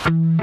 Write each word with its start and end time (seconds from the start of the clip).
السلام 0.00 0.40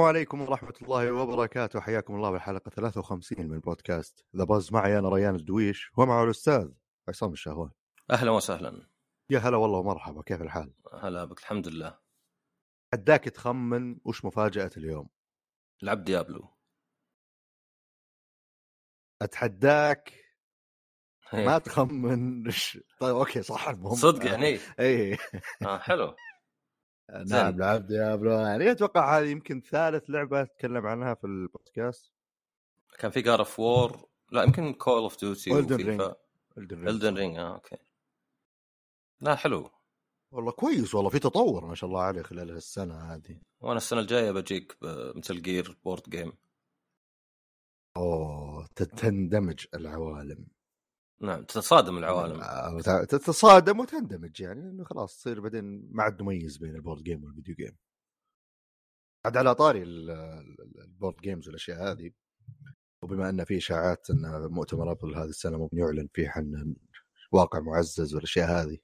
عليكم 0.00 0.40
ورحمة 0.40 0.74
الله 0.82 1.12
وبركاته. 1.12 1.80
حياكم 1.80 2.14
الله 2.14 2.30
بالحلقة 2.30 2.70
53 2.70 3.48
من 3.48 3.60
بودكاست 3.60 4.24
the 4.36 4.44
buzz 4.44 4.72
معي 4.72 4.98
أنا 4.98 5.08
ريان 5.08 5.34
الدويش 5.34 5.90
ومعه 5.96 6.24
الأستاذ 6.24 6.68
عصام 7.08 7.32
الشهوان 7.32 7.70
أهلا 8.10 8.30
وسهلا. 8.30 8.86
يا 9.30 9.38
هلا 9.38 9.56
والله 9.56 9.78
ومرحبا. 9.78 10.22
كيف 10.22 10.42
الحال؟ 10.42 10.74
هلا 11.02 11.24
بك. 11.24 11.38
الحمد 11.38 11.68
لله. 11.68 11.98
أداك 12.92 13.24
تخمن 13.24 13.98
وش 14.04 14.24
مفاجأة 14.24 14.70
اليوم؟ 14.76 15.08
لعب 15.82 16.04
Diablo. 16.04 16.54
أتحداك. 19.22 20.23
ما 21.34 21.58
تخمن 21.58 22.48
وش 22.48 22.78
طيب 23.00 23.16
okay 23.16 23.42
صح 23.42 23.68
المهم. 23.68 23.94
صدق 23.94 24.26
يعني؟ 24.26 24.58
اي 24.80 25.18
آه 25.62 25.78
حلو. 25.78 26.14
نعم 27.30 27.56
لعب 27.58 27.86
Diablo 27.86 28.30
يعني 28.32 28.70
أتوقع 28.70 29.18
هذه 29.18 29.26
يمكن 29.28 29.60
ثالث 29.60 30.10
لعبة 30.10 30.42
أتكلم 30.42 30.86
عنها 30.86 31.14
في 31.14 31.24
البودكاست. 31.24 32.12
كان 32.98 33.10
في 33.10 33.22
God 33.22 33.38
of 33.38 33.60
War 33.60 34.08
لا 34.32 34.42
يمكن 34.42 34.72
Call 34.72 35.02
of 35.02 35.20
Duty 35.20 35.50
Elden 35.50 36.00
Ring. 36.00 36.14
Elden 36.58 37.14
Ring 37.16 37.36
آه 37.36 37.54
أوكي. 37.54 37.76
لا 39.20 39.34
حلو. 39.34 39.70
والله 40.32 40.52
كويس 40.52 40.94
والله 40.94 41.10
في 41.10 41.18
تطور 41.18 41.66
ما 41.66 41.74
شاء 41.74 41.90
الله 41.90 42.02
عليه 42.02 42.22
خلال 42.22 42.50
السنة 42.50 43.14
هذه. 43.14 43.40
وأنا 43.60 43.76
السنة 43.76 44.00
الجاية 44.00 44.30
بجيك 44.30 44.76
مثل 45.16 45.42
جير 45.42 45.78
board 45.84 46.02
game 46.08 46.32
أوه 47.96 48.66
تندمج 48.96 49.66
العوالم. 49.74 50.46
نعم 51.20 51.44
تتصادم 51.44 51.98
العوالم. 51.98 52.40
تتصادم 53.04 53.80
وتندمج 53.80 54.40
يعني 54.40 54.60
إنه 54.60 54.84
خلاص 54.84 55.16
تصير 55.16 55.40
بعدين 55.40 55.88
ما 55.92 56.02
عاد 56.02 56.22
مميز 56.22 56.56
بين 56.56 56.74
ال 56.74 56.79
board 56.79 57.02
game 57.02 57.24
وال 57.24 57.33
video 57.33 57.54
game. 57.54 57.76
عاد 59.24 59.36
على 59.36 59.54
طاري 59.54 59.82
ال- 59.82 60.10
ال- 60.10 60.80
ال 60.80 60.86
board 60.86 61.16
games 61.16 61.46
والأشياء 61.48 61.92
هذه. 61.92 62.10
وبما 63.02 63.28
أن 63.28 63.44
في 63.44 63.56
إشاعات 63.56 64.10
أن 64.10 64.48
مؤتمر 64.50 64.92
أبل 64.92 65.14
هذه 65.14 65.24
السنة 65.28 65.58
ممكن 65.58 65.78
يعلن 65.78 66.08
فيه 66.14 66.32
عن 66.36 66.74
واقع 67.32 67.60
معزز 67.60 68.14
والأشياء 68.14 68.50
هذه. 68.50 68.78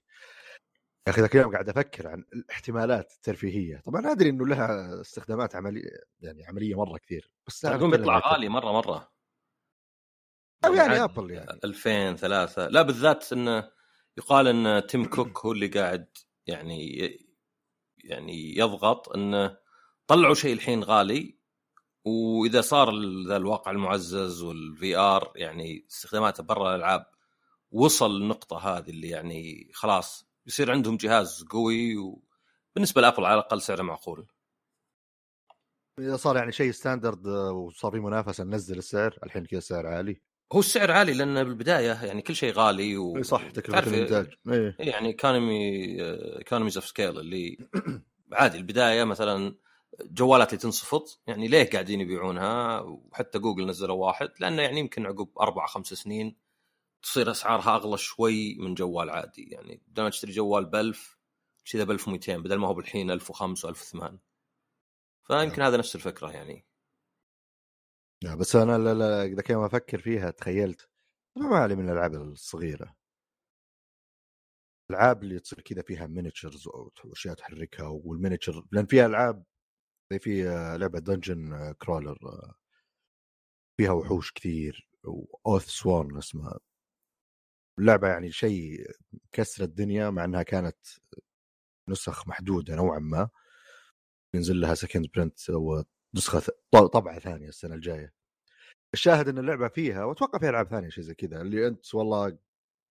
يا 1.06 1.12
أخي 1.12 1.20
ذاك 1.20 1.36
اليوم 1.36 1.52
قاعد 1.52 1.68
أفكر 1.68 2.08
عن 2.08 2.24
الاحتمالات 2.32 3.12
الترفيهية. 3.12 3.80
طبعا 3.80 4.12
أدري 4.12 4.28
إنه 4.30 4.46
لها 4.46 5.00
استخدامات 5.00 5.56
عمليه 5.56 5.82
يعني 6.20 6.44
عملية 6.46 6.74
مرة 6.74 6.98
كثير 6.98 7.30
بس 7.46 7.64
أتكلم 7.64 7.90
بيطلع 7.90 8.18
غالي 8.32 8.48
مرة 8.48 8.72
مرة. 8.72 9.08
أو 10.64 10.74
يعني 10.74 11.04
Apple 11.04 11.30
يعني. 11.30 11.60
2000 11.64 12.16
3 12.16 12.66
لا 12.68 12.82
بالذات 12.82 13.32
انه 13.32 13.70
يقال 14.18 14.46
إن 14.48 14.86
Tim 14.86 15.04
Cook 15.04 15.38
هو 15.38 15.52
اللي 15.52 15.66
قاعد 15.66 16.08
يعني 16.46 16.98
يعني 18.04 18.56
يضغط 18.58 19.08
انه 19.08 19.58
طلعوا 20.06 20.34
شيء 20.34 20.52
الحين 20.52 20.84
غالي 20.84 21.38
وإذا 22.04 22.60
صار 22.60 22.90
ال- 22.90 23.28
ذا 23.28 23.36
الواقع 23.36 23.70
المعزز 23.70 24.42
وال 24.42 24.96
VR 24.96 25.32
يعني 25.36 25.86
استخداماته 25.90 26.42
برا 26.42 26.70
الألعاب 26.70 27.06
وصل 27.70 28.16
النقطه 28.16 28.58
هذه 28.58 28.90
اللي 28.90 29.08
يعني 29.08 29.70
خلاص 29.74 30.30
يصير 30.46 30.72
عندهم 30.72 30.96
جهاز 30.96 31.44
قوي 31.50 31.96
وبالنسبة 31.96 33.00
ل 33.00 33.04
Apple 33.04 33.24
على 33.24 33.34
الأقل 33.34 33.62
سعره 33.62 33.82
معقول. 33.82 34.26
إذا 35.98 36.16
صار 36.16 36.36
يعني 36.36 36.52
شيء 36.52 36.70
standard 36.70 37.26
آه، 37.26 37.52
وصار 37.52 37.92
في 37.92 37.98
منافسة 38.00 38.44
ننزل 38.44 38.78
السعر 38.78 39.18
الحين 39.24 39.46
كذا 39.46 39.58
السعر 39.58 39.86
عالي. 39.86 40.20
هو 40.52 40.60
السعر 40.60 40.90
عالي 40.90 41.12
لأن 41.12 41.44
بالبداية 41.44 42.04
يعني 42.04 42.22
كل 42.22 42.36
شيء 42.36 42.52
غالي 42.52 42.96
و... 42.96 43.22
صح 43.22 43.50
تكلفه 43.50 43.90
الإنتاج. 43.90 44.34
إيه 44.48 44.74
يعني 44.78 45.08
economy 45.08 45.96
economies 46.38 46.76
of 46.76 46.86
scale 46.86 47.18
اللي 47.18 47.58
عادي 48.32 48.58
البداية 48.58 49.04
مثلا 49.04 49.54
جوالات 50.04 50.48
اللي 50.48 50.62
تنصفط 50.62 51.22
يعني 51.26 51.48
ليه 51.48 51.70
قاعدين 51.70 52.00
يبيعونها؟ 52.00 52.80
وحتى 52.80 53.38
جوجل 53.38 53.66
نزلوا 53.66 54.06
واحد 54.06 54.30
لأنه 54.40 54.62
يعني 54.62 54.80
يمكن 54.80 55.06
عقب 55.06 55.28
أربع 55.40 55.66
خمس 55.66 55.86
سنين 55.86 56.36
تصير 57.02 57.30
أسعارها 57.30 57.76
أغلى 57.76 57.98
شوي 57.98 58.54
من 58.58 58.74
جوال 58.74 59.10
عادي. 59.10 59.48
يعني 59.50 59.82
بدل 59.88 60.02
ما 60.02 60.10
تشتري 60.10 60.32
جوال 60.32 60.64
ب 60.64 60.74
1000 60.74 61.18
تشتري 61.64 61.84
ب 61.84 61.90
1200 61.90 62.36
بدل 62.36 62.56
ما 62.56 62.68
هو 62.68 62.74
بالحين 62.74 63.10
1005 63.10 63.72
و1008 63.72 64.12
فيمكن 65.26 65.62
هذا 65.62 65.76
نفس 65.76 65.94
الفكرة 65.96 66.30
يعني. 66.30 66.69
لا 68.22 68.34
بس 68.34 68.56
أنا 68.56 68.78
لا 68.78 68.94
لا 68.94 69.24
إذا 69.24 69.42
كان 69.42 69.64
أفكر 69.64 69.98
فيها 70.00 70.30
تخيلت 70.30 70.88
ما 71.36 71.56
علي 71.56 71.74
من 71.74 71.88
الألعاب 71.88 72.14
الصغيرة. 72.14 72.96
الألعاب 74.90 75.22
اللي 75.22 75.38
تصير 75.40 75.60
كذا 75.60 75.82
فيها 75.82 76.06
miniatures 76.06 76.68
واشياء 77.04 77.34
تحركها 77.34 77.86
وال 77.88 78.02
miniature 78.02 78.66
لأن 78.72 78.86
فيها 78.86 79.06
ألعاب 79.06 79.44
زي 80.12 80.18
في 80.18 80.48
آه، 80.48 80.76
لعبة 80.76 80.98
dungeon 80.98 81.72
crawler 81.72 82.18
فيها 83.78 83.92
وحوش 83.92 84.32
كثير 84.32 84.88
و 85.04 85.66
Oathsworn 85.66 86.18
اسمها. 86.18 86.58
اللعبة 87.78 88.08
يعني 88.08 88.32
شيء 88.32 88.86
كسر 89.32 89.64
الدنيا 89.64 90.10
مع 90.10 90.24
إنها 90.24 90.42
كانت 90.42 90.76
نسخ 91.88 92.28
محدودة 92.28 92.76
نوعا 92.76 92.98
ما. 92.98 93.28
ينزل 94.34 94.60
لها 94.60 94.74
second 94.74 95.06
print 95.14 95.38
نسخة 96.16 96.42
طبعة 96.72 97.18
ثانية 97.18 97.48
السنة 97.48 97.74
الجاية. 97.74 98.12
الشاهد 98.94 99.28
إن 99.28 99.38
اللعبة 99.38 99.68
فيها 99.68 100.04
وأتوقع 100.04 100.38
فيها 100.38 100.50
ألعاب 100.50 100.68
ثانية 100.68 100.88
شيء 100.88 101.04
زي 101.04 101.14
كذا 101.14 101.40
اللي 101.40 101.66
أنت 101.66 101.94
والله 101.94 102.38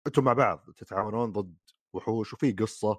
أنتم 0.07 0.23
مع 0.23 0.33
بعض 0.33 0.71
تتعاونون 0.77 1.31
ضد 1.31 1.57
وحوش 1.95 2.33
وفي 2.33 2.51
قصة 2.51 2.97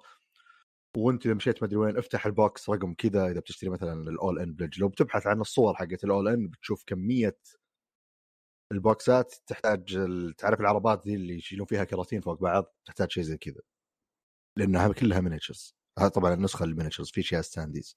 وأنت 0.97 1.25
اذا 1.25 1.33
مشيت 1.33 1.63
مدري 1.63 1.75
وين 1.75 1.97
افتح 1.97 2.25
ال 2.25 2.36
box 2.36 2.69
رقم 2.69 2.93
كذا 2.93 3.27
إذا 3.27 3.39
بتشتري 3.39 3.69
مثلا 3.69 3.93
ال 4.09 4.17
all 4.17 4.39
in 4.39 4.53
pledge 4.53 4.79
لو 4.79 4.87
بتبحث 4.89 5.27
عن 5.27 5.41
الصور 5.41 5.75
حقت 5.75 6.03
ال 6.03 6.09
all 6.09 6.27
in 6.27 6.47
بتشوف 6.47 6.83
كمية 6.87 7.37
البوكسات 8.71 9.35
تحتاج 9.47 9.99
تعرف 10.37 10.59
العربات 10.61 11.07
ذي 11.07 11.15
اللي 11.15 11.35
يشيلون 11.35 11.67
فيها 11.67 11.83
كراتين 11.83 12.21
فوق 12.21 12.41
بعض 12.41 12.75
تحتاج 12.85 13.11
شيء 13.11 13.23
زي 13.23 13.37
كذا. 13.37 13.61
لأنها 14.57 14.93
كلها 14.93 15.21
miniatures 15.21 15.75
هذا 15.99 16.07
طبعا 16.07 16.33
النسخة 16.33 16.63
ال 16.65 16.69
miniatures 16.69 17.11
في 17.11 17.21
اشياء 17.21 17.41
standees 17.41 17.95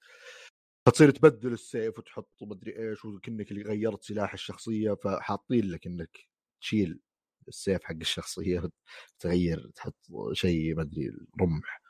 فتصير 0.87 1.11
تبدل 1.11 1.53
السيف 1.53 1.99
وتحط 1.99 2.43
مدري 2.43 2.91
إيش 2.91 3.05
وكأنك 3.05 3.50
اللي 3.50 3.62
غيرت 3.62 4.03
سلاح 4.05 4.33
الشخصية 4.33 4.95
فحاطين 4.95 5.71
لك 5.71 5.87
إنك 5.87 6.19
تشيل 6.61 7.00
السيف 7.49 7.84
حق 7.84 7.95
الشخصية 7.95 8.71
تغير 9.21 9.71
تحط 9.75 9.97
شيء 10.33 10.77
مدري 10.77 11.11
رمح 11.41 11.83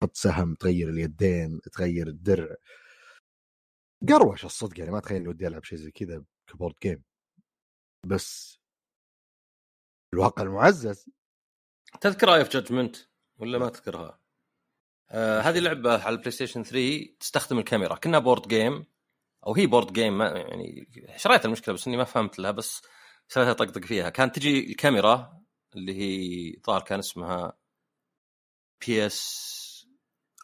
تحط 0.00 0.16
سهم 0.16 0.54
تغير 0.54 0.88
اليدين 0.88 1.60
تغير 1.72 2.08
الدرع. 2.08 2.56
قروش 4.08 4.44
الصدق 4.44 4.78
يعني 4.80 4.90
ما 4.90 5.00
تخيل 5.00 5.16
إني 5.16 5.28
ودي 5.28 5.46
ألعب 5.46 5.64
شيء 5.64 5.78
زي 5.78 5.90
كذا 5.90 6.24
ك 6.46 6.51
board 6.51 6.74
game. 6.82 7.02
بس 8.06 8.58
الواقع 10.14 10.42
المعزز. 10.42 11.10
تذكر 12.00 12.34
Eye 12.34 12.40
of 12.40 12.48
Judgment 12.48 12.96
ولا 13.38 13.58
ما 13.58 13.68
تذكرها؟ 13.68 14.23
آه 15.10 15.40
هذه 15.40 15.58
لعبة 15.58 16.04
على 16.04 16.14
ال 16.14 16.30
PlayStation 16.30 16.62
3 16.64 17.16
تستخدم 17.20 17.58
الكاميرا. 17.58 17.94
كنا 17.96 18.18
board 18.18 18.48
game 18.48 18.86
أو 19.46 19.54
هي 19.54 19.66
board 19.66 19.92
game 19.92 20.22
يعني 20.22 20.88
شريت 21.16 21.44
المشكلة 21.44 21.74
بس 21.74 21.86
إني 21.86 21.96
ما 21.96 22.04
فهمت 22.04 22.38
لها 22.38 22.50
بس 22.50 22.82
شريتها 23.28 23.52
طقطق 23.52 23.84
فيها. 23.84 24.10
كانت 24.10 24.36
تجي 24.36 24.70
الكاميرا 24.70 25.42
اللي 25.76 25.94
هي 26.00 26.56
ظهر 26.66 26.80
كان 26.82 26.98
اسمها 26.98 27.58
PS 28.86 29.54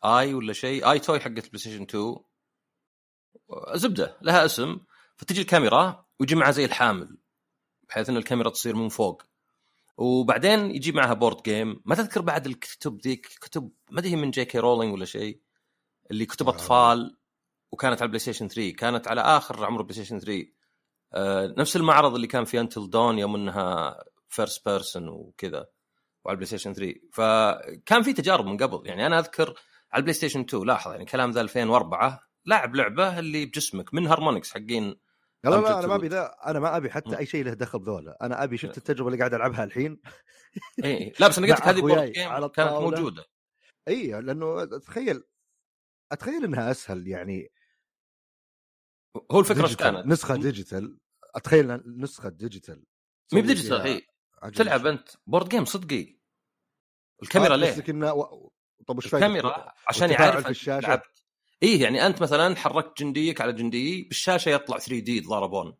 Eye 0.04 0.34
ولا 0.34 0.52
شيء 0.52 0.90
EyeToy 0.90 1.20
حقت 1.20 1.44
ال 1.44 1.58
PlayStation 1.58 1.82
2 1.82 2.16
زبدة 3.74 4.18
لها 4.22 4.44
اسم. 4.44 4.80
فتجي 5.16 5.40
الكاميرا 5.40 6.06
ويجي 6.20 6.34
معها 6.34 6.50
زي 6.50 6.64
الحامل 6.64 7.18
بحيث 7.88 8.08
إن 8.10 8.16
الكاميرا 8.16 8.50
تصير 8.50 8.76
من 8.76 8.88
فوق. 8.88 9.22
وبعدين 10.00 10.70
يجي 10.70 10.92
معها 10.92 11.14
board 11.14 11.42
game 11.42 11.82
ما 11.84 11.94
تذكر 11.94 12.20
بعد 12.20 12.46
الكتب 12.46 13.00
ذيك 13.00 13.26
كتب 13.40 13.70
ما 13.90 14.00
أدري 14.00 14.10
هي 14.10 14.16
من 14.16 14.30
J.K. 14.30 14.58
Rowling 14.58 14.94
ولا 14.94 15.04
شيء 15.04 15.40
اللي 16.10 16.26
كتب 16.26 16.46
آه. 16.46 16.50
أطفال 16.50 17.16
وكانت 17.72 17.94
على 17.94 18.02
ال 18.06 18.18
PlayStation 18.18 18.48
3 18.48 18.70
كانت 18.70 19.08
على 19.08 19.20
آخر 19.20 19.64
عمر 19.64 19.80
ال 19.80 19.94
PlayStation 19.94 20.18
3 20.18 20.46
آه 21.12 21.54
نفس 21.58 21.76
المعرض 21.76 22.14
اللي 22.14 22.26
كان 22.26 22.44
في 22.44 22.60
Until 22.60 22.90
Dawn 22.90 23.18
يوم 23.18 23.34
إنها 23.34 23.98
first 24.28 24.68
person 24.68 25.08
وكذا 25.08 25.66
وعلى 26.24 26.34
ال 26.34 26.46
PlayStation 26.46 26.72
3 26.72 26.94
فكان 27.12 28.02
في 28.02 28.12
تجارب 28.12 28.46
من 28.46 28.56
قبل. 28.56 28.88
يعني 28.88 29.06
أنا 29.06 29.18
أذكر 29.18 29.48
على 29.92 30.00
ال 30.00 30.14
PlayStation 30.14 30.40
2 30.40 30.66
لاحظ 30.66 30.92
يعني 30.92 31.04
كلام 31.04 31.30
ذا 31.30 31.40
2004 31.40 32.20
لاعب 32.44 32.76
لعبة 32.76 33.18
اللي 33.18 33.46
بجسمك 33.46 33.94
من 33.94 34.06
Harmonix 34.06 34.52
حقين 34.52 34.96
لا 35.44 35.50
لا 35.50 35.78
أنا 35.78 35.86
ما 35.86 35.94
أبي. 35.94 36.08
ذا 36.08 36.36
أنا 36.46 36.60
ما 36.60 36.76
أبي 36.76 36.90
حتى. 36.90 37.18
أي 37.18 37.26
شيء 37.26 37.44
له 37.44 37.54
دخل 37.54 37.78
بذولا 37.78 38.18
أنا 38.22 38.44
أبي 38.44 38.56
شفت 38.56 38.78
التجربة 38.78 39.08
اللي 39.08 39.18
قاعد 39.18 39.34
ألعبها 39.34 39.64
الحين 39.64 40.00
إي 40.84 41.12
لا 41.20 41.28
بس 41.28 41.38
أنا 41.38 41.46
قلت 41.46 41.60
لك 41.60 41.66
هذه 41.68 41.80
board 41.80 42.12
game 42.12 42.28
على 42.28 42.48
كانت. 42.48 42.70
موجودة 42.72 43.24
إي 43.88 44.20
لأنه 44.20 44.62
اتخيل 44.62 45.22
أتخيل 46.12 46.44
إنها 46.44 46.70
أسهل 46.70 47.08
يعني 47.08 47.52
هو 49.32 49.40
الفكرة 49.40 49.62
إيش 49.66 49.76
كانت؟ 49.76 50.06
نسخة 50.06 50.36
digital 50.36 50.98
أتخيل 51.34 51.82
نسخة 52.00 52.28
digital 52.28 52.84
مي 53.32 53.42
ب 53.42 53.47
digital 53.47 53.80
هي. 53.80 54.02
تلعب 54.54 54.86
أنت 54.86 55.08
board 55.26 55.48
game 55.48 55.64
صدقي 55.64 56.20
الكاميرا 57.22 57.54
آه، 57.54 57.56
ليه؟ 57.56 57.70
قصدك 57.70 57.90
انه 57.90 58.12
و... 58.12 58.50
طب 58.86 58.98
وش؟ 58.98 59.14
الكاميرا 59.14 59.72
عشان 59.88 60.10
يعرف؟ 60.10 60.68
لعبت 60.68 61.09
إيه 61.62 61.82
يعني 61.82 62.06
أنت 62.06 62.22
مثلا 62.22 62.56
حركت 62.56 63.02
جنديك 63.02 63.40
على 63.40 63.52
جندي 63.52 64.02
بالشاشة 64.02 64.48
يطلع 64.50 64.78
3D 64.78 65.16
يتضاربون 65.16 65.76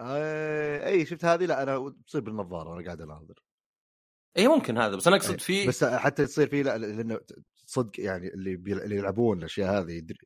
آه... 0.00 0.86
اي 0.88 1.06
شفت 1.06 1.24
هذه؟ 1.24 1.44
لا 1.46 1.62
أنا 1.62 1.94
تصير 2.06 2.20
بالنظارة 2.20 2.70
وأنا 2.70 2.84
قاعد 2.84 3.00
أناظر. 3.00 3.42
إيه 4.36 4.48
ممكن 4.48 4.78
هذا 4.78 4.96
بس 4.96 5.06
أنا 5.06 5.16
إيه، 5.16 5.22
اقصد 5.22 5.40
في 5.40 5.66
بس 5.66 5.84
حتى 5.84 6.26
تصير 6.26 6.48
فيه 6.48 6.62
لا 6.62 6.78
لأنه 6.78 7.20
صدق 7.66 8.00
يعني 8.00 8.28
اللي 8.28 8.56
بيل... 8.56 8.80
اللي 8.80 8.96
يلعبون 8.96 9.38
الأشياء 9.38 9.78
هذه 9.82 9.92
يدري 9.92 10.18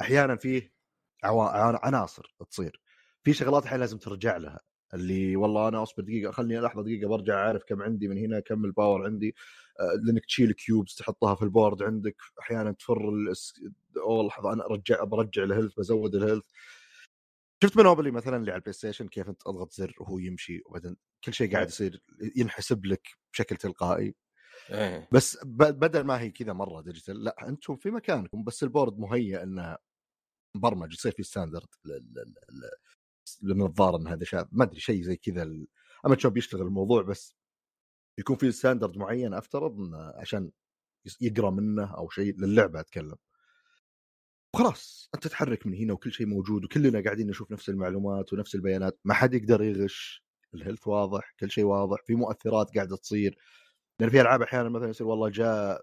أحيانا 0.00 0.36
فيه. 0.36 0.72
عن- 1.24 1.78
عناصر 1.82 2.34
تصير. 2.50 2.80
في 3.24 3.32
شغلات 3.32 3.64
أحيانا 3.64 3.80
لازم 3.80 3.98
ترجع 3.98 4.36
لها. 4.36 4.60
اللي 4.94 5.36
والله 5.36 5.68
أنا 5.68 5.82
أصبر 5.82 6.02
دقيقة 6.02 6.32
خلني 6.32 6.58
لحظة 6.60 6.82
دقيقة 6.82 7.08
برجع 7.08 7.34
أعرف 7.46 7.62
كم 7.64 7.82
عندي 7.82 8.08
من 8.08 8.18
هنا 8.18 8.40
كم 8.40 8.64
ال 8.64 8.71
power 8.71 9.04
عندي. 9.04 9.34
لأنك 10.04 10.24
تشيل 10.24 10.52
cubes 10.52 10.94
تحطها 10.94 11.34
في 11.34 11.42
ال 11.42 11.49
board 11.49 11.82
عندك 11.82 12.16
أحيانا 12.40 12.72
تفر. 12.72 13.12
أوه 13.96 14.26
لحظة 14.26 14.52
أنا 14.52 14.66
ارجع 14.66 15.04
برجع 15.04 15.42
ال 15.42 15.47
health 15.47 15.74
بزود 15.78 16.14
ال 16.14 16.18
health 16.18 16.44
شفت 17.62 17.76
Monopoly 17.76 18.10
مثلا 18.10 18.36
اللي 18.36 18.50
على 18.50 18.58
ال 18.58 18.72
PlayStation 18.72 19.08
كيف 19.08 19.28
أنت 19.28 19.42
تضغط 19.42 19.72
زر 19.72 19.94
وهو 20.00 20.18
يمشي 20.18 20.62
وبعدين 20.66 20.96
كل 21.24 21.34
شيء 21.34 21.52
قاعد 21.52 21.68
يصير 21.68 22.02
ينحسب 22.36 22.86
لك 22.86 23.08
بشكل 23.32 23.56
تلقائي. 23.56 24.14
إيه. 24.70 25.08
بس 25.12 25.38
بدل 25.44 26.00
ما 26.04 26.20
هي 26.20 26.30
كذا 26.30 26.52
مرة 26.52 26.80
digital 26.80 27.24
لا 27.24 27.48
أنتم 27.48 27.76
في 27.76 27.90
مكانكم 27.90 28.44
بس 28.44 28.62
ال 28.62 28.68
board 28.68 28.98
مهيئ 28.98 29.42
انه 29.42 29.76
مبرمج 30.56 30.92
يصير 30.92 31.12
في 31.12 31.22
standard 31.22 31.68
للنظارة 33.42 33.96
إن 33.96 34.06
هذا 34.06 34.24
شاب. 34.24 34.48
ما 34.52 34.64
أدري 34.64 34.80
شيء 34.80 35.02
زي 35.02 35.16
كذا 35.16 35.42
أما 36.06 36.18
شلون 36.18 36.34
بيشتغل 36.34 36.62
الموضوع 36.62 37.02
بس 37.02 37.36
يكون 38.18 38.36
في 38.36 38.52
standard 38.52 38.96
معين 38.98 39.34
أفترض 39.34 39.94
عشان 39.94 40.50
يقرأ 41.20 41.50
منه 41.50 41.96
أو 41.96 42.08
شيء 42.08 42.36
للعبة 42.40 42.80
أتكلم. 42.80 43.16
وخلاص 44.54 45.10
أنت 45.14 45.24
تتحرك 45.24 45.66
من 45.66 45.74
هنا 45.74 45.92
وكل 45.92 46.12
شيء 46.12 46.26
موجود 46.26 46.64
وكلنا 46.64 47.02
قاعدين 47.04 47.26
نشوف 47.30 47.50
نفس 47.52 47.68
المعلومات 47.68 48.32
ونفس 48.32 48.54
البيانات 48.54 49.00
ما 49.04 49.14
حد 49.14 49.34
يقدر 49.34 49.62
يغش 49.62 50.24
ال 50.54 50.59
health 50.59 50.86
واضح 50.86 51.34
كل 51.40 51.50
شيء 51.50 51.64
واضح 51.64 52.02
في 52.04 52.14
مؤثرات 52.14 52.74
قاعدة 52.74 52.96
تصير. 52.96 53.38
لأن 54.00 54.10
في 54.10 54.20
ألعاب 54.20 54.42
أحيانا 54.42 54.68
مثلا 54.68 54.88
يصير 54.88 55.06
والله 55.06 55.28
جاء 55.28 55.82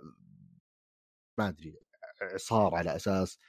ما 1.39 1.47
أدري 1.49 1.75
إعصار 2.21 2.75
على 2.75 2.95
أساس. 2.95 3.39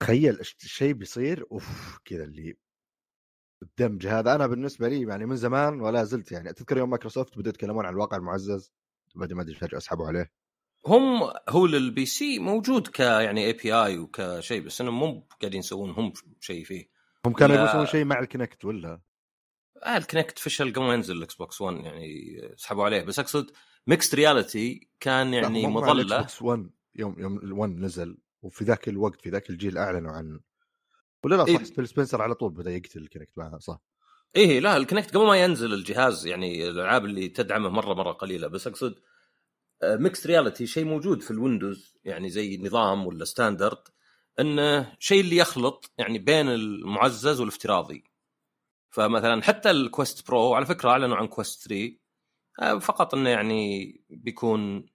تخيل 0.00 0.40
الشيء 0.40 0.92
بيصير 0.92 1.46
أوف 1.52 1.98
كذا 2.04 2.24
اللي 2.24 2.56
الدمج 3.64 4.06
هذا. 4.06 4.34
أنا 4.34 4.46
بالنسبة 4.46 4.88
لي 4.88 5.02
يعني 5.02 5.26
من 5.26 5.36
زمان 5.36 5.80
ولا 5.80 6.04
زلت 6.04 6.32
يعني 6.32 6.52
تذكر 6.52 6.78
يوم 6.78 6.90
مايكروسوفت 6.90 7.38
بدأوا 7.38 7.48
يتكلمون 7.48 7.86
عن 7.86 7.92
الواقع 7.92 8.16
المعزز 8.16 8.72
بعدين 9.14 9.36
ما 9.36 9.42
أدري 9.42 9.54
فجأة 9.54 9.78
أسحبوا 9.78 10.06
عليه. 10.06 10.32
هم 10.86 11.32
هو 11.48 11.66
لل 11.66 12.06
PC 12.06 12.38
موجود 12.38 12.88
ك 12.88 13.00
يعني 13.00 13.46
API 13.46 13.98
وكشيء 13.98 14.62
بس 14.62 14.80
إنهم 14.80 14.98
مو 14.98 15.26
قاعدين 15.40 15.60
يسوون 15.60 15.90
هم 15.90 16.12
شيء 16.40 16.64
فيه. 16.64 16.88
هم 17.26 17.32
كانوا 17.32 17.64
يسوون 17.64 17.86
شيء 17.86 18.04
مع 18.04 18.18
ال 18.18 18.25
Kinect 18.25 18.64
ولا؟ 18.64 19.00
آه 19.82 19.96
ال 19.96 20.02
Kinect 20.02 20.38
فشل 20.38 20.72
قبل 20.72 20.82
ما 20.82 20.94
ينزل 20.94 21.16
ال 21.16 21.34
Xbox 21.34 21.60
1 21.60 21.76
يعني 21.76 22.38
سحبوا 22.56 22.84
عليه. 22.84 23.02
بس 23.02 23.18
أقصد 23.18 23.50
mixed 23.86 24.14
reality 24.14 24.88
كان 25.00 25.34
يعني 25.34 25.66
مظلة. 25.66 26.18
بوكس 26.18 26.42
1 26.42 26.70
يوم 26.94 27.16
يوم 27.18 27.40
ال1 27.40 27.82
نزل 27.82 28.18
وفي 28.42 28.64
ذاك 28.64 28.88
الوقت 28.88 29.20
في 29.20 29.30
ذاك 29.30 29.50
الجيل 29.50 29.78
أعلنوا 29.78 30.12
عن 30.12 30.40
ولا 31.24 31.34
لا 31.36 31.46
إيه. 31.48 31.58
صح؟ 31.58 31.64
فيل 31.64 31.88
سبنسر 31.88 32.22
على 32.22 32.34
طول 32.34 32.52
بدأ 32.52 32.70
يقتل 32.70 33.00
ال 33.00 33.05
Kinect 33.05 33.38
معها 33.38 33.58
صح. 33.58 33.80
إيه 34.36 34.60
لا 34.60 34.76
ال 34.76 34.82
Kinect 34.82 35.16
قبل 35.16 35.26
ما 35.26 35.44
ينزل 35.44 35.74
الجهاز 35.74 36.26
يعني 36.26 36.68
الألعاب 36.68 37.04
اللي 37.04 37.28
تدعمه 37.28 37.68
مرة 37.68 37.94
مرة 37.94 38.12
قليلة. 38.12 38.48
بس 38.48 38.66
أقصد 38.66 38.94
mix 39.84 40.26
reality 40.26 40.66
شيء 40.66 40.84
موجود 40.84 41.22
في 41.22 41.30
ال 41.30 41.38
Windows 41.38 41.96
يعني 42.04 42.28
زي 42.30 42.56
نظام 42.56 43.06
ولا 43.06 43.24
standard 43.24 43.82
إنه 44.40 44.96
شيء 44.98 45.20
اللي 45.20 45.36
يخلط 45.36 45.92
يعني 45.98 46.18
بين 46.18 46.48
المعزز 46.48 47.40
والافتراضي. 47.40 48.04
فمثلا 48.90 49.42
حتى 49.42 49.70
ال 49.70 49.79
Quest 49.79 50.26
Pro 50.28 50.54
على 50.54 50.66
فكرة 50.66 50.90
أعلنوا 50.90 51.16
عن 51.16 51.26
Quest 51.26 51.68
3 51.68 51.96
آه، 52.60 52.78
فقط 52.78 53.14
إنه 53.14 53.30
يعني 53.30 53.92
بيكون 54.10 54.86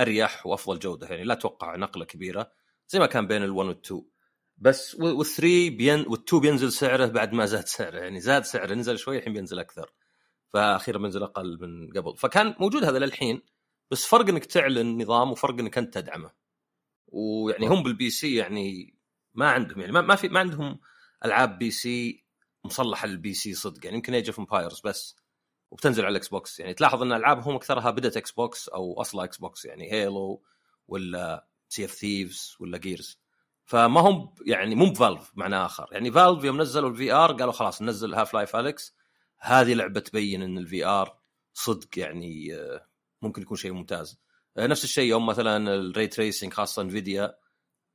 أريح 0.00 0.46
وأفضل 0.46 0.78
جودة 0.78 1.06
يعني 1.06 1.24
لا 1.24 1.34
أتوقع 1.34 1.76
نقلة 1.76 2.04
كبيرة 2.04 2.52
زي 2.88 2.98
ما 2.98 3.06
كان 3.06 3.26
بين 3.26 3.46
ال1 3.46 3.74
وال2 3.74 3.94
بس 4.60 4.96
وال3 4.96 5.40
بين 5.40 6.04
وال2 6.04 6.34
بينزل 6.34 6.72
سعره 6.72 7.06
بعد 7.06 7.32
ما 7.32 7.46
زاد 7.46 7.66
سعره. 7.66 7.98
يعني 7.98 8.20
زاد 8.20 8.44
سعره 8.44 8.74
نزل 8.74 8.98
شوي 8.98 9.18
الحين 9.18 9.32
بينزل 9.32 9.58
أكثر. 9.58 9.92
فاخيرا 10.48 10.98
بينزل 10.98 11.22
أقل 11.22 11.58
من 11.60 11.92
قبل. 11.92 12.16
فكان 12.16 12.54
موجود 12.60 12.84
هذا 12.84 12.98
للحين 12.98 13.42
بس 13.90 14.06
فرق 14.06 14.28
إنك 14.28 14.44
تعلن 14.44 15.02
نظام 15.02 15.32
وفرق 15.32 15.58
إنك 15.58 15.78
أنت 15.78 15.94
تدعمه. 15.94 16.30
ويعني 17.06 17.68
هم 17.68 17.82
بال 17.82 18.10
PC 18.10 18.34
يعني 18.34 18.94
ما 19.34 19.50
عندهم 19.50 19.80
يعني 19.80 19.92
ما, 19.92 20.16
في 20.16 20.28
ما 20.28 20.40
عندهم 20.40 20.80
ألعاب 21.24 21.58
PC 21.58 22.24
مصلحة 22.64 23.06
لل 23.06 23.34
PC 23.34 23.54
صدق. 23.54 23.84
يعني 23.84 23.96
يمكن 23.96 24.14
Age 24.14 24.26
of 24.28 24.38
Empires 24.38 24.80
بس 24.84 25.16
وبتنزل 25.70 26.04
على 26.04 26.12
ال 26.12 26.28
Xbox 26.28 26.60
يعني 26.60 26.74
تلاحظ 26.74 27.02
إن 27.02 27.12
ألعابهم 27.12 27.54
أكثرها 27.54 27.90
بدأت 27.90 28.16
Xbox 28.16 28.68
أو 28.68 29.00
أصلا 29.00 29.24
Xbox 29.24 29.64
يعني 29.64 29.92
Halo 29.92 30.42
ولا 30.88 31.48
Sea 31.68 31.84
of 31.84 31.90
Thieves 31.90 32.56
ولا 32.60 32.78
Gears 32.78 33.19
فما 33.70 34.00
هم 34.00 34.34
يعني 34.46 34.74
مو 34.74 34.90
ب 34.90 34.97
Valve 34.97 35.32
معنى 35.34 35.56
آخر. 35.56 35.88
يعني 35.92 36.12
Valve 36.12 36.44
يوم 36.44 36.60
نزلوا 36.60 36.90
ال 36.90 37.12
VR 37.12 37.32
قالوا 37.32 37.52
خلاص 37.52 37.82
ننزل 37.82 38.14
Half-Life 38.14 38.56
Alyx 38.56 38.96
هذه 39.38 39.74
لعبة 39.74 40.00
تبين 40.00 40.42
إن 40.42 40.58
ال 40.58 40.84
VR 40.84 41.18
صدق 41.54 41.98
يعني 41.98 42.54
آه، 42.54 42.86
ممكن 43.22 43.42
يكون 43.42 43.56
شيء 43.56 43.72
ممتاز. 43.72 44.20
آه، 44.56 44.66
نفس 44.66 44.84
الشيء 44.84 45.04
يوم 45.04 45.26
مثلا 45.26 45.74
ال 45.74 45.82
ray 45.82 46.06
tracing 46.06 46.52
خاصة 46.52 46.82
Nvidia 46.82 47.38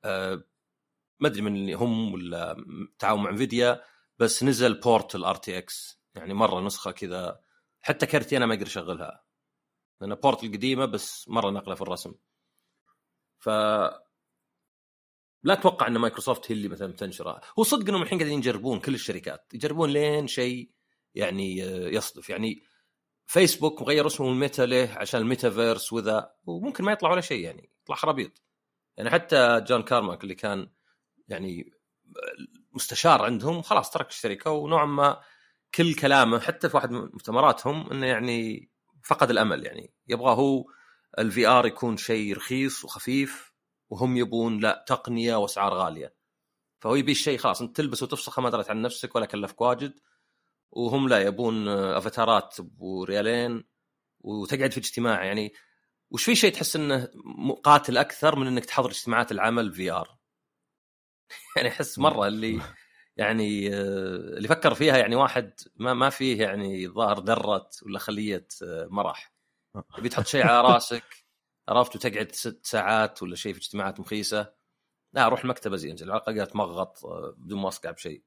آه، 0.04 0.44
ما 1.19 1.27
أدري 1.27 1.42
من 1.42 1.56
اللي 1.56 1.74
هم 1.74 2.13
ولا 2.13 2.66
تعاون 3.00 3.24
مع 3.24 3.30
Nvidia 3.30 3.81
بس 4.19 4.44
نزل 4.44 4.80
Portal 4.80 5.15
RTX 5.15 6.01
يعني 6.16 6.33
مرة 6.33 6.62
نسخة 6.62 6.92
كذا 6.92 7.39
حتى 7.81 8.06
كرتي 8.06 8.38
أنا 8.38 8.45
ما 8.45 8.54
أقدر 8.54 8.68
أشغلها. 8.68 9.24
لأن 10.01 10.16
Portal 10.15 10.44
القديمة 10.44 10.86
بس 10.86 11.30
مرة 11.30 11.50
نقلة 11.50 11.75
في 11.75 11.81
الرسم. 11.81 12.13
ف 13.39 13.50
لا 15.45 15.53
أتوقع 15.53 15.88
أن 15.88 15.97
مايكروسوفت 15.97 16.51
هي 16.51 16.56
اللي 16.56 16.68
مثلا 16.68 16.92
بتنشرها 16.92 17.42
هو 17.59 17.63
صدق 17.63 17.89
إنهم 17.89 18.01
الحين 18.01 18.19
قاعدين 18.19 18.39
يجربون 18.39 18.80
كل 18.80 18.94
الشركات 18.94 19.53
يجربون 19.53 19.89
لين 19.89 20.27
شيء 20.27 20.71
يعني 21.15 21.63
آه، 21.63 21.88
يصدف. 21.89 22.30
يعني 22.30 22.63
فيسبوك 23.25 23.81
مغير 23.81 24.07
اسمه 24.07 24.30
ل 24.30 24.36
Meta 24.36 24.62
ليه 24.62 24.97
عشان 24.97 25.21
الميتافيرس 25.21 25.94
وذا 25.94 26.31
وممكن 26.45 26.83
ما 26.83 26.92
يطلع 26.92 27.11
ولا 27.11 27.21
شيء 27.21 27.40
يعني 27.40 27.69
يطلع 27.83 27.95
خرابيط. 27.95 28.42
يعني 28.97 29.09
حتى 29.09 29.61
جون 29.68 29.83
كارماك 29.83 30.23
اللي 30.23 30.35
كان 30.35 30.69
يعني 31.28 31.71
مستشار 32.71 33.21
عندهم 33.21 33.61
خلاص 33.61 33.90
ترك 33.90 34.09
الشركة 34.09 34.52
ونوعا 34.52 34.85
ما 34.85 35.21
كل 35.75 35.95
كلامه 35.95 36.40
حتى 36.40 36.69
في 36.69 36.78
واحد 36.78 36.92
من 36.92 36.99
مؤتمراتهم 36.99 37.92
إنه 37.92 38.06
يعني 38.06 38.69
فقد 39.04 39.30
الأمل 39.30 39.66
يعني. 39.66 39.94
يبغى 40.07 40.35
هو 40.35 40.66
ال 41.19 41.47
VR 41.47 41.66
يكون 41.66 41.97
شيء 41.97 42.37
رخيص 42.37 42.85
وخفيف 42.85 43.44
وهم 43.89 44.18
يبون 44.18 44.59
أعلى 44.59 44.85
تقنية 44.87 45.35
وأسعار 45.35 45.73
غالية. 45.73 46.15
فهو 46.81 46.95
يبي 46.95 47.11
الشيء 47.11 47.37
خلاص 47.37 47.61
أنت 47.61 47.77
تلبس 47.77 48.04
وتفسخه 48.04 48.42
ما 48.42 48.49
درت 48.49 48.69
عن 48.69 48.81
نفسك 48.81 49.15
ولا 49.15 49.25
كلفك 49.25 49.61
واجد. 49.61 49.99
وهم 50.71 51.09
لا 51.09 51.21
يبون 51.21 51.68
أفاتارات 51.68 52.56
وريالين 52.77 53.63
وتقعد 54.19 54.71
في 54.71 54.77
اجتماع. 54.77 55.25
يعني 55.25 55.54
وش 56.11 56.23
في 56.23 56.35
شيء 56.35 56.54
تحس 56.54 56.75
إنه 56.75 57.07
قاتل 57.63 57.97
أكثر 57.97 58.39
من 58.39 58.47
إنك 58.47 58.65
تحضر 58.65 58.89
اجتماعات 58.89 59.31
العمل 59.31 59.73
في 59.73 59.92
آر؟ 59.92 60.18
يعني 61.57 61.69
أحس 61.69 61.99
مرة 61.99 62.27
اللي 62.27 62.61
يعني 63.18 63.73
آه، 63.73 64.37
اللي 64.37 64.47
فكر 64.47 64.73
فيها 64.73 64.97
يعني 64.97 65.15
واحد 65.15 65.54
ما 65.75 65.94
ما 65.94 66.09
فيه 66.09 66.42
يعني 66.42 66.87
ظاهر 66.87 67.19
ذرة 67.19 67.69
ولا 67.85 67.99
خلية 67.99 68.47
آه، 68.63 68.87
مرح 68.92 69.33
تبي 69.97 70.09
تحط 70.09 70.25
شيء 70.25 70.47
على 70.47 70.61
راسك. 70.61 71.04
عرفت؟ 71.69 71.95
وتقعد 71.95 72.31
ست 72.31 72.66
ساعات 72.66 73.24
ولا 73.24 73.36
شيء 73.36 73.54
في 73.54 73.60
اجتماعات 73.60 74.00
مخيسة. 74.00 74.54
لا 75.14 75.28
روح 75.28 75.42
المكتبه 75.42 75.76
زين 75.76 75.95
على 76.02 76.04
الأقل 76.04 76.48
تمغط 76.48 77.06
آه، 77.06 77.36
بدون 77.38 77.62
ما 77.62 77.68
أصقع 77.68 77.92
بشيء. 77.92 78.24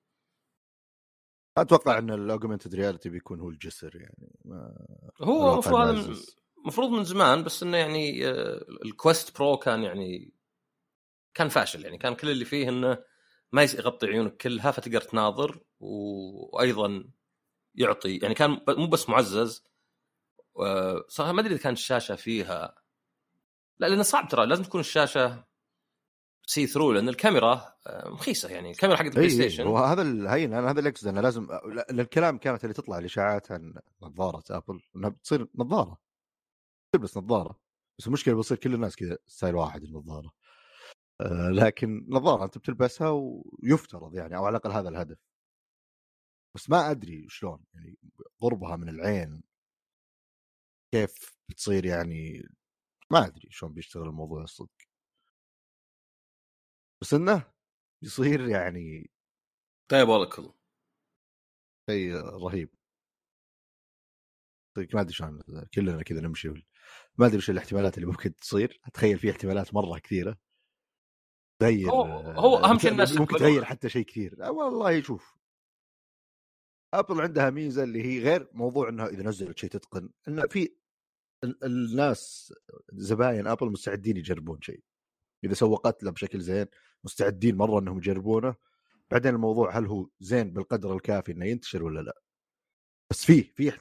أتوقع 1.56 1.98
إن 1.98 2.10
ال 2.10 2.17
augmented 2.17 2.74
reality 2.74 3.08
بيكون 3.08 3.40
هو 3.40 3.48
الجسر 3.48 3.96
يعني 3.96 4.32
ما 4.44 4.74
هو 5.22 5.52
المفروض 5.52 5.80
هذا. 5.80 6.14
المفروض 6.62 6.90
من 6.90 7.04
زمان 7.04 7.44
بس 7.44 7.62
إنه 7.62 7.76
يعني 7.76 8.26
آه، 8.28 8.64
ال 8.84 8.93
Quest 8.93 9.38
Pro 9.38 9.56
كان 9.56 9.82
يعني 9.82 10.32
كان 11.34 11.48
فاشل 11.48 11.84
يعني. 11.84 11.98
كان 11.98 12.14
كل 12.14 12.30
اللي 12.30 12.44
فيه 12.44 12.68
إنه 12.68 13.04
ما 13.52 13.62
يغطي 13.62 14.06
عيونك 14.06 14.36
كلها 14.36 14.70
فتقدر 14.70 15.00
تناظر 15.00 15.60
وأيضا 15.80 17.10
يعطي 17.74 18.16
يعني 18.16 18.34
كان 18.34 18.60
مو 18.68 18.86
بس 18.86 19.08
معزز 19.08 19.64
صراحة 21.08 21.32
ما 21.32 21.40
أدري 21.40 21.54
إذا 21.54 21.62
كانت 21.62 21.78
الشاشة 21.78 22.14
فيها 22.14 22.74
لا 23.80 23.86
لأنه 23.86 24.02
صعب 24.02 24.28
ترى 24.28 24.46
لازم 24.46 24.62
تكون 24.64 24.80
الشاشة 24.80 25.44
see 26.46 26.66
through 26.66 26.92
لأن 26.92 27.08
الكاميرا 27.08 27.74
آه، 27.86 28.08
مخيسه 28.10 28.48
يعني. 28.48 28.70
الكاميرا 28.70 28.96
حقت 28.98 29.06
ال 29.06 29.30
PlayStation 29.30 29.66
هو 29.66 29.78
هذا 29.78 30.02
الحين 30.02 30.54
أنا 30.54 30.70
هذا 30.70 30.78
اللي 30.78 30.90
اقصد 30.90 31.08
انه 31.08 31.20
لازم 31.20 31.46
لا- 31.74 31.90
الكلام 31.90 32.38
كانت 32.38 32.64
اللي 32.64 32.74
تطلع 32.74 32.98
الاشاعات 32.98 33.52
عن 33.52 33.74
نظارة 34.02 34.42
Apple 34.50 34.80
إنها 34.96 35.08
بتصير 35.10 35.48
نظارة. 35.54 35.98
تلبس 36.94 37.16
نظارة. 37.16 37.60
بس 37.98 38.06
المشكلة 38.06 38.34
بيصير 38.34 38.56
كل 38.56 38.74
الناس 38.74 38.96
كذا 38.96 39.18
style 39.26 39.54
واحد 39.54 39.82
النظارة. 39.82 40.32
آه 41.20 41.48
لكن 41.50 42.06
نظارة 42.08 42.44
أنت 42.44 42.58
بتلبسها 42.58 43.08
ويفترض 43.62 44.14
يعني 44.14 44.36
أو 44.36 44.44
على 44.46 44.56
الأقل 44.56 44.70
هذا 44.72 44.88
الهدف. 44.88 45.18
بس 46.56 46.70
ما 46.70 46.90
أدري 46.90 47.26
شلون 47.28 47.64
يعني 47.74 47.98
قربها 48.40 48.76
من 48.76 48.88
العين 48.88 49.42
كيف 50.94 51.38
بتصير 51.50 51.84
يعني 51.84 52.48
ما 53.12 53.26
أدري 53.26 53.48
شلون 53.50 53.72
بيشتغل 53.74 54.08
الموضوع 54.08 54.42
الصدق. 54.42 54.88
بس 57.02 57.14
إنه 57.14 57.52
بيصير 58.02 58.48
يعني 58.48 59.10
diabolical 59.90 60.52
شيء 61.90 62.14
رهيب. 62.16 62.70
طيب 64.76 64.88
ما 64.94 65.00
أدري 65.00 65.12
شلون 65.12 65.42
كلنا 65.74 66.02
كذا 66.02 66.20
نمشي 66.20 66.48
ما 67.18 67.26
أدري 67.26 67.36
وش 67.36 67.50
الاحتمالات 67.50 67.94
اللي 67.98 68.06
ممكن 68.06 68.34
تصير. 68.34 68.80
أتخيل 68.84 69.18
في 69.18 69.30
احتمالات 69.30 69.74
مرة 69.74 69.98
كثيرة. 69.98 70.38
تغير 71.60 71.90
هو, 71.90 72.02
هو 72.20 72.56
أهم 72.56 72.78
شيء 72.78 72.90
الناس 72.90 73.12
ممكن 73.12 73.36
تغير 73.36 73.64
حتى 73.64 73.88
شيء 73.88 74.04
كثير. 74.04 74.46
أه، 74.46 74.50
والله 74.50 75.02
شوف. 75.02 75.38
Apple 76.94 77.20
عندها 77.20 77.50
ميزة 77.50 77.84
اللي 77.84 78.02
هي 78.04 78.22
غير 78.22 78.48
موضوع 78.52 78.88
إنها 78.88 79.06
إذا 79.06 79.22
نزلت 79.22 79.58
شيء 79.58 79.70
تتقن 79.70 80.10
إنه 80.28 80.46
في 80.46 80.74
الناس 81.44 82.54
زباين 82.92 83.46
أبل 83.46 83.70
مستعدين 83.70 84.16
يجربون 84.16 84.60
شيء. 84.62 84.82
إذا 85.44 85.54
سوقت 85.54 86.02
له 86.02 86.10
بشكل 86.10 86.40
زين 86.40 86.66
مستعدين 87.04 87.56
مرة 87.56 87.78
إنهم 87.78 87.98
يجربونه. 87.98 88.54
بعدين 89.10 89.34
الموضوع 89.34 89.78
هل 89.78 89.86
هو 89.86 90.08
زين 90.20 90.52
بالقدر 90.52 90.94
الكافي 90.94 91.32
إنه 91.32 91.46
ينتشر 91.46 91.84
ولا 91.84 92.00
لا؟ 92.00 92.22
بس 93.10 93.24
فيه 93.24 93.52
في 93.56 93.72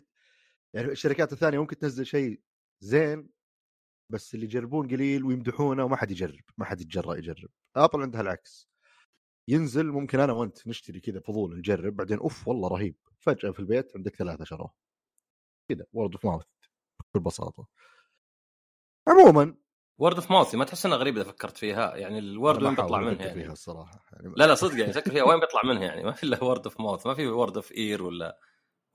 يعني 0.73 0.91
الشركات 0.91 1.33
الثانية 1.33 1.59
ممكن 1.59 1.77
تنزل 1.77 2.05
شيء 2.05 2.41
زين 2.81 3.29
بس 4.09 4.35
اللي 4.35 4.45
يجربون 4.45 4.87
قليل 4.87 5.23
ويمدحونه 5.23 5.83
وما 5.83 5.95
حد 5.95 6.11
يجرب 6.11 6.43
ما 6.57 6.65
حد 6.65 6.81
يتجرأ 6.81 7.15
يجرب. 7.15 7.49
أبل 7.75 8.01
عندها 8.01 8.21
العكس. 8.21 8.69
ينزل 9.47 9.87
ممكن 9.87 10.19
أنا 10.19 10.33
وأنت 10.33 10.67
نشتري 10.67 10.99
كذا 10.99 11.19
فضول 11.19 11.57
نجرب 11.57 11.95
بعدين 11.95 12.17
أوف 12.17 12.47
والله 12.47 12.69
رهيب. 12.69 12.95
فجأة 13.19 13.51
في 13.51 13.59
البيت 13.59 13.95
عندك 13.95 14.15
ثلاثة 14.15 14.43
شروه 14.45 14.73
كذا 15.69 15.85
word 15.93 16.11
of 16.13 16.25
mouth 16.25 16.45
بكل 17.13 17.19
بساطه 17.19 17.67
عموما 19.07 19.55
word 19.99 20.15
of 20.15 20.31
mouth 20.31 20.55
ما 20.55 20.65
تحس 20.65 20.85
إنها 20.85 20.97
غريبة 20.97 21.21
إذا 21.21 21.31
فكرت 21.31 21.57
فيها؟ 21.57 21.95
يعني 21.95 22.19
ال 22.19 22.28
word 22.28 22.63
وين 22.63 22.75
بيطلع 22.75 22.99
منها 22.99 23.25
يعني؟ 23.25 23.43
فيها 23.43 23.51
الصراحة 23.51 24.05
يعني 24.11 24.33
لا 24.37 24.47
لا 24.47 24.55
صدق 24.63 24.79
يعني 24.79 24.93
فكر 24.93 25.11
فيها 25.11 25.23
وين 25.23 25.39
بيطلع 25.39 25.61
منها 25.63 25.83
يعني؟ 25.83 26.03
ما 26.03 26.11
في 26.11 26.23
إلا 26.23 26.43
word 26.43 26.63
of 26.63 26.79
mouth 26.79 27.07
ما 27.07 27.13
في 27.13 27.27
word 27.27 27.55
of 27.55 27.71
ear 27.71 28.03
ولا 28.03 28.39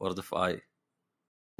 word 0.00 0.16
of 0.16 0.34
eye 0.34 0.62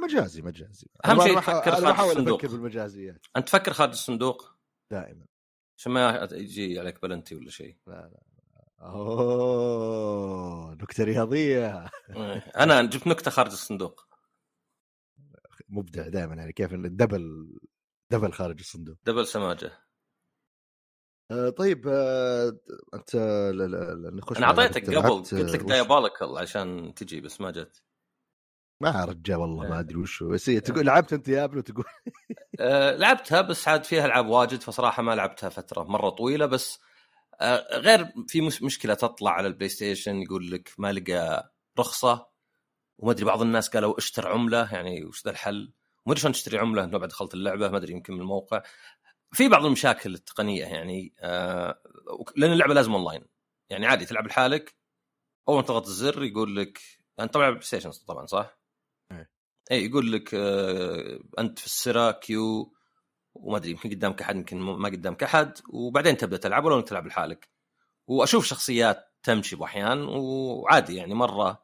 مجازي 0.01 0.43
مجازي. 0.43 0.87
أهم 1.05 1.23
شيء 1.23 1.41
تفكر 1.41 1.71
خارج 1.71 2.09
الصندوق 2.09 2.39
أفكر 2.39 2.49
بالمجازيات. 2.49 3.27
أنت 3.37 3.47
تفكر 3.49 3.73
خارج 3.73 3.91
الصندوق؟ 3.91 4.57
دائما. 4.91 5.27
عشان 5.79 5.93
ما 5.93 6.29
يجي 6.33 6.81
عليك 6.81 7.03
بلنتي 7.03 7.35
ولا 7.35 7.51
شيء. 7.51 7.77
لا 7.87 7.93
لا. 7.93 8.23
أوه 8.81 10.75
نكتة 10.75 11.05
رياضية. 11.05 11.91
إيه. 12.11 12.53
أنا 12.57 12.83
جبت 12.83 13.07
نكتة 13.07 13.31
خارج 13.31 13.53
الصندوق. 13.53 14.12
مبدع 15.73 16.09
دائما 16.09 16.35
يعني 16.35 16.53
كيف 16.53 16.73
الدبل 16.73 17.53
دبل 18.13 18.33
خارج 18.33 18.59
الصندوق. 18.59 18.97
دبل 19.05 19.27
سماجة. 19.27 19.73
آه 21.31 21.49
طيب 21.51 21.89
آه 21.89 22.53
أنت 22.95 23.17
نخش 24.13 24.39
أنا 24.39 24.47
أعطيتك 24.47 24.91
قبل 24.91 25.09
قلت 25.11 25.35
لك 25.35 25.61
دايابوليكال 25.61 26.39
عشان 26.39 26.95
تجي 26.95 27.21
بس 27.21 27.41
ما 27.41 27.51
جت. 27.51 27.83
ما 28.83 29.05
رجال 29.05 29.37
والله 29.37 29.69
ما 29.69 29.81
أدري 29.81 29.97
وش 29.97 30.23
بس 30.23 30.49
هي 30.49 30.61
تقول 30.61 30.87
لعبت 30.87 31.13
أنت 31.13 31.29
يا 31.29 31.45
ابني 31.45 31.63
تقول. 31.63 31.85
آه 32.61 32.97
لعبتها 32.97 33.41
بس 33.41 33.69
عاد 33.69 33.85
فيها 33.85 34.07
ألعاب 34.07 34.27
واجد 34.27 34.61
فصراحة 34.61 35.03
ما 35.03 35.15
لعبتها 35.15 35.49
فترة 35.49 35.83
مرة 35.83 36.11
طويلة 36.11 36.47
بس 36.47 36.79
آه 37.41 37.79
غير 37.79 38.07
في 38.29 38.41
مشكلة 38.41 38.95
تطلع 38.95 39.31
على 39.31 39.47
ال 39.47 39.69
PlayStation 39.69 40.17
يقول 40.17 40.51
لك 40.51 40.73
ما 40.79 40.93
لقى 40.93 41.53
رخصة. 41.79 42.32
وما 43.03 43.13
أدري 43.13 43.25
بعض 43.25 43.43
الناس 43.43 43.69
قالوا 43.69 43.99
اشتر 43.99 44.29
عملة 44.29 44.73
يعني 44.73 45.05
وش 45.05 45.25
ذا 45.25 45.31
الحل؟ 45.31 45.73
ما 46.07 46.13
أدري 46.13 46.21
شلون 46.21 46.33
تشتري 46.33 46.59
عملة 46.59 46.85
انه 46.85 46.99
بعد 46.99 47.09
دخلت 47.09 47.35
اللعبة 47.35 47.69
ما 47.69 47.77
أدري 47.77 47.93
يمكن 47.93 48.15
من 48.15 48.21
الموقع. 48.21 48.63
في 49.33 49.49
بعض 49.49 49.65
المشاكل 49.65 50.15
التقنية 50.15 50.65
يعني 50.65 51.15
آه 51.21 51.83
لأن 52.37 52.53
اللعبة 52.53 52.75
لازم 52.75 52.93
أونلاين. 52.95 53.25
يعني 53.71 53.87
عادي 53.87 54.07
تلعب 54.07 54.27
لحالك 54.27 54.75
أول 55.49 55.57
ما 55.57 55.63
تضغط 55.63 55.87
الزر 55.87 56.23
يقول 56.25 56.57
لك 56.57 56.81
انت 57.21 57.35
طبعا 57.35 57.51
PlayStation 57.51 57.91
طبعا 58.09 58.27
صح؟ 58.27 58.59
اي 59.71 59.85
يقول 59.87 60.13
لك 60.13 60.35
آه 60.35 61.21
أنت 61.39 61.59
في 61.59 61.67
ال 61.67 61.73
server 61.73 62.11
queue 62.11 62.75
وما 63.35 63.57
أدري 63.57 63.71
يمكن 63.71 63.91
قدامك 63.91 64.23
أحد 64.23 64.37
يمكن 64.37 64.61
ما 64.61 64.89
قدامك 64.89 65.23
أحد 65.23 65.59
وبعدين 65.71 66.17
تبدأ 66.17 66.37
تلعب 66.37 66.65
ولو 66.65 66.77
انك 66.77 66.89
تلعب 66.89 67.07
لحالك. 67.07 67.49
وأشوف 68.07 68.45
شخصيات 68.47 69.15
تمشي 69.23 69.57
بأحيان 69.57 70.03
وعادي 70.03 70.97
يعني 70.97 71.15
مرة 71.15 71.63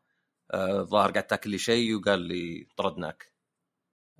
آه 0.51 0.83
ظاهر 0.83 1.11
قاعد 1.11 1.27
تاكل 1.27 1.51
لي 1.51 1.59
شيء 1.59 1.97
وقال 1.97 2.21
لي 2.21 2.69
طردناك. 2.77 3.33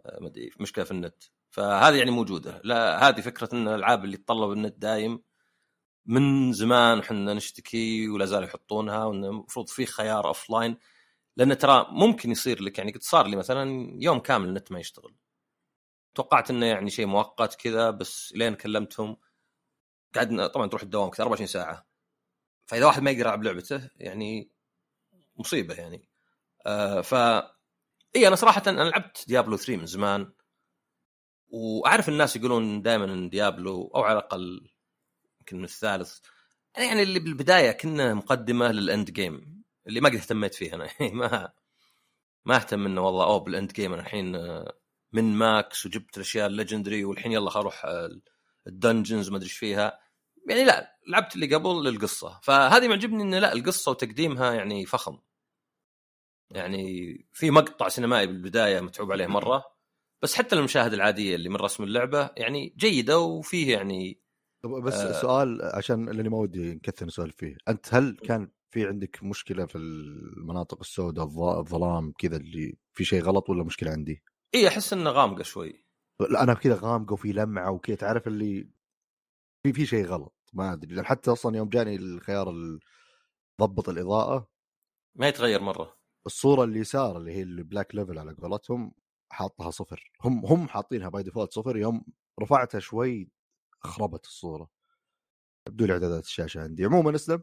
آه 0.07 0.19
ما 0.21 0.27
أدري 0.29 0.51
مشكلة 0.61 0.85
في 0.85 0.91
النت. 0.91 1.25
فهذه 1.51 1.97
يعني 1.97 2.11
موجودة. 2.11 2.61
لا 2.65 3.09
هذه 3.09 3.21
فكرة 3.21 3.49
إن 3.53 3.69
الألعاب 3.69 4.05
اللي 4.05 4.17
تطلب 4.17 4.53
النت 4.53 4.75
دايم 4.79 5.23
من 6.07 6.53
زمان 6.53 6.99
إحنا 6.99 7.35
نشتكي 7.35 8.09
ولا 8.09 8.25
زالوا 8.27 8.47
يحطونها 8.49 9.05
وانه 9.05 9.29
المفروض 9.29 9.69
في 9.69 9.87
خيار 9.87 10.29
offline 10.29 10.79
لأن 11.37 11.59
ترى 11.59 11.87
ممكن 11.91 12.31
يصير 12.31 12.63
لك 12.63 12.79
يعني 12.79 12.93
قد 12.93 13.03
صار 13.03 13.27
لي 13.27 13.37
مثلا 13.37 13.91
يوم 14.03 14.19
كامل 14.19 14.49
النت 14.49 14.73
ما 14.73 14.81
يشتغل. 14.81 15.15
توقعت 16.15 16.51
إنه 16.51 16.67
يعني 16.67 16.91
شيء 16.91 17.07
مؤقت 17.07 17.55
كذا 17.55 17.91
بس 17.91 18.33
لين 18.37 18.55
كلمتهم 18.55 19.17
قعدنا 20.17 20.47
طبعا 20.47 20.67
تروح 20.67 20.83
الدوام 20.83 21.11
كذا 21.11 21.23
24 21.23 21.47
ساعة. 21.47 21.87
فإذا 22.67 22.87
واحد 22.87 23.03
ما 23.03 23.11
يقدر 23.11 23.21
يلعب 23.21 23.43
لعبته 23.43 23.91
يعني 23.97 24.51
مصيبة 25.37 25.75
يعني. 25.75 26.08
آه 26.67 27.01
ف 27.01 27.15
اي 28.17 28.29
أنا 28.29 28.37
صراحة 28.37 28.63
أنا 28.67 28.83
لعبت 28.83 29.25
ديابلو 29.29 29.57
3 29.57 29.77
من 29.77 29.87
زمان 29.87 30.33
وأعرف 31.49 32.09
الناس 32.09 32.37
يقولون 32.37 32.83
دائما 32.83 33.05
إن 33.05 33.31
ديابلو 33.31 33.93
أو 33.95 34.03
على 34.03 34.19
الأقل 34.19 34.71
يمكن 35.41 35.59
من 35.59 35.65
الثالث. 35.65 36.19
يعني 36.77 37.03
اللي 37.03 37.19
بالبداية 37.21 37.73
كنا 37.73 38.15
مقدمة 38.15 38.73
للإند 38.73 39.11
جيم 39.11 39.63
اللي 39.87 40.01
ما 40.01 40.09
قد 40.09 40.15
اهتميت 40.15 40.55
فيه 40.55 40.75
أنا 40.75 40.89
ما 41.13 41.53
ما 42.45 42.57
أهتم 42.57 42.87
إنه 42.87 43.01
والله 43.07 43.25
أوه 43.25 43.39
بال 43.39 43.53
end 43.53 43.73
game 43.73 43.93
أنا 43.93 44.03
الحين 44.03 44.37
آه، 44.37 44.73
من 45.13 45.25
max 45.25 45.87
وجبت 45.87 46.17
الأشياء 46.17 46.47
ال 46.47 46.53
legendary 46.53 47.05
والحين 47.05 47.33
يلا 47.33 47.57
أروح 47.57 47.85
آه، 47.85 48.11
ال 48.67 48.74
dungeons 48.74 49.31
ما 49.31 49.37
أدري 49.37 49.47
إيش 49.47 49.57
فيها. 49.57 50.01
يعني 50.49 50.65
لا 50.65 50.99
لعبت 51.09 51.35
اللي 51.35 51.55
قبل 51.55 51.85
للقصة. 51.85 52.41
فهذه 52.43 52.89
معجبني 52.89 53.23
إنه 53.23 53.39
لا 53.39 53.53
القصة 53.53 53.91
وتقديمها 53.91 54.53
يعني 54.55 54.87
فخم. 54.87 55.19
يعني 56.51 57.15
في 57.33 57.51
مقطع 57.51 57.89
سينمائي 57.89 58.27
بالبداية 58.27 58.81
متعوب 58.81 59.13
عليه 59.13 59.27
مرة 59.27 59.65
بس 60.23 60.35
حتى 60.35 60.57
المشاهد 60.57 60.93
العادية 60.93 61.35
اللي 61.35 61.49
من 61.49 61.57
رسم 61.57 61.85
اللعبة 61.85 62.31
يعني 62.37 62.75
جيدة 62.77 63.19
وفيه 63.19 63.73
يعني 63.73 64.21
بس 64.85 64.95
آه 64.95 65.21
سؤال 65.21 65.63
عشان 65.63 66.09
لأني 66.09 66.29
ما 66.29 66.37
ودي 66.37 66.75
نكثر 66.75 67.07
نسولف 67.07 67.37
فيه. 67.37 67.57
أنت 67.69 67.95
هل 67.95 68.17
كان 68.17 68.51
في 68.71 68.87
عندك 68.87 69.23
مشكلة 69.23 69.67
في 69.67 69.79
المناطق 69.79 70.79
السوداء 70.81 71.25
الظلام 71.59 72.13
كذا 72.19 72.37
اللي 72.37 72.77
في 72.93 73.05
شيء 73.05 73.23
غلط 73.23 73.51
ولا 73.51 73.65
مشكلة 73.65 73.91
عندي؟ 73.91 74.23
إي 74.55 74.69
أحس 74.69 74.93
إنه 74.93 75.11
غامقة 75.11 75.43
شوي. 75.43 75.85
لا 76.31 76.43
أنا 76.43 76.55
كذا 76.55 76.79
غامقة 76.83 77.13
وفي 77.13 77.33
لمعة 77.33 77.71
وكذا 77.71 77.97
تعرف 77.97 78.27
اللي 78.27 78.69
في 79.63 79.73
في 79.73 79.87
شيء 79.87 80.07
غلط 80.07 80.35
ما 80.53 80.73
أدري. 80.73 81.03
حتى 81.03 81.33
أصلا 81.33 81.57
يوم 81.57 81.69
جاني 81.69 81.97
الخيار 81.97 82.55
ضبط 83.61 83.89
الإضاءة 83.89 84.51
ما 85.15 85.29
يتغير 85.29 85.61
مرة. 85.61 85.98
الصورة 86.29 86.65
اللي 86.65 86.79
يسار 86.79 87.17
اللي 87.17 87.33
هي 87.33 87.43
ال 87.43 87.52
black 87.52 87.95
level 87.95 88.19
على 88.19 88.33
قولتهم 88.33 88.93
حاطها 89.31 89.71
صفر. 89.71 90.11
هم 90.25 90.47
هم 90.47 90.69
حاطينها 90.69 91.09
by 91.09 91.23
default 91.23 91.53
صفر 91.53 91.77
يوم 91.77 92.05
رفعتها 92.43 92.79
شوي 92.79 93.31
خربت 93.81 94.25
الصورة. 94.25 94.71
يبدو 95.69 95.87
لي 95.87 95.93
اعدادات 95.93 96.25
الشاشة 96.25 96.61
عندي. 96.61 96.85
عموما 96.85 97.15
اسلم. 97.15 97.43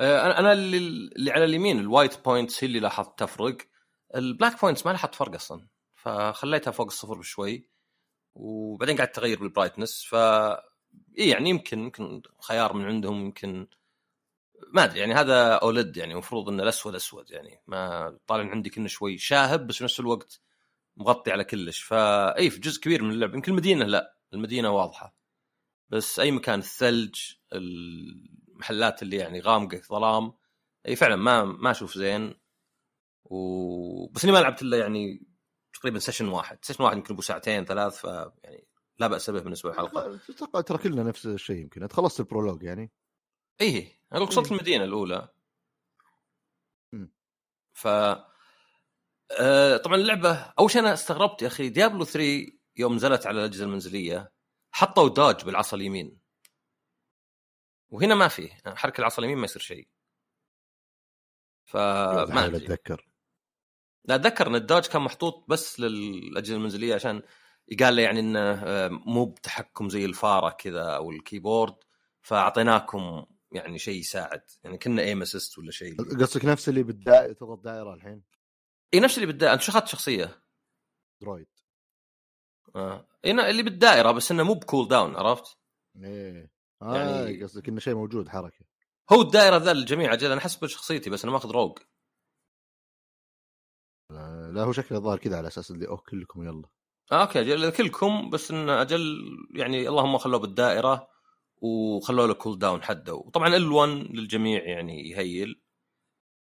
آه، 0.00 0.38
أنا 0.38 0.52
اللي, 0.52 0.78
اللي 1.16 1.30
على 1.30 1.44
اليمين 1.44 1.78
ال 1.78 1.86
white 1.86 2.24
points 2.24 2.64
هي 2.64 2.68
اللي 2.68 2.80
لاحظت 2.80 3.18
تفرق. 3.18 3.56
ال 4.16 4.23
black 4.23 4.60
points 4.60 4.86
ما 4.86 4.90
لاحظت 4.90 5.14
فرق 5.14 5.34
أصلا 5.34 5.68
فخليتها 5.94 6.70
فوق 6.70 6.86
الصفر 6.86 7.18
بشوي. 7.18 7.68
وبعدين 8.34 8.96
قاعد 8.96 9.12
تغير 9.12 9.40
بال 9.40 9.51
brightness 9.51 10.04
ف 10.04 10.14
إيه 11.18 11.30
يعني 11.30 11.50
يمكن 11.50 11.78
يمكن 11.78 12.22
خيار 12.42 12.72
من 12.72 12.84
عندهم 12.84 13.24
يمكن 13.24 13.66
ما 14.72 14.84
أدري 14.84 15.00
يعني 15.00 15.14
هذا 15.14 15.54
OLED 15.54 15.96
يعني 15.96 16.12
المفروض 16.12 16.48
إنه 16.48 16.62
الأسود 16.62 16.94
أسود 16.94 17.30
يعني 17.30 17.62
ما 17.66 18.18
طالع 18.26 18.50
عندي 18.50 18.70
كنه 18.70 18.88
شوي 18.88 19.18
شاهب 19.18 19.66
بس 19.66 19.76
في 19.76 19.84
نفس 19.84 20.00
الوقت 20.00 20.40
مغطي 20.96 21.32
على 21.32 21.44
كلش. 21.44 21.82
فا 21.82 22.36
إي 22.38 22.50
في 22.50 22.60
جزء 22.60 22.80
كبير 22.80 23.02
من 23.02 23.10
اللعب 23.10 23.34
يمكن 23.34 23.52
المدينة 23.52 23.84
لا 23.84 24.18
المدينة 24.34 24.70
واضحة. 24.70 25.16
بس 25.88 26.20
أي 26.20 26.30
مكان 26.30 26.58
الثلج 26.58 27.14
المحلات 27.52 29.02
اللي 29.02 29.16
يعني 29.16 29.40
غامقة 29.40 29.80
ظلام 29.88 30.32
إي 30.88 30.96
فعلا 30.96 31.16
ما 31.16 31.44
ما 31.44 31.70
أشوف 31.70 31.98
زين. 31.98 32.34
و... 33.24 34.08
بس 34.08 34.24
إني 34.24 34.32
ما 34.32 34.38
لعبت 34.38 34.62
إلا 34.62 34.78
يعني 34.78 35.26
تقريبا 35.74 35.98
session 35.98 36.28
واحد. 36.28 36.58
session 36.64 36.84
واحد 36.84 36.96
يمكن 36.96 37.14
أبو 37.14 37.22
ساعتين 37.22 37.64
ثلاث 37.64 37.96
ف 37.96 38.04
يعني 38.44 38.68
لا 38.98 39.06
بأس 39.06 39.30
به 39.30 39.40
بالنسبة 39.40 39.70
للحلقه 39.70 40.60
ترى 40.60 40.78
كلنا 40.78 41.02
نفس 41.02 41.26
الشيء 41.26 41.56
يمكن. 41.56 41.88
خلصت 41.88 42.20
ال 42.20 42.25
prologue 42.25 42.62
يعني؟ 42.62 42.92
إيه 43.60 43.98
أنا 44.12 44.20
وصلت 44.20 44.46
إيه. 44.46 44.52
المدينة 44.52 44.84
الأولى. 44.84 45.28
ف 47.72 47.86
آه، 49.40 49.76
طبعا 49.76 49.96
اللعبة 49.96 50.52
أول 50.58 50.70
شيء 50.70 50.82
أنا 50.82 50.92
استغربت 50.92 51.42
يا 51.42 51.46
أخي 51.46 51.68
ديابلو 51.68 52.04
3 52.04 52.46
يوم 52.76 52.94
نزلت 52.94 53.26
على 53.26 53.40
الأجهزة 53.40 53.64
المنزلية 53.64 54.32
حطوا 54.72 55.08
داج 55.08 55.44
بالعصا 55.44 55.76
اليمين. 55.76 56.18
وهنا 57.90 58.14
ما 58.14 58.28
في 58.28 58.42
يعني 58.42 58.76
حرك 58.76 58.98
العصا 58.98 59.18
اليمين 59.18 59.38
ما 59.38 59.44
يصير 59.44 59.62
شيء. 59.62 59.88
فما 61.64 62.46
أتذكر. 62.46 63.08
لا 64.04 64.14
أتذكر 64.14 64.46
إن 64.46 64.54
الداج 64.54 64.86
كان 64.86 65.02
محطوط 65.02 65.44
بس 65.48 65.80
للأجهزة 65.80 66.54
المنزلية 66.54 66.94
عشان 66.94 67.22
قال 67.80 67.94
لي 67.94 68.02
يعني 68.02 68.20
إنه 68.20 68.52
آه، 68.52 68.88
مو 68.88 69.24
بتحكم 69.24 69.88
زي 69.88 70.04
الفارة 70.04 70.50
كذا 70.50 70.82
أو 70.82 71.10
الكيبورد 71.10 71.74
فأعطيناكم 72.22 73.26
يعني 73.52 73.78
شيء 73.78 74.00
يساعد. 74.00 74.42
يعني 74.64 74.78
كنا 74.78 75.02
aim 75.02 75.22
assist 75.22 75.58
ولا 75.58 75.70
شيء. 75.70 75.96
قصدك 76.20 76.44
نفس 76.44 76.68
اللي 76.68 76.82
بالدائره 76.82 77.32
تضغط 77.32 77.58
دائرة 77.64 77.94
الحين؟ 77.94 78.22
إي 78.94 79.00
نفس 79.00 79.14
اللي 79.14 79.26
بالدائره 79.26 79.54
أنت 79.54 79.62
شو 79.62 79.72
أخذت 79.72 79.86
شخصية؟ 79.88 80.42
druid 81.22 81.46
آه. 82.76 83.08
ن- 83.26 83.40
اللي 83.40 83.62
بالدائرة 83.62 84.12
بس 84.12 84.30
إنه 84.30 84.42
مو 84.42 84.54
ب 84.54 84.88
cooldown 84.88 85.16
عرفت؟ 85.16 85.58
إيه. 85.96 86.50
آه 86.82 86.96
يعني- 86.96 87.10
يعني... 87.32 87.42
قصدك 87.42 87.68
إنه 87.68 87.80
شيء 87.80 87.94
موجود 87.94 88.28
حركة. 88.28 88.64
هو 89.12 89.22
الدائرة 89.22 89.56
ذا 89.56 89.72
للجميع 89.72 90.12
أجل. 90.12 90.32
أنا 90.32 90.40
حسب 90.40 90.66
شخصيتي 90.66 91.10
بس 91.10 91.24
أنا 91.24 91.32
ماخذ 91.32 91.50
rogue 91.50 91.78
آه، 94.10 94.50
لا 94.54 94.62
هو 94.62 94.72
شكله 94.72 94.98
الظاهر 94.98 95.18
كذا 95.18 95.36
على 95.36 95.48
أساس 95.48 95.70
اللي 95.70 95.88
أوه 95.88 95.96
كلكم 96.08 96.42
يلا. 96.42 96.68
آه 97.12 97.22
okay 97.22 97.40
أجل 97.40 97.70
كلكم 97.70 98.30
بس 98.30 98.50
ان 98.50 98.68
أجل 98.68 99.18
يعني 99.54 99.88
اللهم 99.88 100.18
خلوه 100.18 100.38
بالدائرة. 100.40 101.08
وخلوا 101.60 102.26
له 102.26 102.34
cooldown 102.34 102.82
حده. 102.82 103.14
وطبعا 103.14 103.48
L1 103.48 104.14
للجميع 104.14 104.64
يعني 104.64 105.10
يهيل. 105.10 105.60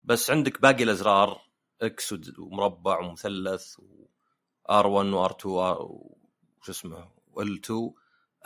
بس 0.04 0.30
عندك 0.30 0.60
باقي 0.60 0.82
الأزرار 0.84 1.40
X 1.82 2.14
ومربع 2.38 2.98
ومثلث 3.00 3.76
R1 4.70 5.14
و 5.14 5.25
R2 5.25 5.46
وش 5.46 6.70
اسمه 6.70 7.08
و 7.36 7.48
L2 7.48 7.72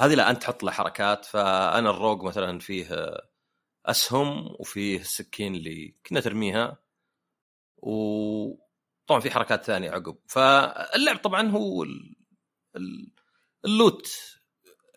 هذه 0.00 0.14
لا 0.14 0.30
أنت 0.30 0.42
تحط 0.42 0.62
له 0.62 0.70
حركات. 0.70 1.24
فأنا 1.24 1.90
ال 1.90 1.96
rogue 1.96 2.22
مثلا 2.22 2.58
فيه 2.58 3.16
أسهم 3.86 4.56
وفيه 4.60 5.00
السكين 5.00 5.54
اللي 5.54 5.94
كنا 6.06 6.20
ترميها. 6.20 6.78
وطبعا 7.76 9.20
في 9.20 9.30
حركات 9.30 9.64
ثانية 9.64 9.90
عقب. 9.90 10.18
فاللعب 10.28 11.16
طبعا 11.16 11.48
هو 11.50 11.82
ال... 11.82 12.16
ال... 12.76 13.12
ال 13.64 13.72
loot. 13.72 14.08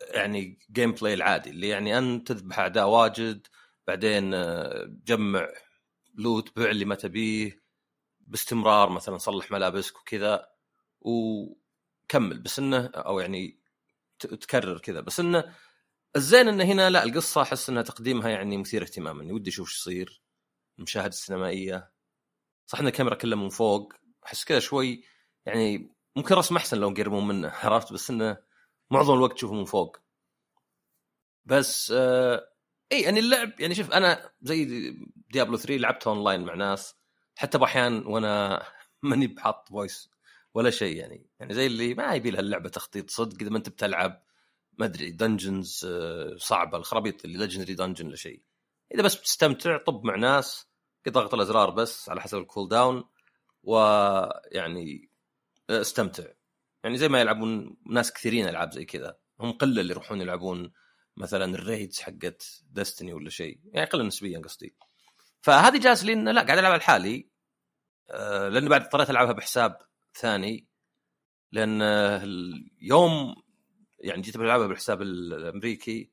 يعني 0.00 0.58
gameplay 0.72 1.14
العادي 1.14 1.50
اللي 1.50 1.68
يعني 1.68 1.98
انت 1.98 2.32
تذبح 2.32 2.58
اعداء 2.58 2.88
واجد 2.88 3.46
بعدين 3.86 4.34
آه، 4.34 4.86
جمع 5.04 5.48
لوت 6.14 6.56
بيع 6.56 6.70
اللي 6.70 6.84
ما 6.84 6.94
تبيه 6.94 7.62
باستمرار 8.20 8.90
مثلا 8.90 9.18
صلح 9.18 9.52
ملابسك 9.52 9.96
وكذا 10.00 10.48
وكمل. 11.00 12.38
بس 12.40 12.58
إنه 12.58 12.86
أو 12.86 13.20
يعني 13.20 13.60
تكرر 14.18 14.78
كذا. 14.78 15.00
بس 15.00 15.20
إنه 15.20 15.54
الزين 16.16 16.48
انه 16.48 16.64
هنا 16.64 16.90
لا 16.90 17.04
القصة 17.04 17.42
أحس 17.42 17.70
إنها 17.70 17.82
تقديمها 17.82 18.28
يعني 18.30 18.56
مثير 18.56 18.82
اهتماما 18.82 19.22
يعني 19.22 19.32
ودي 19.32 19.50
أشوف 19.50 19.68
إيش 19.68 19.76
يصير 19.78 20.22
المشاهد 20.78 21.08
السينمائية. 21.08 21.92
صح 22.66 22.80
إن 22.80 22.86
الكاميرا 22.86 23.14
كلها 23.14 23.38
من 23.38 23.48
فوق 23.48 23.92
أحس 24.26 24.44
كذا 24.44 24.58
شوي 24.58 25.04
يعني 25.46 25.94
ممكن 26.16 26.34
رسم 26.34 26.56
أحسن 26.56 26.78
لو 26.78 26.90
يقربون 26.90 27.28
منه 27.28 27.48
عرفت؟ 27.64 27.92
بس 27.92 28.10
إنه 28.10 28.38
معظم 28.90 29.14
الوقت 29.14 29.32
تشوفه 29.32 29.54
من 29.54 29.64
فوق. 29.64 29.96
بس 31.44 31.92
آه 31.96 32.48
إي 32.92 33.02
يعني 33.02 33.20
اللعب 33.20 33.60
يعني 33.60 33.74
شوف 33.74 33.90
أنا 33.92 34.30
زي 34.42 34.64
ديابلو 35.30 35.56
3 35.56 35.76
لعبتها 35.76 36.10
اونلاين 36.10 36.44
مع 36.44 36.54
ناس 36.54 36.96
حتى 37.36 37.58
باحيان 37.58 38.06
وأنا 38.06 38.62
ماني 39.02 39.26
بحط 39.26 39.68
voice 39.68 40.10
ولا 40.54 40.70
شيء 40.70 40.96
يعني. 40.96 41.26
يعني 41.40 41.54
زي 41.54 41.66
اللي 41.66 41.94
ما 41.94 42.14
يبي 42.14 42.30
لها 42.30 42.40
اللعبة 42.40 42.68
تخطيط 42.68 43.10
صدق 43.10 43.36
إذا 43.40 43.50
ما 43.50 43.58
أنت 43.58 43.68
بتلعب 43.68 44.22
ما 44.78 44.86
أدري 44.86 45.10
dungeons 45.10 45.86
صعبة 46.36 46.78
الخرابيط 46.78 47.24
اللي 47.24 47.38
legendary 47.38 47.74
dungeon 47.74 48.06
ولا 48.06 48.16
شيء. 48.16 48.42
إذا 48.94 49.02
بس 49.02 49.14
بتستمتع 49.16 49.78
طب 49.78 50.04
مع 50.04 50.16
ناس 50.16 50.68
ضغط 51.08 51.34
الأزرار 51.34 51.70
بس 51.70 52.08
على 52.08 52.20
حسب 52.20 52.38
ال 52.38 52.68
cooldown 52.68 53.04
ويعني 53.62 55.10
آه، 55.70 55.80
استمتع. 55.80 56.24
يعني 56.88 56.98
زي 56.98 57.08
ما 57.08 57.20
يلعبون 57.20 57.76
ناس 57.86 58.12
كثيرين 58.12 58.48
ألعاب 58.48 58.72
زي 58.72 58.84
كذا. 58.84 59.16
هم 59.40 59.52
قلة 59.52 59.80
اللي 59.80 59.92
يروحون 59.92 60.20
يلعبون 60.20 60.72
مثلا 61.16 61.54
ال 61.54 61.62
raids 61.62 62.00
حقت 62.00 62.62
Destiny 62.70 63.12
ولا 63.12 63.30
شيء. 63.30 63.60
يعني 63.64 63.86
قلة 63.86 64.04
نسبيا 64.04 64.38
قصدي. 64.38 64.76
فهذه 65.40 65.78
جاز 65.78 66.04
لي 66.04 66.12
انه 66.12 66.32
لا 66.32 66.42
قاعد 66.42 66.58
العبها 66.58 66.78
لحالي 66.78 67.30
آه، 68.10 68.48
لاني 68.48 68.68
بعد 68.68 68.82
اضطريت 68.82 69.10
ألعبها 69.10 69.32
بحساب 69.32 69.78
ثاني. 70.14 70.68
لأن 71.52 71.82
آه، 71.82 72.22
اليوم 72.24 73.34
يعني 73.98 74.22
جيت 74.22 74.36
بلعبها 74.36 74.66
بالحساب 74.66 75.02
ال- 75.02 75.34
الأمريكي. 75.34 76.12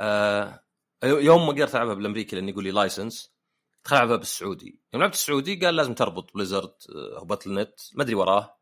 آه، 0.00 0.64
يوم 1.04 1.46
ما 1.46 1.52
قدرت 1.52 1.74
ألعبها 1.74 1.94
بالأمريكي 1.94 2.36
لأنه 2.36 2.50
يقول 2.50 2.64
لي 2.64 2.70
license 2.70 3.32
ألعبها 3.92 4.16
بالسعودي. 4.16 4.80
يوم 4.94 5.02
لعبت 5.02 5.14
السعودي 5.14 5.56
قال 5.56 5.76
لازم 5.76 5.94
تربط 5.94 6.34
Blizzard 6.34 6.74
أو 7.16 7.24
Battle.net 7.24 7.80
ما 7.94 8.02
أدري 8.02 8.14
وراه. 8.14 8.57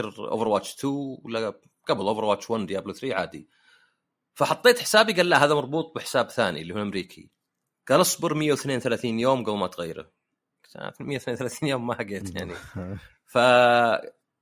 اذكر 0.00 0.30
Overwatch 0.30 0.74
2 0.74 1.18
ولا 1.24 1.54
قبل 1.88 2.06
Overwatch 2.06 2.50
1 2.50 2.66
ديابلو 2.66 2.92
3 2.92 3.14
عادي. 3.14 3.48
فحطيت 4.34 4.78
حسابي 4.78 5.12
قال 5.12 5.28
لا 5.28 5.44
هذا 5.44 5.54
مربوط 5.54 5.94
بحساب 5.94 6.30
ثاني 6.30 6.62
اللي 6.62 6.74
هو 6.74 6.76
الأمريكي. 6.76 7.30
قال 7.88 8.00
اصبر 8.00 8.34
132 8.34 9.20
يوم 9.20 9.44
قبل 9.44 9.56
ما 9.56 9.66
تغيره. 9.66 10.10
قلت 10.74 11.00
132 11.02 11.68
يوم 11.68 11.86
ما 11.86 11.94
حقيت 11.94 12.36
يعني. 12.36 12.54
ف 13.26 13.38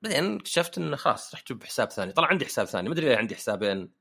بعدين 0.02 0.36
اكتشفت 0.36 0.78
إنه 0.78 0.96
خلاص 0.96 1.34
رحت 1.34 1.50
أجيب 1.50 1.64
حساب 1.64 1.90
ثاني. 1.90 2.12
طلع 2.12 2.26
عندي 2.26 2.44
حساب 2.46 2.66
ثاني. 2.66 2.88
ما 2.88 2.94
أدري 2.94 3.14
عندي 3.14 3.36
حسابين 3.36 3.92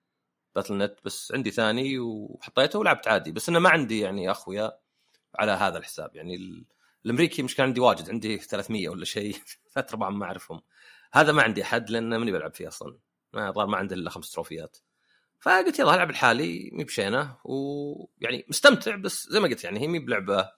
Battle.net 0.56 1.00
بس 1.06 1.32
عندي 1.36 1.52
ثاني 1.52 2.00
وحطيته 2.00 2.80
ولعبت 2.80 3.08
عادي. 3.08 3.32
بس 3.32 3.50
إنه 3.50 3.60
ما 3.60 3.70
عندي 3.70 4.00
يعني 4.00 4.32
أخويا 4.32 4.72
على 5.36 5.52
هذا 5.52 5.78
الحساب. 5.78 6.16
يعني 6.16 6.36
ال... 6.36 6.66
الأمريكي 7.06 7.44
مش 7.44 7.56
كان 7.56 7.66
عندي 7.66 7.80
واجد. 7.80 8.10
عندي 8.10 8.38
300 8.38 8.90
ولا 8.90 9.06
شيء. 9.06 9.36
ثلاث 9.74 9.90
ارباع 9.90 10.10
ما 10.10 10.26
أعرفهم. 10.26 10.62
هذا 11.12 11.32
ما 11.32 11.44
عندي 11.44 11.64
أحد 11.64 11.90
لأن 11.90 12.10
ماني 12.18 12.32
بلعب 12.32 12.54
فيه 12.54 12.68
أصلا. 12.68 12.98
ما 13.34 13.52
ظهر 13.52 13.68
ما 13.68 13.78
عنده 13.78 13.96
إلا 13.96 14.10
خمس 14.10 14.32
تروفيات. 14.32 14.78
فقلت 15.40 15.80
يلا 15.80 15.96
العب 15.96 16.12
لحالي 16.12 16.70
مي 16.74 16.84
بشينة 16.84 17.38
ويعني 17.44 18.46
مستمتع 18.50 18.96
بس 18.96 19.28
زي 19.30 19.40
ما 19.40 19.48
قلت 19.48 19.64
يعني 19.64 19.80
هي 19.80 19.88
مي 19.88 20.00
بلعبة 20.00 20.50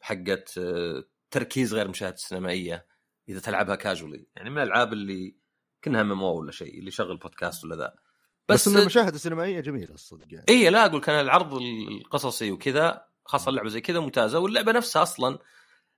حقت 0.00 0.58
آه، 0.58 1.04
تركيز 1.30 1.74
غير 1.74 1.88
مشاهد 1.88 2.12
السينمائية 2.12 2.86
إذا 3.28 3.40
تلعبها 3.40 3.76
casually 3.76 4.26
يعني 4.36 4.50
من 4.50 4.58
الألعاب 4.58 4.92
اللي 4.92 5.36
كأنها 5.82 6.00
ام 6.00 6.22
ولا 6.22 6.52
شيء 6.52 6.78
اللي 6.78 6.88
يشغل 6.88 7.16
بودكاست 7.16 7.64
ولا 7.64 7.76
ذا. 7.76 7.94
بس, 8.48 8.68
بس 8.68 8.76
المشاهد 8.76 9.14
السينمائيه 9.14 9.60
جميلة 9.60 9.94
الصدق 9.94 10.26
يعني. 10.30 10.46
اي 10.48 10.70
لا 10.70 10.86
أقول 10.86 11.00
كان 11.00 11.20
العرض 11.20 11.54
القصصي 11.54 12.52
وكذا 12.52 13.06
خاصة 13.24 13.48
اللعبه 13.48 13.68
زي 13.68 13.80
كذا 13.80 14.00
ممتازة 14.00 14.38
واللعبة 14.38 14.72
نفسها 14.72 15.02
أصلا 15.02 15.38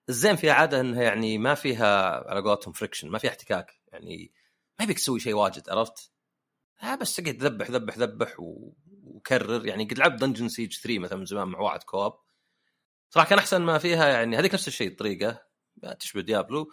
الزين 0.08 0.36
فيها 0.36 0.52
عادة 0.52 0.80
إنها 0.80 1.02
يعني 1.02 1.38
ما 1.38 1.54
فيها 1.54 2.10
على 2.30 2.40
قولتهم 2.40 2.72
friction 2.72 3.08
ما 3.10 3.18
فيها 3.18 3.30
احتكاك. 3.30 3.80
يعني 3.92 4.32
ما 4.78 4.84
يبيك 4.84 4.98
تسوي 4.98 5.20
شيء 5.20 5.34
واجد 5.34 5.70
عرفت؟ 5.70 6.12
ها 6.78 6.96
بس 6.96 7.16
تقعد 7.16 7.36
تذبح 7.36 7.70
ذبح 7.70 7.98
ذبح 7.98 8.40
و... 8.40 8.72
وكرر. 9.04 9.66
يعني 9.66 9.84
قد 9.84 9.98
لعبت 9.98 10.20
Dungeon 10.20 10.48
Siege 10.48 10.74
3 10.76 10.98
مثلا 10.98 11.18
من 11.18 11.24
زمان 11.24 11.48
مع 11.48 11.58
واحد 11.60 11.82
co-op 11.82 12.12
صراحة 13.10 13.28
كان 13.28 13.38
أحسن 13.38 13.62
ما 13.62 13.78
فيها 13.78 14.08
يعني 14.08 14.36
هذيك 14.38 14.54
نفس 14.54 14.68
الشيء 14.68 14.88
الطريقة. 14.90 15.48
تشبه 16.00 16.20
ديابلو 16.20 16.72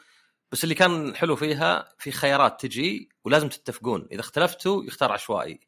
بس 0.51 0.63
اللي 0.63 0.75
كان 0.75 1.15
حلو 1.15 1.35
فيها 1.35 1.95
في 1.97 2.11
خيارات 2.11 2.61
تجي 2.61 3.09
ولازم 3.25 3.49
تتفقون. 3.49 4.07
إذا 4.11 4.19
اختلفتوا 4.19 4.83
يختار 4.83 5.11
عشوائي. 5.11 5.59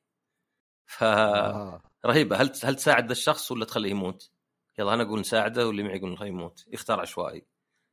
ف 0.85 1.03
آه. 1.03 1.81
رهيبة. 2.05 2.35
هل 2.35 2.51
هل 2.63 2.75
تساعد 2.75 3.11
الشخص 3.11 3.51
ولا 3.51 3.65
تخليه 3.65 3.91
يموت؟ 3.91 4.31
يلا 4.79 4.93
أنا 4.93 5.03
أقول 5.03 5.19
نساعده 5.19 5.67
واللي 5.67 5.83
معي 5.83 5.97
يقول 5.97 6.11
نخليه 6.11 6.29
يموت. 6.29 6.65
يختار 6.67 6.99
عشوائي. 6.99 7.45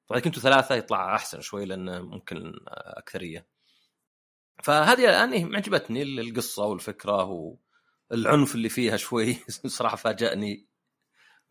طبعا 0.09 0.21
كنتوا 0.21 0.43
ثلاثة 0.43 0.75
يطلع 0.75 1.15
أحسن 1.15 1.41
شوي 1.41 1.65
لأن 1.65 2.01
ممكن 2.03 2.53
أكثرية. 2.69 3.47
فهذه 4.63 5.05
الان 5.05 5.33
إيه 5.33 5.45
معجبتني 5.45 6.03
القصة 6.03 6.65
والفكرة 6.65 7.25
والعنف 8.11 8.55
اللي 8.55 8.69
فيها 8.69 8.97
شوي. 8.97 9.37
صراحة 9.67 9.97
فاجأني. 9.97 10.69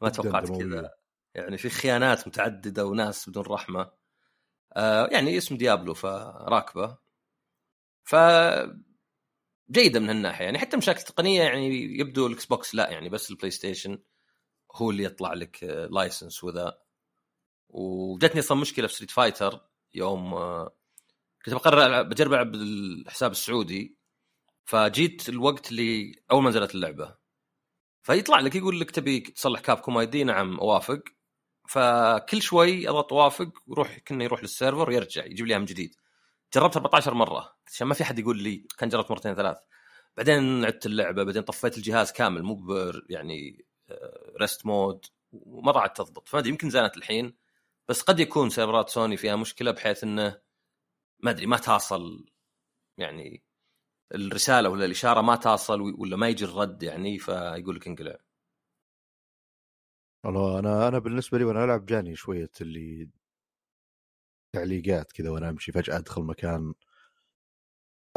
ما 0.02 0.10
توقعت. 0.10 0.52
كذا. 0.52 0.94
يعني 1.36 1.58
في 1.58 1.70
خيانات 1.70 2.28
متعددة 2.28 2.86
وناس 2.86 3.30
بدون 3.30 3.44
رحمة. 3.44 3.92
آه 4.74 5.08
يعني 5.12 5.38
اسم 5.38 5.58
ديابلو 5.58 5.94
فراكبة. 5.94 6.98
ف 8.04 8.16
جيدة 9.72 10.00
من 10.00 10.10
هالناحية. 10.10 10.46
يعني 10.46 10.60
حتى 10.60 10.78
مشاكل 10.78 11.02
تقنية 11.02 11.44
يعني 11.44 11.68
يبدو 12.00 12.28
ال 12.28 12.46
Xbox 12.46 12.76
لا 12.76 12.90
يعني 12.90 13.10
بس 13.10 13.32
ال 13.32 13.52
PlayStation 13.52 14.00
هو 14.76 14.92
اللي 14.92 15.04
يطلع 15.04 15.34
لك 15.34 15.64
آه، 15.64 15.86
license 15.86 16.44
وذا. 16.44 16.83
وجتني 17.74 18.40
أصلا 18.40 18.58
مشكلة 18.58 18.88
في 18.88 18.94
Street 18.94 19.12
Fighter 19.12 19.62
يوم 19.94 20.34
آه، 20.34 20.76
كنت 21.46 21.54
بقرر 21.56 22.04
بجرب 22.04 22.34
ألعب 22.34 22.52
بالحساب 22.52 23.32
السعودي 23.32 23.98
فجيت 24.66 25.30
الوقت 25.30 25.72
اللي 25.72 26.16
أول 26.32 26.44
ما 26.44 26.50
نزلت 26.50 26.76
اللعبة. 26.76 27.16
فيطلع 28.04 28.40
لك 28.40 28.56
يقول 28.56 28.80
لك 28.80 28.92
تبي 28.92 29.20
تصلح 29.20 29.60
Capcom 29.60 29.98
ID 29.98 30.24
نعم 30.24 30.60
أوافق. 30.60 31.04
فكل 31.70 32.42
شوي 32.42 32.90
أضغط 32.90 33.14
أوافق 33.14 33.50
ويروح 33.68 34.00
كنا 34.00 34.24
يروح 34.24 34.42
للسيرفر 34.42 34.90
ويرجع 34.90 35.26
يجيب 35.26 35.46
لي 35.46 35.60
من 35.60 35.66
جديد. 35.66 35.96
جربت 36.56 36.78
14 36.78 37.14
مرة. 37.14 37.56
عشان 37.68 37.88
ما 37.88 37.94
في 37.94 38.04
حد 38.04 38.20
يقول 38.20 38.44
لي 38.44 38.68
كان 38.78 38.90
جربت 38.90 39.12
مرتين 39.12 39.36
ثلاث. 39.36 39.58
بعدين 40.18 40.66
عدت 40.66 40.86
اللعبة 40.86 41.24
بعدين 41.24 41.42
طفيت 41.42 41.78
الجهاز 41.78 42.12
كامل 42.12 42.44
مو 42.44 42.68
يعني 43.10 43.66
rest 44.42 44.66
mode 44.66 45.06
وما 45.32 45.72
ضاعت 45.72 45.98
تضبط. 45.98 46.30
فما 46.30 46.40
ادري 46.40 46.50
يمكن 46.52 46.70
زانت 46.70 46.98
الحين. 46.98 47.43
بس 47.90 48.02
قد 48.02 48.20
يكون 48.20 48.50
server 48.50 48.84
ات 48.84 48.90
سوني 48.90 49.18
فيها 49.18 49.36
مشكلة 49.36 49.72
بحيث 49.72 50.04
إنه 50.04 50.42
ما 51.20 51.32
أدري 51.32 51.46
ما 51.46 51.58
تصل 51.58 52.26
يعني 52.98 53.44
الرسالة 54.16 54.70
ولا 54.70 54.86
الإشارة 54.86 55.22
ما 55.22 55.36
تصل 55.36 55.82
ولا 55.82 56.18
ما 56.18 56.28
يجي 56.28 56.46
الرد 56.46 56.84
يعني 56.84 57.20
فيقول 57.20 57.76
لك 57.76 57.88
انقلع. 57.88 58.18
والله 60.26 60.60
أنا 60.60 60.88
أنا 60.88 61.00
بالنسبة 61.00 61.38
لي 61.38 61.44
وأنا 61.44 61.64
ألعب 61.64 61.86
جاني 61.86 62.16
شوية 62.16 62.52
اللي 62.62 63.10
تعليقات 64.56 65.12
كذا 65.12 65.30
وأنا 65.30 65.50
أمشي 65.50 65.72
فجأة 65.72 65.98
أدخل 65.98 66.22
مكان 66.22 66.74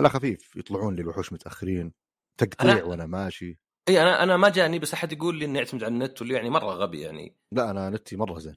على 0.01 0.09
خفيف 0.09 0.57
يطلعون 0.57 0.97
لي 0.97 1.03
الوحوش 1.03 1.33
متأخرين 1.33 1.93
تقطيع 2.39 2.73
أنا... 2.73 2.85
وأنا 2.85 3.07
ماشي. 3.07 3.59
إي 3.89 4.03
أنا 4.03 4.23
أنا 4.23 4.37
ما 4.37 4.49
جاني 4.49 4.79
بس 4.79 4.95
أحد 4.95 5.13
يقول 5.13 5.39
لي 5.39 5.45
إني 5.45 5.59
اعتمد 5.59 5.85
على 5.85 5.93
النت 5.93 6.21
واللي 6.21 6.35
يعني 6.35 6.51
مرة 6.51 6.67
غبي 6.67 7.01
يعني. 7.01 7.37
لا 7.53 7.71
أنا 7.71 7.91
نتي 7.91 8.17
مرة 8.17 8.39
زين. 8.39 8.57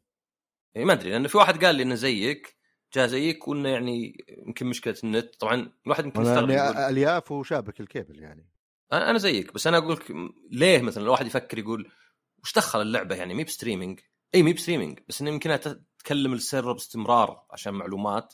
ما 0.76 0.94
أدري 0.94 1.10
لأن 1.10 1.28
في 1.28 1.38
واحد 1.38 1.66
قال 1.66 1.76
لي 1.76 1.84
إنه 1.84 1.96
زيك 1.96 2.60
جاء 2.94 3.08
زيك 3.08 3.48
وإنه 3.48 3.70
يعني 3.70 4.26
يمكن 4.48 4.66
مشكلة 4.66 4.96
النت. 5.04 5.36
طبعا 5.36 5.72
الواحد 5.86 6.06
يمكن 6.06 6.22
يستغرب 6.22 6.50
يعني 6.50 6.90
ألياف 6.90 7.32
وشابك 7.32 7.80
الكيبل 7.80 8.20
يعني. 8.20 8.50
أنا 8.94 9.18
زيك 9.18 9.54
بس 9.54 9.68
أنا 9.68 9.78
أقول 9.78 9.94
لك 9.94 10.12
ليه 10.52 10.82
مثلا 10.82 11.04
الواحد 11.04 11.26
يفكر 11.26 11.60
يقول 11.60 11.92
وش 12.44 12.54
دخل 12.54 12.82
اللعبة 12.82 13.16
يعني؟ 13.16 13.34
مي 13.34 13.44
ب 13.44 13.49
streaming. 13.49 14.00
إي 14.36 14.44
مي 14.44 14.54
ب 14.54 14.58
streaming 14.58 15.00
بس 15.08 15.22
إنه 15.22 15.30
يمكن 15.30 15.60
تكلم 16.00 16.34
ال 16.34 16.39
server 16.39 16.72
باستمرار 16.72 17.46
عشان 17.52 17.74
معلومات 17.74 18.34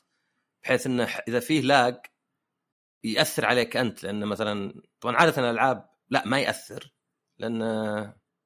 بحيث 0.64 0.86
إنه 0.88 1.04
إذا 1.04 1.40
فيه 1.40 1.62
lag 1.62 1.98
يأثر 3.04 3.46
عليك 3.46 3.78
أنت. 3.78 4.04
لأن 4.04 4.26
مثلا 4.26 4.82
طبعا 5.02 5.16
عادة 5.16 5.50
الألعاب 5.50 5.90
لا 6.10 6.28
ما 6.28 6.40
يأثر 6.40 6.94
لأن 7.38 7.62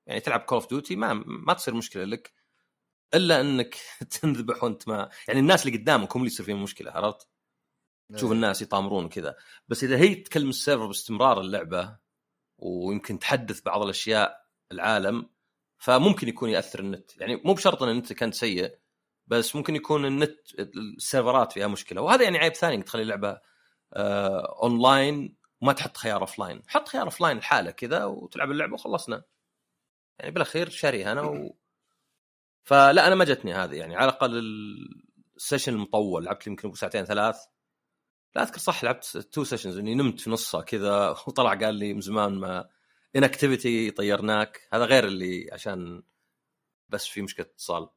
يعني 0.05 0.19
تلعب 0.19 0.39
Call 0.39 0.57
of 0.57 0.69
Duty 0.69 0.95
ما 0.95 1.13
ما 1.25 1.53
تصير 1.53 1.73
مشكلة 1.73 2.03
لك. 2.03 2.38
إلا 3.13 3.41
إنك 3.41 3.75
تنذبح 4.21 4.63
وأنت 4.63 4.87
ما 4.87 5.09
يعني 5.27 5.39
الناس 5.39 5.65
اللي 5.65 5.77
قدامك 5.77 6.15
هم 6.15 6.21
اللي 6.21 6.31
يصير 6.31 6.45
فيهم 6.45 6.63
مشكلة 6.63 6.91
عرفت؟ 6.91 7.27
تشوف 8.13 8.29
إيه. 8.29 8.35
الناس 8.35 8.61
يطامرون 8.61 9.09
كذا 9.09 9.35
بس 9.67 9.83
إذا 9.83 9.97
هي 9.97 10.15
تكلم 10.15 10.49
ال 10.49 10.55
server 10.55 10.87
باستمرار 10.87 11.41
اللعبة 11.41 11.97
ويمكن 12.57 13.19
تحدث 13.19 13.61
بعض 13.61 13.81
الأشياء 13.81 14.45
العالم 14.71 15.29
فممكن 15.77 16.27
يكون 16.27 16.49
يأثر 16.49 16.79
النت. 16.79 17.17
يعني 17.17 17.41
مو 17.45 17.53
بشرط 17.53 17.83
إن 17.83 17.89
النت 17.89 18.13
كان 18.13 18.31
سيء 18.31 18.79
بس 19.27 19.55
ممكن 19.55 19.75
يكون 19.75 20.05
ال 20.05 20.13
net 20.13 20.37
ال 20.59 20.71
server 20.71 21.40
ات 21.40 21.51
فيها 21.51 21.67
مشكلة. 21.67 22.01
وهذا 22.01 22.23
يعني 22.23 22.37
عيب 22.37 22.53
ثاني 22.53 22.83
تخلي 22.83 23.01
اللعبة 23.01 23.39
آه 23.93 24.59
اونلاين 24.63 25.35
وما 25.61 25.73
تحط 25.73 25.97
خيار 25.97 26.21
offline 26.21 26.61
حط 26.67 26.87
خيار 26.87 27.05
offline 27.05 27.37
لحاله 27.37 27.71
كذا 27.71 28.05
وتلعب 28.05 28.51
اللعبة 28.51 28.73
وخلصنا. 28.73 29.23
يعني 30.19 30.31
بالأخير 30.31 30.69
شاريها 30.69 31.11
أنا 31.11 31.21
و... 31.21 31.55
فلا 32.69 33.07
أنا 33.07 33.15
ما 33.15 33.25
جتني 33.25 33.53
هذه. 33.53 33.75
يعني 33.75 33.95
على 33.95 34.09
الأقل 34.09 34.41
ال 35.37 35.42
session 35.42 35.73
المطول 35.73 36.25
لعبت 36.25 36.47
يمكن 36.47 36.73
ساعتين 36.73 37.05
ثلاث. 37.05 37.37
لا 38.35 38.43
أذكر 38.43 38.57
صح 38.57 38.83
لعبت 38.83 39.17
two 39.17 39.43
sessions 39.43 39.77
إني 39.77 39.95
نمت 39.95 40.19
في 40.19 40.29
نصها 40.29 40.61
كذا 40.61 41.09
وطلع 41.27 41.53
قال 41.53 41.75
لي 41.75 41.93
من 41.93 42.01
زمان 42.01 42.31
ما 42.31 42.69
inactivity 43.15 43.91
طيرناك. 43.91 44.67
هذا 44.73 44.85
غير 44.85 45.05
اللي 45.05 45.49
عشان 45.53 46.03
بس 46.89 47.07
في 47.07 47.21
مشكلة 47.21 47.45
اتصال. 47.45 47.89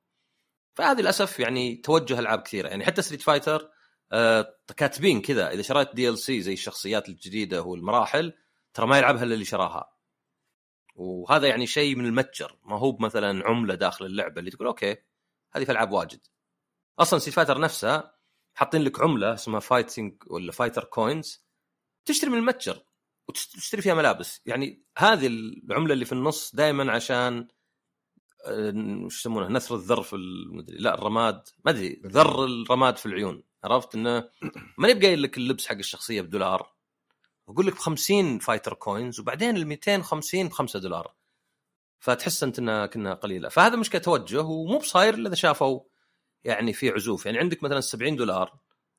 فهذه 0.75 1.01
للأسف 1.01 1.41
يعني 1.41 1.77
توجه 1.77 2.19
ألعاب 2.19 2.41
كثيرة. 2.43 2.69
يعني 2.69 2.85
حتى 2.85 3.03
Street 3.03 3.23
Fighter 3.23 3.71
آه 4.13 4.57
كاتبين 4.77 5.21
كذا 5.21 5.51
إذا 5.51 5.63
شريت 5.63 5.95
DLC 5.95 6.41
زي 6.41 6.53
الشخصيات 6.53 7.09
الجديدة 7.09 7.63
والمراحل 7.63 8.33
ترى 8.75 8.87
ما 8.87 8.99
يلعبها 8.99 9.23
إلا 9.25 9.35
اللي 9.35 9.45
شراها. 9.45 9.92
وهذا 10.95 11.49
يعني 11.49 11.67
شيء 11.67 11.97
من 11.97 12.07
المتجر. 12.07 12.59
ما 12.65 12.79
هو 12.79 12.97
مثلا 12.97 13.49
عملة 13.49 13.75
داخل 13.75 14.07
اللعبة 14.07 14.39
اللي 14.41 14.51
تقول 14.51 14.67
okay 14.67 14.97
هذه 15.53 15.65
في 15.65 15.73
ألعاب 15.73 15.93
واجد. 15.93 16.21
أصلا 16.99 17.19
Street 17.19 17.35
Fighter 17.37 17.61
نفسها 17.61 18.15
حاطين 18.55 18.83
لك 18.83 19.01
عملة 19.01 19.35
اسمها 19.35 19.61
fighting 19.61 20.23
ولا 20.27 20.53
Fighter 20.53 20.85
Coins 20.85 21.47
تشتري 22.05 22.31
من 22.31 22.39
المتجر 22.39 22.83
وتشتري 23.29 23.83
فيها 23.83 23.95
ملابس. 23.95 24.41
يعني 24.47 24.85
هذه 24.99 25.27
العملة 25.27 25.95
اللي 25.95 26.05
في 26.05 26.13
النص 26.13 26.55
دائما 26.55 26.93
عشان 26.93 27.49
آه، 28.47 28.73
وش 29.05 29.19
يسمونه 29.21 29.49
نثر 29.49 29.75
الذر 29.75 30.03
في 30.03 30.17
المدري 30.17 30.77
لا 30.79 30.95
الرماد. 30.95 31.49
ما 31.65 31.71
أدري 31.71 32.03
ذر 32.07 32.45
الرماد 32.45 32.97
في 32.97 33.07
العيون. 33.07 33.43
عرفت 33.65 33.95
إنه 33.95 34.29
ما 34.79 34.89
يبقى 34.89 35.17
لك 35.17 35.37
اللبس 35.39 35.67
حق 35.67 35.77
الشخصية 35.77 36.21
بدولار. 36.23 36.75
أقول 37.53 37.67
لك 37.67 37.75
ب 37.75 37.79
50 37.79 38.39
Fighter 38.39 38.75
Coins 38.75 39.21
وبعدين 39.21 39.57
ال 39.57 39.67
250 39.67 40.49
ب 40.49 40.53
5 40.53 40.79
دولار. 40.79 41.15
فتحس 42.01 42.43
أنت 42.43 42.59
إنها 42.59 42.87
كنا 42.87 43.15
قليلة. 43.15 43.49
فهذا 43.49 43.77
مشكله 43.77 44.01
توجه 44.01 44.43
ومو 44.43 44.79
بصاير 44.79 45.15
إلا 45.15 45.29
إذا 45.29 45.37
شافوا 45.37 45.81
يعني 46.45 46.73
في 46.73 46.91
عزوف. 46.91 47.27
يعني 47.27 47.39
عندك 47.39 47.63
مثلا 47.63 47.81
70 47.81 48.17
دولار 48.17 48.53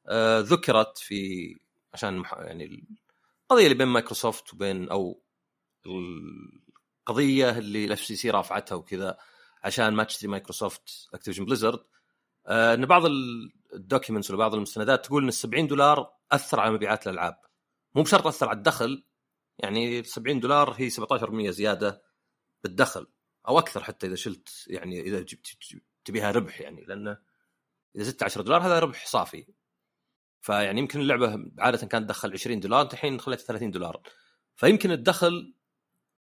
آه 0.08 0.40
ذكرت 0.40 0.98
في 0.98 1.56
عشان 1.94 2.24
يعني 2.32 2.86
القضية 3.44 3.64
اللي 3.64 3.76
بين 3.76 3.88
مايكروسوفت 3.88 4.54
وبين 4.54 4.90
أو 4.90 5.22
القضية 7.08 7.50
اللي 7.58 7.86
ال 7.86 8.00
FCC 8.00 8.30
رافعتها 8.30 8.76
وكذا 8.76 9.18
عشان 9.64 9.94
ما 9.94 10.04
تشتري 10.04 10.28
مايكروسوفت 10.30 11.08
Activision 11.14 11.46
Blizzard. 11.46 11.80
آه 12.48 12.74
إن 12.74 12.86
بعض 12.86 13.06
ال 13.74 13.79
documents 13.79 14.30
ولا 14.30 14.40
بعض 14.40 14.54
المستندات 14.56 15.06
تقول 15.06 15.24
إن 15.24 15.32
70 15.32 15.68
دولار 15.68 16.12
أثر 16.32 16.60
على 16.60 16.72
مبيعات 16.72 17.08
الألعاب. 17.08 17.53
مو 17.96 18.04
بشرط 18.04 18.28
اثر 18.28 18.50
على 18.50 18.58
الدخل. 18.58 19.06
يعني 19.60 20.04
70 20.04 20.40
دولار 20.40 20.72
هي 20.78 20.90
17% 20.90 21.50
زيادة 21.50 22.04
بالدخل 22.64 23.08
أو 23.48 23.60
أكثر 23.60 23.84
حتى 23.84 24.08
إذا 24.08 24.16
شلت 24.16 24.50
يعني 24.68 25.02
إذا 25.02 25.22
جبت 25.22 25.48
تبيها 26.06 26.32
ربح 26.32 26.62
يعني. 26.62 26.86
لأنه 26.86 27.18
إذا 27.96 28.04
زدت 28.04 28.24
10 28.24 28.42
دولار 28.42 28.62
هذا 28.62 28.80
ربح 28.80 29.06
صافي. 29.06 29.48
فيعني 30.42 30.80
يمكن 30.80 31.00
اللعبة 31.00 31.52
عادة 31.60 31.88
كانت 31.88 32.06
تدخل 32.06 32.34
20 32.34 32.60
دولار 32.60 32.90
الحين 32.94 33.20
خليتها 33.20 33.44
30 33.44 33.72
دولار. 33.72 34.02
فيمكن 34.56 34.92
الدخل 34.92 35.56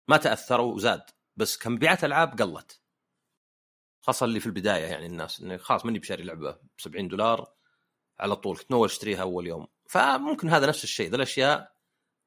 ما 0.08 0.18
تأثر 0.18 0.62
وزاد 0.62 1.04
بس 1.36 1.58
كمبيعات 1.58 2.04
ألعاب 2.04 2.42
قلت. 2.42 2.82
خاصة 4.02 4.26
اللي 4.26 4.40
في 4.40 4.46
البداية 4.46 4.86
يعني 4.86 5.06
الناس 5.06 5.42
إنه 5.42 5.58
خلاص 5.58 5.86
ماني 5.86 6.00
بشاري 6.00 6.24
لعبة 6.24 6.52
ب 6.52 6.82
70 6.82 7.08
دولار 7.08 7.54
على 8.20 8.36
طول. 8.36 8.58
كنت 8.58 8.74
أشتريها 8.74 9.22
أول 9.22 9.48
يوم. 9.48 9.68
فممكن 9.88 10.50
هذا 10.50 10.68
نفس 10.68 10.84
الشيء 10.84 11.10
ذا 11.10 11.16
الأشياء 11.16 11.78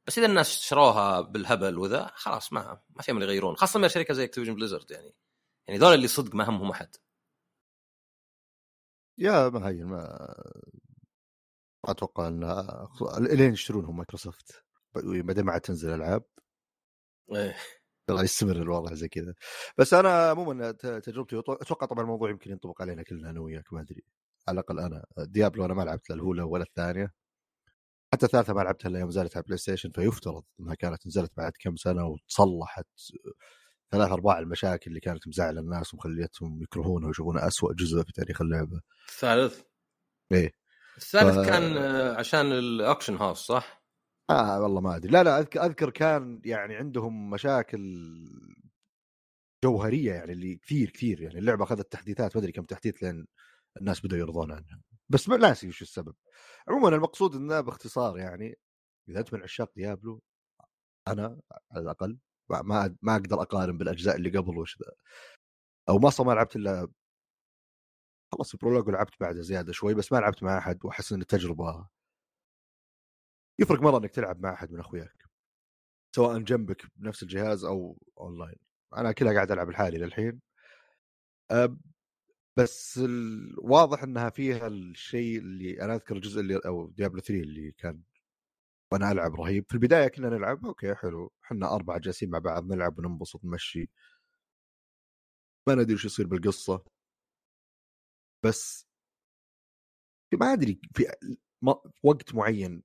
بس 0.06 0.18
إذا 0.18 0.26
الناس 0.26 0.60
شروها 0.60 1.20
بالهبل 1.20 1.78
وذا 1.78 2.10
خلاص 2.14 2.52
ما 2.52 2.80
ما 2.90 3.02
في 3.02 3.10
امل 3.10 3.22
يغيرون 3.22 3.56
خاصة 3.56 3.80
من 3.80 3.88
شركة 3.88 4.14
زي 4.14 4.24
Activision 4.24 4.54
Blizzard 4.54 4.90
يعني. 4.90 5.14
يعني 5.68 5.80
ذول 5.80 5.94
اللي 5.94 6.08
صدق 6.08 6.34
ما 6.34 6.48
همهم 6.48 6.70
أحد. 6.70 6.96
يا 9.18 9.48
ما 9.48 9.68
هي 9.68 9.84
ما 9.84 10.34
أتوقع 11.84 12.28
إن 12.28 12.44
لين 13.26 13.52
يشترونهم 13.52 13.96
مايكروسوفت. 13.96 14.64
بعدين 14.94 15.44
ما 15.44 15.52
عاد 15.52 15.60
تنزل 15.60 15.94
ألعاب. 15.94 16.24
إيه. 17.34 17.56
الله 18.10 18.22
يستمر 18.22 18.56
الوضع 18.56 18.94
زي 18.94 19.08
كذا. 19.08 19.34
بس 19.78 19.94
أنا 19.94 20.30
عموما 20.30 20.72
تجربتي 20.72 21.38
أتوقع 21.38 21.86
طبعا 21.86 22.02
الموضوع 22.04 22.30
يمكن 22.30 22.50
ينطبق 22.50 22.82
علينا 22.82 23.02
كلنا 23.02 23.30
أنا 23.30 23.40
وياك 23.40 23.72
ما 23.72 23.80
أدري. 23.80 24.04
على 24.48 24.60
الأقل 24.60 24.80
أنا. 24.80 25.04
ديابلو 25.18 25.64
أنا 25.64 25.74
ما 25.74 25.82
لعبت 25.82 26.10
الأولى 26.10 26.42
ولا 26.42 26.62
الثانية. 26.62 27.12
حتى 28.14 28.26
الثالثه 28.26 28.52
ما 28.54 28.60
لعبتها 28.60 28.88
إلا 28.88 28.98
يوم 28.98 29.08
نزلت 29.08 29.36
على 29.36 29.42
بلاي 29.42 29.58
ستيشن 29.58 29.90
فيفترض 29.90 30.44
إنها 30.60 30.74
كانت 30.74 31.06
نزلت 31.06 31.32
بعد 31.36 31.52
كم 31.60 31.76
سنة 31.76 32.06
وتصلحت 32.06 32.86
ثلاث 33.92 34.10
أرباع 34.12 34.38
المشاكل 34.38 34.90
اللي 34.90 35.00
كانت 35.00 35.28
مزعلة 35.28 35.60
الناس 35.60 35.94
ومخليتهم 35.94 36.62
يكرهونها 36.62 37.08
ويشوفونها 37.08 37.46
اسوء 37.46 37.72
جزء 37.72 38.02
في 38.02 38.12
تاريخ 38.12 38.42
اللعبة. 38.42 38.80
الثالث؟ 39.08 39.60
إيه 40.32 40.52
الثالث 40.96 41.38
ف... 41.38 41.46
كان 41.46 41.78
عشان 42.16 42.52
ال 42.52 42.60
auction 42.60 43.16
house 43.16 43.38
صح؟ 43.38 43.82
آه 44.30 44.62
والله 44.62 44.80
ما 44.80 44.96
أدري 44.96 45.12
لا 45.12 45.22
لا 45.22 45.38
اذكر 45.38 45.64
أذكر 45.64 45.90
كان 45.90 46.40
يعني 46.44 46.76
عندهم 46.76 47.30
مشاكل 47.30 47.80
جوهرية 49.64 50.12
يعني 50.12 50.32
اللي 50.32 50.56
كثير 50.56 50.90
كثير 50.90 51.20
يعني 51.20 51.38
اللعبة 51.38 51.64
أخذت 51.64 51.92
تحديثات 51.92 52.36
ما 52.36 52.40
أدري 52.42 52.52
كم 52.52 52.62
تحديث 52.62 53.02
لين 53.02 53.26
الناس 53.80 54.00
بدأوا 54.06 54.20
يرضون 54.20 54.52
عنها. 54.52 54.80
بس 55.08 55.28
ما 55.28 55.36
ناسي 55.36 55.68
وش 55.68 55.82
السبب. 55.82 56.14
عموما 56.68 56.88
المقصود 56.88 57.34
إنه 57.34 57.60
باختصار 57.60 58.18
يعني 58.18 58.58
إذا 59.08 59.20
أنت 59.20 59.34
من 59.34 59.42
عشاق 59.42 59.72
ديابلو 59.76 60.22
أنا 61.08 61.40
على 61.72 61.82
الأقل 61.82 62.18
ما 62.50 62.96
ما 63.02 63.16
أقدر 63.16 63.42
أقارن 63.42 63.78
بالأجزاء 63.78 64.16
اللي 64.16 64.38
قبل 64.38 64.58
وش 64.58 64.78
ذا. 64.82 64.92
أو 65.88 65.98
ما 65.98 66.10
ما 66.20 66.32
لعبت 66.32 66.56
إلا 66.56 66.88
خلاص 68.32 68.54
ال 68.54 68.58
prologue 68.58 68.88
لعبت 68.90 69.14
بعده 69.20 69.40
زيادة 69.42 69.72
شوي 69.72 69.94
بس 69.94 70.12
ما 70.12 70.18
لعبت 70.18 70.42
مع 70.42 70.58
أحد 70.58 70.84
وأحس 70.84 71.12
إن 71.12 71.20
التجربة 71.20 71.88
يفرق 73.60 73.80
مرة 73.82 73.98
إنك 73.98 74.10
تلعب 74.10 74.40
مع 74.40 74.52
أحد 74.52 74.72
من 74.72 74.80
أخوياك. 74.80 75.24
سواء 76.16 76.38
جنبك 76.38 76.86
بنفس 76.96 77.22
الجهاز 77.22 77.64
أو 77.64 77.98
اونلاين 78.18 78.56
أنا 78.96 79.12
كلها 79.12 79.32
قاعد 79.34 79.50
ألعب 79.52 79.70
لحالي 79.70 79.98
للحين. 79.98 80.40
بس 82.60 82.98
ال- 82.98 83.54
واضح 83.58 84.02
إنها 84.02 84.30
فيها 84.30 84.66
الشيء 84.66 85.38
اللي 85.38 85.82
أنا 85.82 85.94
أذكر 85.94 86.16
الجزء 86.16 86.40
اللي 86.40 86.56
أو 86.66 86.90
ديابلو 86.90 87.20
3 87.20 87.42
اللي 87.42 87.72
كان 87.72 88.02
وأنا 88.92 89.12
ألعب 89.12 89.34
رهيب. 89.34 89.64
في 89.68 89.74
البداية 89.74 90.08
كنا 90.08 90.28
نلعب 90.28 90.66
okay 90.66 90.94
حلو. 90.94 91.32
إحنا 91.44 91.74
أربعة 91.74 91.98
جالسين 91.98 92.30
مع 92.30 92.38
بعض 92.38 92.64
نلعب 92.72 92.98
وننبسط 92.98 93.44
نمشي 93.44 93.90
ما 95.68 95.74
ندري 95.74 95.94
وش 95.94 96.04
يصير 96.04 96.26
بالقصة. 96.26 96.84
بس 98.44 98.86
ما 100.40 100.52
أدري 100.52 100.80
في 100.94 101.06
وقت 102.02 102.34
معين 102.34 102.82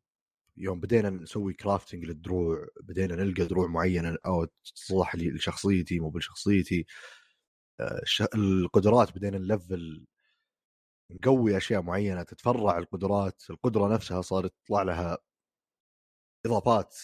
يوم 0.57 0.79
بدينا 0.79 1.09
نسوي 1.09 1.53
crafting 1.53 2.05
للدروع 2.05 2.67
بدينا 2.83 3.15
نلقى 3.15 3.45
دروع 3.45 3.67
معينة 3.67 4.17
أو 4.25 4.45
تصلح 4.75 5.15
لي 5.15 5.31
لشخصيتي 5.31 5.99
مو 5.99 6.09
بشخصيتي 6.09 6.85
القدرات 8.35 9.15
بدينا 9.15 9.37
نلفل 9.37 10.05
نقوي 11.11 11.57
أشياء 11.57 11.81
معينة 11.81 12.23
تتفرع 12.23 12.77
القدرات 12.77 13.43
القدرة 13.49 13.93
نفسها 13.93 14.21
صارت 14.21 14.53
تطلع 14.65 14.81
لها 14.83 15.17
إضافات 16.45 16.95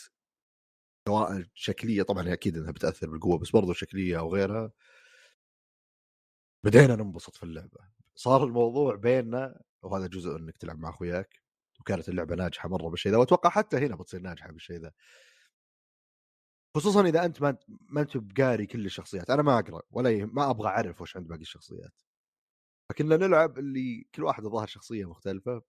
سواء 1.07 1.43
شكلية 1.53 2.03
طبعا 2.03 2.33
أكيد 2.33 2.57
إنها 2.57 2.71
بتأثر 2.71 3.09
بالقوة 3.09 3.37
بس 3.37 3.49
برضو 3.51 3.73
شكلية 3.73 4.19
أو 4.19 4.33
غيرها. 4.33 4.71
بدينا 6.65 6.95
ننبسط 6.95 7.35
في 7.35 7.43
اللعبة. 7.43 7.79
صار 8.15 8.43
الموضوع 8.43 8.95
بيننا 8.95 9.61
وهذا 9.83 10.07
جزء 10.07 10.37
إنك 10.37 10.57
تلعب 10.57 10.79
مع 10.79 10.89
أخوياك 10.89 11.41
وكانت 11.79 12.09
اللعبة 12.09 12.35
ناجحة 12.35 12.69
مرة 12.69 12.89
بالشيء 12.89 13.11
ذا 13.11 13.17
وأتوقع 13.17 13.49
حتى 13.49 13.77
هنا 13.77 13.95
بتصير 13.95 14.21
ناجحة 14.21 14.51
بالشيء 14.51 14.77
ذا 14.77 14.91
خصوصا 16.75 17.01
إذا 17.07 17.25
أنت 17.25 17.41
ما 17.41 17.57
ما 17.89 18.01
أنت 18.01 18.17
بقاري 18.17 18.65
كل 18.65 18.85
الشخصيات. 18.85 19.29
أنا 19.29 19.41
ما 19.41 19.59
أقرأ 19.59 19.81
ولا. 19.91 20.25
ما 20.25 20.49
أبغى 20.49 20.67
أعرف 20.67 21.01
وش 21.01 21.17
عند 21.17 21.27
باقي 21.27 21.41
الشخصيات. 21.41 22.01
فكنا 22.89 23.17
نلعب 23.17 23.59
اللي 23.59 24.05
كل 24.15 24.23
واحد 24.23 24.43
ظاهر 24.43 24.67
شخصية 24.67 25.09
مختلفة. 25.09 25.61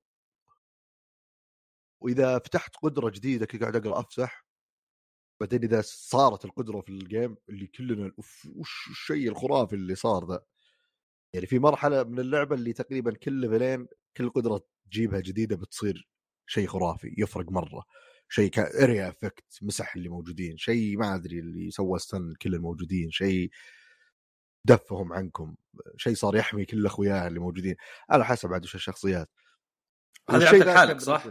وإذا 2.01 2.38
فتحت 2.38 2.77
قدرة 2.83 3.11
جديدة 3.11 3.47
كنت 3.47 3.61
قاعد 3.62 3.77
أقرأ 3.77 4.01
افسح 4.01 4.47
بعدين 5.41 5.62
إذا 5.65 5.81
صارت 5.85 6.45
القدرة 6.45 6.81
في 6.81 6.88
ال 6.88 6.98
game 6.98 7.37
اللي 7.49 7.67
كلنا 7.67 8.12
أوف 8.19 8.49
وش 8.57 8.88
الشيء 8.91 9.29
الخرافي 9.29 9.77
اللي 9.77 9.95
صار 9.95 10.29
ذا. 10.29 10.45
يعني 11.35 11.47
في 11.47 11.59
مرحلة 11.59 12.05
من 12.05 12.19
اللعبة 12.21 12.55
اللي 12.57 12.73
تقريبا 12.73 13.15
كل 13.15 13.33
level 13.33 13.73
ين 13.73 13.88
كل 14.17 14.31
قدرة 14.31 14.62
تجيبها 14.91 15.21
جديدة 15.21 15.57
بتصير 15.57 16.09
شيء 16.47 16.67
خرافي 16.69 17.15
يفرق 17.19 17.53
مرة. 17.53 17.85
شيء 18.33 18.51
كاريا 18.51 19.09
افكت 19.09 19.45
مسح 19.62 19.97
اللي 19.97 20.09
موجودين 20.09 20.57
شيء 20.57 20.97
ما 20.97 21.14
أدري 21.14 21.38
اللي 21.38 21.71
سوى 21.71 21.99
ستن 21.99 22.35
كل 22.42 22.55
الموجودين 22.55 23.11
شيء 23.11 23.51
دفهم 24.64 25.12
عنكم 25.12 25.55
شيء 25.97 26.14
صار 26.14 26.37
يحمي 26.37 26.64
كل 26.64 26.87
اخوياه 26.87 27.27
اللي 27.29 27.40
موجودين 27.40 27.77
على 28.11 28.25
حسب 28.25 28.53
عاد 28.53 28.64
وش 28.64 28.75
الشخصيات. 28.75 29.31
هذه 30.31 30.38
والشيء 30.38 30.51
لعبتك 30.51 30.66
ذا 30.66 30.79
حالك 30.79 30.90
كان 30.90 30.99
صح؟ 30.99 31.27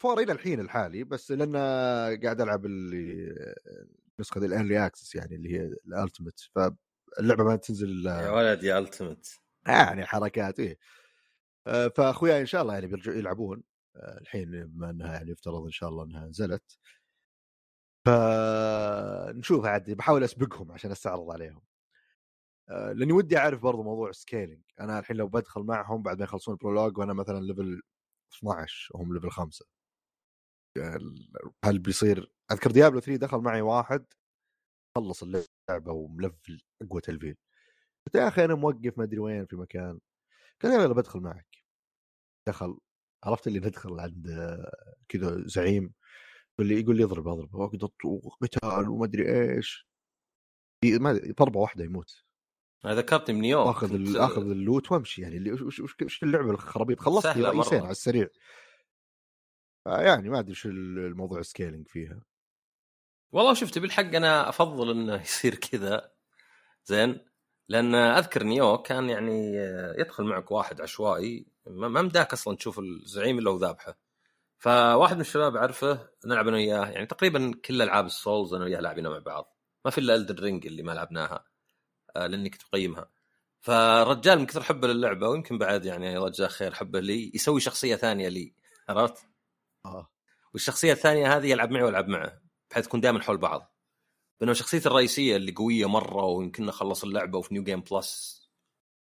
فور 0.00 0.20
إلى 0.20 0.32
الحين 0.32 0.60
الحالي 0.60 1.04
بس 1.04 1.30
لأن 1.30 1.56
قاعد 2.22 2.40
ألعب 2.40 2.66
اللي 2.66 3.34
نسخة 4.20 4.44
الانلي 4.44 4.86
اكسس 4.86 5.14
يعني 5.14 5.34
اللي 5.34 5.52
هي 5.52 5.62
الالتيميت 5.86 6.40
فاللعبة 6.54 7.44
ما 7.44 7.56
تنزل 7.56 8.06
يا 8.06 8.30
ولد 8.30 8.62
يا 8.62 8.78
التمت 8.78 9.40
يعني 9.66 10.06
حركات 10.06 10.60
إيه. 10.60 10.78
آه، 11.66 11.88
فأخوياي 11.88 12.40
إن 12.40 12.46
شاء 12.46 12.62
الله 12.62 12.74
يعني 12.74 12.86
بيرجعوا 12.86 13.16
يلعبون. 13.16 13.62
الحين 13.96 14.66
بما 14.66 14.90
انها 14.90 15.14
يعني 15.14 15.30
يفترض 15.30 15.64
ان 15.64 15.70
شاء 15.70 15.88
الله 15.88 16.04
انها 16.04 16.26
نزلت. 16.26 16.78
فنشوف 18.06 19.64
عاد 19.66 19.90
بحاول 19.90 20.24
أسبقهم 20.24 20.72
عشان 20.72 20.90
أستعرض 20.90 21.30
عليهم. 21.30 21.62
آه، 22.70 22.92
لأني 22.92 23.12
ودي 23.12 23.38
أعرف 23.38 23.60
برضو 23.62 23.82
موضوع 23.82 24.12
scaling 24.12 24.62
أنا 24.80 24.98
الحين 24.98 25.16
لو 25.16 25.28
بدخل 25.28 25.60
معهم 25.62 26.02
بعد 26.02 26.18
ما 26.18 26.24
يخلصون 26.24 26.54
ال 26.54 26.59
prologue 26.59 26.98
وأنا 26.98 27.12
مثلا 27.12 27.40
level 27.40 27.82
12 28.38 28.90
وهم 28.94 29.14
level 29.14 29.30
5 29.30 29.66
هل 31.64 31.78
بيصير 31.78 32.32
أذكر 32.52 32.70
ديابلو 32.70 33.00
3 33.00 33.16
دخل 33.20 33.38
معي 33.38 33.60
واحد 33.62 34.06
خلص 34.96 35.22
اللعبة 35.22 35.92
وملفل 35.92 36.62
أقوى 36.82 37.00
تلفيل. 37.00 37.36
قلت 38.06 38.14
يا 38.16 38.28
أخي 38.28 38.44
أنا 38.44 38.54
موقف 38.54 38.98
ما 38.98 39.04
أدري 39.04 39.18
وين 39.18 39.46
في 39.46 39.56
مكان. 39.56 40.00
قال 40.62 40.72
يلا 40.72 40.94
بدخل 40.94 41.20
معك. 41.20 41.64
دخل 42.48 42.78
عرفت 43.24 43.46
اللي 43.46 43.58
ندخل 43.58 44.00
عند 44.00 44.26
كذا 45.08 45.42
زعيم 45.46 45.92
يقول 46.58 46.68
لي 46.68 46.80
يقول 46.80 46.96
لي 46.96 47.04
اضرب 47.04 47.28
اضرب. 47.28 47.54
وقت 47.54 47.82
وقتال 48.04 48.88
وما 48.88 49.04
أدري 49.04 49.52
إيش. 49.56 49.88
ما 50.84 51.20
ضربة 51.38 51.60
واحدة 51.60 51.84
يموت. 51.84 52.24
أنا 52.84 52.94
ذكرتني 52.94 53.36
بنيويورك 53.36 53.76
آخذ 53.76 53.94
ال- 53.94 54.16
آخذ 54.16 54.42
ال 54.50 54.58
loot 54.58 54.92
وأمشي 54.92 55.22
يعني. 55.22 55.36
اللي 55.36 55.52
وش 55.52 55.80
وش 55.80 55.94
وش 56.02 56.22
اللعبة 56.22 56.50
الخرابيط؟ 56.50 57.00
خلصت 57.00 57.26
رئيسين 57.26 57.78
مرة. 57.78 57.82
على 57.82 57.90
السريع. 57.90 58.28
آه، 59.86 60.00
يعني 60.02 60.28
ما 60.28 60.38
أدري 60.38 60.50
إيش 60.50 60.66
الموضوع 60.66 61.42
scaling 61.42 61.88
فيها. 61.88 62.22
والله 63.32 63.54
شفت 63.54 63.78
بالحق 63.78 64.02
أنا 64.14 64.48
أفضل 64.48 64.90
إنه 64.90 65.14
يصير 65.22 65.54
كذا. 65.54 66.10
زين؟ 66.84 67.20
لأن 67.68 67.94
أذكر 67.94 68.42
نيوه 68.42 68.78
كان 68.78 69.10
يعني 69.10 69.54
يدخل 69.98 70.24
معك 70.24 70.50
واحد 70.50 70.80
عشوائي 70.80 71.46
ما 71.66 72.02
مداك 72.02 72.32
أصلا 72.32 72.56
تشوف 72.56 72.78
الزعيم 72.78 73.38
إلا 73.38 73.50
وذابحه. 73.50 73.98
فواحد 74.58 75.14
من 75.14 75.20
الشباب 75.20 75.56
اعرفه 75.56 76.08
نلعب 76.26 76.48
أنا 76.48 76.56
وياه. 76.56 76.86
يعني 76.86 77.06
تقريبا 77.06 77.52
كل 77.64 77.82
ألعاب 77.82 78.06
السولز 78.06 78.54
أنا 78.54 78.64
وياه 78.64 78.80
لاعبينها 78.80 79.10
مع 79.10 79.18
بعض. 79.18 79.56
ما 79.84 79.90
في 79.90 79.98
إلا 79.98 80.14
إلدن 80.14 80.42
رينج 80.42 80.66
اللي 80.66 80.82
ما 80.82 80.92
لعبناها 80.92 81.44
آه، 82.16 82.26
لأني 82.26 82.50
كنت 82.50 82.62
بقيمها 82.72 83.10
فالرجال 83.60 84.38
من 84.38 84.46
كثر 84.46 84.62
حبه 84.62 84.88
للعبة 84.88 85.28
ويمكن 85.28 85.58
بعد 85.58 85.84
يعني 85.84 86.16
الله 86.16 86.28
يجزاه 86.28 86.48
خير 86.48 86.74
حبه 86.74 87.00
لي 87.00 87.32
يسوي 87.34 87.60
شخصية 87.60 87.96
ثانية 87.96 88.28
لي. 88.28 88.54
عرفت؟ 88.88 89.26
آه. 89.86 90.10
والشخصية 90.52 90.92
الثانية 90.92 91.36
هذه 91.36 91.46
يلعب 91.50 91.70
معي 91.70 91.82
وألعب 91.82 92.08
معه 92.08 92.40
بحيث 92.70 92.84
تكون 92.84 93.00
دائما 93.00 93.22
حول 93.22 93.38
بعض. 93.38 93.73
بينما 94.44 94.54
شخصيتي 94.54 94.88
الرئيسية 94.88 95.36
اللي 95.36 95.52
قوية 95.52 95.88
مرة 95.88 96.24
ويمكن 96.24 96.68
اخلص 96.68 97.04
اللعبة 97.04 97.38
وفي 97.38 97.54
new 97.54 97.64
game 97.64 97.80
plus 97.80 98.42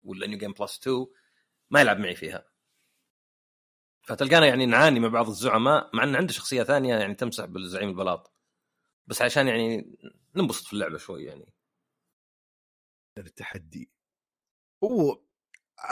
ولا 0.05 0.27
new 0.27 0.38
game 0.38 0.53
plus 0.53 0.79
2 0.79 1.07
ما 1.70 1.81
يلعب 1.81 1.98
معي 1.98 2.14
فيها. 2.14 2.48
فتلقانا 4.03 4.46
يعني 4.46 4.66
نعاني 4.66 5.01
مع 5.01 5.09
بعض 5.09 5.29
الزعماء 5.29 5.90
مع 5.96 6.05
إن 6.05 6.16
عنده 6.16 6.33
شخصية 6.33 6.62
ثانية 6.62 6.94
يعني 6.96 7.14
تمسح 7.14 7.44
بالزعيم 7.44 7.88
البلاط. 7.88 8.33
بس 9.07 9.22
عشان 9.22 9.48
يعني 9.48 9.96
ننبسط 10.37 10.66
في 10.66 10.72
اللعبة 10.72 10.98
شوي 10.98 11.24
يعني. 11.24 11.55
التحدي. 13.18 13.90
هو 14.85 15.20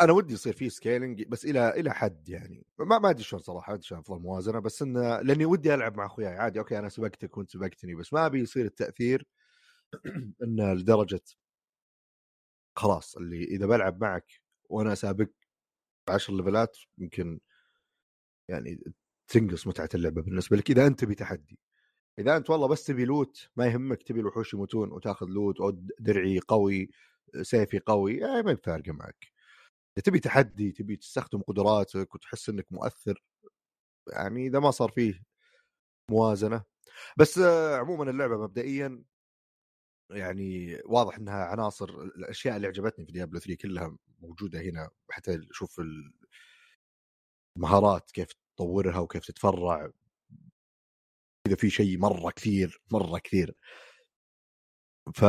أنا 0.00 0.12
ودي 0.12 0.34
يصير 0.34 0.52
فيه 0.52 0.68
scaling 0.68 1.22
بس 1.22 1.44
إلى 1.44 1.70
إلى 1.70 1.94
حد 1.94 2.28
يعني. 2.28 2.66
ما 2.78 2.98
ما 2.98 3.10
أدري 3.10 3.22
شلون 3.24 3.42
صراحة 3.42 3.70
ما 3.70 3.74
أدري 3.74 3.86
شلون 3.86 4.00
افضل 4.00 4.20
موازنه 4.20 4.60
بس 4.60 4.82
انه 4.82 5.20
لأني 5.20 5.44
ودي 5.46 5.74
ألعب 5.74 5.96
مع 5.96 6.06
أخوياي. 6.06 6.36
عادي 6.36 6.58
أوكي 6.58 6.78
أنا 6.78 6.88
سبقتك 6.88 7.36
وأنت 7.38 7.50
سبقتني 7.50 7.94
بس 7.94 8.12
ما 8.12 8.26
ابي 8.26 8.40
يصير 8.40 8.64
التأثير 8.66 9.26
انه 10.42 10.72
لدرجة 10.74 11.22
خلاص 12.76 13.16
اللي 13.16 13.44
إذا 13.44 13.66
بلعب 13.66 14.00
معك 14.00 14.40
وأنا 14.70 14.94
سابق 14.94 15.28
بعشر 16.08 16.32
ليفلات 16.36 16.78
يمكن 16.98 17.40
يعني 18.48 18.78
تنقص 19.28 19.66
متعة 19.66 19.88
اللعبة 19.94 20.22
بالنسبة 20.22 20.56
لك 20.56 20.70
إذا 20.70 20.86
أنت 20.86 21.00
تبي 21.00 21.14
تحدي. 21.14 21.58
إذا 22.18 22.36
أنت 22.36 22.50
والله 22.50 22.68
بس 22.68 22.84
تبي 22.86 23.04
loot 23.04 23.50
ما 23.56 23.66
يهمك 23.66 24.02
تبي 24.02 24.20
الوحوش 24.20 24.54
يموتون 24.54 24.92
وتاخذ 24.92 25.26
loot 25.26 25.60
أو 25.60 25.70
درعي 26.00 26.40
قوي 26.48 26.90
سيفي 27.42 27.78
قوي 27.78 28.16
يعني 28.18 28.42
ما 28.42 28.52
بفارقة 28.52 28.92
معك. 28.92 29.26
إذا 29.98 30.02
تبي 30.04 30.20
تحدي 30.20 30.72
تبي 30.72 30.96
تستخدم 30.96 31.42
قدراتك 31.42 32.14
وتحس 32.14 32.48
إنك 32.48 32.66
مؤثر 32.72 33.22
يعني 34.12 34.46
إذا 34.46 34.58
ما 34.60 34.70
صار 34.70 34.90
فيه 34.90 35.22
موازنة. 36.10 36.64
بس 37.18 37.38
آه، 37.38 37.76
عموما 37.78 38.10
اللعبة 38.10 38.38
مبدئيا 38.38 39.04
يعني 40.10 40.78
واضح 40.84 41.16
إنها 41.18 41.44
عناصر 41.44 41.88
الأشياء 41.90 42.56
اللي 42.56 42.66
عجبتني 42.68 43.06
في 43.06 43.12
ديابلو 43.12 43.38
3 43.40 43.54
كلها 43.62 43.96
موجودة 44.20 44.60
هنا 44.60 44.90
حتى 45.10 45.40
شوف 45.52 45.80
ال- 45.80 46.12
المهارات 47.56 48.10
كيف 48.10 48.28
تطورها 48.56 48.98
وكيف 48.98 49.26
تتفرع. 49.26 49.90
إذا 51.46 51.56
في 51.56 51.70
شيء 51.70 51.98
مرة 51.98 52.30
كثير 52.30 52.80
مرة 52.92 53.18
كثير. 53.18 53.54
ف 55.14 55.24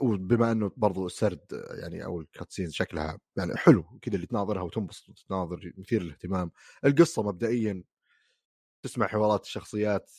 وبما 0.00 0.52
إنه 0.52 0.72
برضو 0.76 1.06
السرد 1.06 1.40
يعني 1.82 2.04
أو 2.04 2.20
ال 2.20 2.26
cutscene 2.26 2.70
شكلها 2.70 3.18
يعني 3.36 3.56
حلو 3.56 3.98
كذا 4.02 4.14
اللي 4.14 4.26
تناظرها 4.26 4.62
وتنبسط 4.62 5.08
وتناظر 5.08 5.72
مثير 5.78 6.02
للاهتمام. 6.02 6.50
القصة 6.84 7.22
مبدئيا 7.22 7.84
تسمع 8.82 9.06
حوارات 9.06 9.44
الشخصيات 9.44 10.10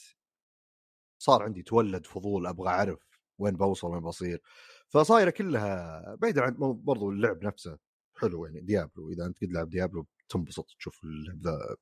صار 1.22 1.44
عندي 1.44 1.64
تولد 1.64 2.06
فضول 2.06 2.48
أبغى 2.48 2.70
أعرف 2.70 3.08
وين 3.40 3.56
بوصل 3.56 3.88
وين 3.88 4.00
بصير 4.00 4.42
فصايرة 4.90 5.30
كلها 5.30 6.16
بعيدا 6.16 6.42
عن 6.42 6.56
برضو 6.60 7.12
اللعب 7.12 7.44
نفسه 7.44 7.78
حلو 8.18 8.46
يعني 8.46 8.62
ديابلو 8.62 9.10
إذا 9.10 9.26
أنت 9.26 9.44
قد 9.44 9.52
لعب 9.52 9.70
ديابلو 9.70 10.08
تنبسط 10.30 10.76
تشوف 10.80 11.04
اللعب 11.04 11.42
ذا 11.42 11.76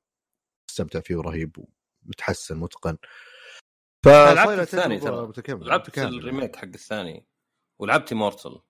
تستمتع 0.68 1.00
فيه 1.00 1.16
ورهيب 1.16 1.56
ومتحسن 2.06 2.56
متقن 2.56 2.96
أنا 4.06 4.34
لعبت 4.34 4.40
فصايرة 4.40 4.62
الثاني 4.62 4.98
ترى. 4.98 5.16
لعبت 5.48 5.88
متكاملة. 5.88 6.18
ال 6.18 6.23
remake 6.23 6.56
حق 6.56 6.64
الثاني 6.64 7.26
ولعبت 7.78 8.14
immortal 8.14 8.60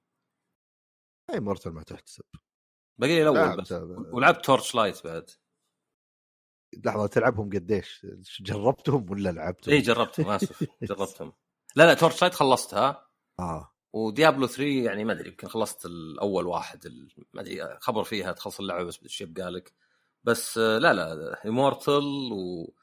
إي 1.33 1.41
immortal 1.41 1.71
ما 1.71 1.83
تحتسب 1.83 2.25
باقي 3.01 3.15
لي 3.15 3.23
الأول 3.23 3.57
بس. 3.57 3.73
ولعبت 4.13 4.45
تورش 4.45 4.75
لايت 4.75 5.05
بعد 5.05 5.31
لحظة 6.85 7.07
تلعبهم 7.07 7.51
قديش؟ 7.51 8.07
جربتهم 8.41 9.11
ولا 9.11 9.31
لعبتهم؟ 9.31 9.75
إي 9.75 9.81
جربتهم 9.81 10.29
آسف. 10.31 10.65
جربتهم. 10.83 11.33
لا 11.77 11.87
لا 11.87 11.95
تورش 11.95 12.23
لايت 12.23 12.35
خلصتها. 12.35 13.07
آه. 13.41 13.73
وديابلو 13.93 14.47
3 14.47 14.63
يعني 14.85 15.05
ما 15.05 15.13
أدري 15.13 15.29
يمكن 15.29 15.49
خلصت 15.49 15.87
الأول 15.87 16.47
واحد 16.47 16.87
ما 17.35 17.41
أدري 17.41 17.79
خبر 17.81 18.05
فيها 18.05 18.33
تخلص 18.33 18.61
اللعبة 18.61 18.85
بس 18.85 18.97
بالشيء 18.97 19.27
بقالك. 19.27 19.73
بس 20.25 20.59
آه، 20.59 20.79
لا 20.79 20.93
لا 20.95 21.49
امورتل 21.49 22.33
و 22.33 22.75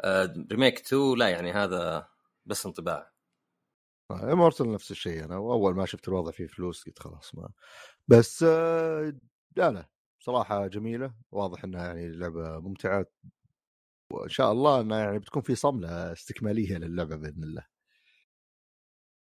آه، 0.00 0.34
ريميك 0.52 0.78
2 0.80 1.14
لا 1.18 1.28
يعني 1.28 1.52
هذا 1.52 2.08
بس 2.46 2.66
انطباع. 2.66 3.12
امورتل 4.10 4.72
نفس 4.72 4.90
الشيء 4.90 5.24
أنا 5.24 5.36
واول 5.38 5.74
ما 5.74 5.86
شفت 5.86 6.08
الوضع 6.08 6.30
فيه 6.30 6.46
فلوس 6.46 6.84
قلت 6.84 6.98
خلاص 6.98 7.34
ما. 7.34 7.48
بس 8.08 8.42
آه، 8.42 9.12
لا 9.56 9.70
لا. 9.70 9.88
صراحة 10.18 10.66
جميلة 10.66 11.14
واضح 11.30 11.64
إنها 11.64 11.86
يعني 11.86 12.08
لعبة 12.08 12.60
ممتعة 12.60 13.06
وإن 14.12 14.28
شاء 14.28 14.52
الله 14.52 14.80
إنها 14.80 14.98
يعني 14.98 15.18
بتكون 15.18 15.42
في 15.42 15.54
صمله 15.54 16.12
استكمالية 16.12 16.76
للعبة 16.76 17.16
بإذن 17.16 17.42
الله. 17.42 17.66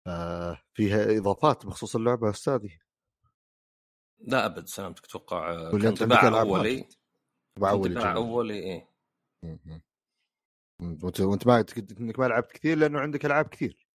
آه، 0.08 0.62
فيها 0.74 1.18
إضافات 1.18 1.66
بخصوص 1.66 1.96
اللعبة 1.96 2.30
أستاذي؟ 2.30 2.80
لا 4.20 4.46
أبد 4.46 4.68
سلامتك 4.68 5.06
أتوقع 5.06 5.52
آه، 5.52 5.72
كان 5.72 5.86
أنت 5.86 6.02
عندك 6.02 6.18
انطباع 6.18 6.42
أولي. 6.42 6.90
انطباع. 7.60 8.16
أولي 8.16 8.60
إيه. 8.60 8.90
وأنت 10.82 11.20
وأنت 11.20 11.48
ما 11.48 11.66
إنك 12.00 12.20
ما 12.20 12.26
لعبت 12.26 12.52
كثير 12.52 12.78
لأنه 12.78 13.00
عندك 13.00 13.26
ألعاب 13.26 13.48
كثير. 13.48 13.88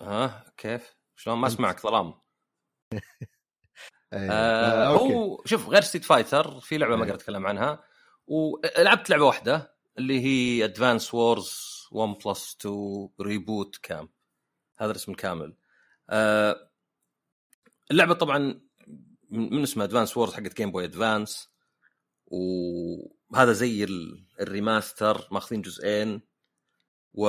ها 0.00 0.52
كيف؟ 0.56 0.96
شلون 1.16 1.38
ما 1.38 1.46
أسمعك 1.46 1.80
ظلام. 1.80 2.14
أيه. 4.12 4.30
آه 4.30 4.86
آه، 4.86 4.96
هو 4.98 5.42
شوف 5.44 5.68
غير 5.68 5.82
ستيت 5.82 6.04
فايتر 6.04 6.60
في 6.60 6.78
لعبة 6.78 6.96
ما 6.96 7.04
إيه. 7.04 7.10
قدرت 7.10 7.20
أتكلم 7.20 7.46
عنها. 7.46 7.84
ولعبت 8.26 9.10
لعبة 9.10 9.24
واحدة 9.24 9.74
اللي 9.98 10.20
هي 10.20 10.64
ادفانس 10.64 11.14
وورز 11.14 11.52
1 11.92 12.18
بلس 12.26 12.56
2 12.60 13.08
Re-Boot 13.20 13.76
Camp 13.76 14.08
هذا 14.78 14.90
الاسم 14.90 15.12
الكامل. 15.12 15.56
آه 16.10 16.70
اللعبة 17.90 18.14
طبعا 18.14 18.60
من 19.30 19.62
اسمها 19.62 19.86
ادفانس 19.86 20.16
وورز 20.16 20.32
حقت 20.34 20.56
جيم 20.56 20.70
بوي 20.72 20.84
ادفانس 20.84 21.48
وهذا 22.26 23.52
زي 23.52 23.84
ال- 23.84 24.26
ال 24.40 24.50
remaster 24.50 25.28
ماخذين 25.30 25.62
جزئين. 25.62 26.20
و 27.14 27.26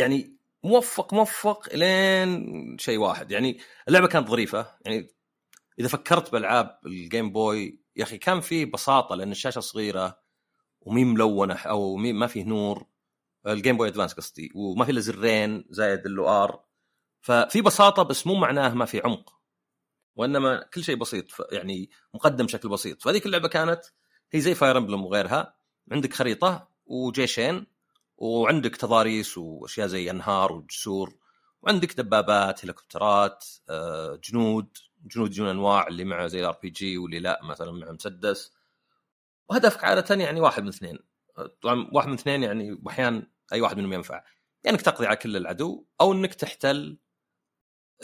يعني 0.00 0.36
موفق 0.64 1.14
موفق 1.14 1.74
لين 1.74 2.78
شيء 2.78 2.98
واحد. 2.98 3.30
يعني 3.30 3.58
اللعبة 3.88 4.06
كانت 4.06 4.28
ظريفة. 4.28 4.76
يعني 4.84 5.08
إذا 5.78 5.88
فكرت 5.88 6.32
بألعاب 6.32 6.78
الجيم 6.86 7.32
بوي 7.32 7.80
يا 7.96 8.02
أخي 8.02 8.18
كان 8.18 8.40
فيه 8.40 8.64
بساطة 8.64 9.14
لأن 9.14 9.30
الشاشة 9.30 9.60
صغيرة 9.60 10.20
ومي 10.80 11.04
ملونة 11.04 11.54
أو 11.54 11.96
مي 11.96 12.12
ما 12.12 12.26
فيه 12.26 12.44
نور. 12.44 12.86
الجيم 13.46 13.76
بوي 13.76 13.88
ادفانس 13.88 14.12
قصدي. 14.12 14.52
وما 14.54 14.84
في 14.84 14.90
إلا 14.90 15.00
زرين 15.00 15.64
زائد 15.70 16.06
ال 16.06 16.28
L 16.28 16.37
و 16.37 16.46
R. 16.46 16.64
ففي 17.20 17.62
بساطة 17.62 18.02
بس 18.02 18.26
مو 18.26 18.34
معناه 18.34 18.74
ما 18.74 18.84
في 18.84 19.00
عمق. 19.00 19.40
وإنما 20.16 20.68
كل 20.74 20.84
شيء 20.84 20.96
بسيط 20.96 21.26
يعني 21.52 21.90
مقدم 22.14 22.46
بشكل 22.46 22.68
بسيط. 22.68 23.02
فهذيك 23.02 23.26
اللعبة 23.26 23.48
كانت 23.48 23.80
هي 24.32 24.40
زي 24.40 24.54
فاير 24.54 24.78
امبلم 24.78 25.04
وغيرها. 25.04 25.54
عندك 25.92 26.14
خريطة 26.14 26.70
وجيشين. 26.86 27.66
وعندك 28.20 28.76
تضاريس 28.76 29.38
وأشياء 29.38 29.86
زي 29.86 30.10
أنهار 30.10 30.52
وجسور 30.52 31.14
وعندك 31.62 31.92
دبابات 32.00 32.64
هليكوبترات 32.64 33.44
آه، 33.68 34.20
جنود 34.24 34.76
جنود 35.06 35.30
يجون 35.30 35.48
أنواع 35.48 35.86
اللي 35.88 36.04
معه 36.04 36.26
زي 36.26 36.40
ال 36.40 36.58
RPG 36.62 36.98
واللي 36.98 37.18
لا 37.18 37.40
مثلا 37.44 37.72
معه 37.72 37.92
مسدس. 37.92 38.52
وهدفك 39.48 39.84
عادة 39.84 40.14
يعني 40.14 40.40
واحد 40.40 40.62
من 40.62 40.68
اثنين. 40.68 40.98
طبعا 41.62 41.90
واحد 41.92 42.08
من 42.08 42.14
اثنين 42.14 42.42
يعني 42.42 42.78
واحيانا 42.82 43.26
أي 43.52 43.60
واحد 43.60 43.76
منهم 43.78 43.92
ينفع. 43.92 44.14
يعني 44.64 44.76
إنك 44.76 44.82
تقضي 44.82 45.06
على 45.06 45.16
كل 45.16 45.36
العدو 45.36 45.86
أو 46.00 46.12
إنك 46.12 46.34
تحتل 46.34 46.98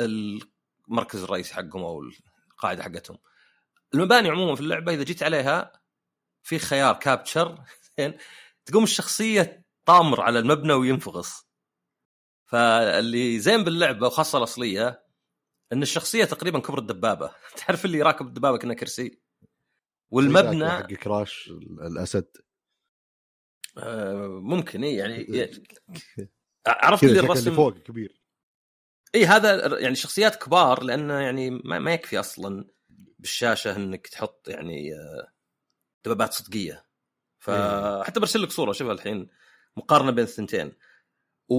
المركز 0.01 1.23
الرئيسي 1.23 1.55
حقهم 1.55 1.83
أو 1.83 2.03
القاعدة 2.51 2.83
حقتهم. 2.83 3.19
المباني 3.95 4.29
عموما 4.31 4.55
في 4.55 4.61
اللعبة 4.61 4.95
إذا 4.95 5.03
جيت 5.03 5.23
عليها 5.23 5.73
في 6.43 6.59
خيار 6.59 6.95
كابتشر 6.95 7.65
تقوم 8.67 8.85
الشخصية 8.85 9.66
طامر 9.87 10.21
على 10.21 10.39
المبنى 10.39 10.73
وينفغص. 10.73 11.47
فاللي 12.47 13.39
زين 13.39 13.65
باللعبة 13.65 14.07
وخاصة 14.07 14.39
الأصلية 14.39 15.07
إن 15.73 15.83
الشخصية 15.83 16.25
تقريبا 16.25 16.59
كبر 16.59 16.79
الدبابة. 16.79 17.35
تعرف 17.67 17.85
اللي 17.85 18.03
راكب 18.03 18.27
الدبابة 18.27 18.59
كأنه 18.59 18.75
كرسي؟ 18.75 19.21
والمبنى 20.11 20.71
حق 20.71 20.87
كلاش. 20.87 22.37
آه، 23.79 24.27
ممكن 24.29 24.85
اي 24.85 24.95
يعني 24.95 25.27
عرفت 26.67 27.05
اللي 27.05 27.21
الرسم 27.21 27.55
فوق 27.55 27.79
كبير. 27.79 28.23
اي 29.15 29.27
هذا 29.27 29.79
يعني 29.79 29.95
شخصيات 29.95 30.43
كبار 30.43 30.83
لأنه 30.83 31.21
يعني 31.21 31.51
ما, 31.51 31.79
ما 31.79 31.93
يكفي 31.95 32.21
أصلا 32.21 32.69
بالشاشة 33.19 33.77
إنك 33.77 34.07
تحط 34.07 34.49
يعني 34.49 34.95
آه، 34.95 35.33
دبابات 36.05 36.33
صدقية. 36.33 36.87
فحتى 37.39 38.21
برسل 38.21 38.43
لك 38.43 38.51
صورة 38.51 38.73
شوفها 38.73 38.93
الحين. 38.93 39.29
مقارنة 39.77 40.11
بين 40.11 40.25
الثنتين. 40.25 40.73
و 41.49 41.57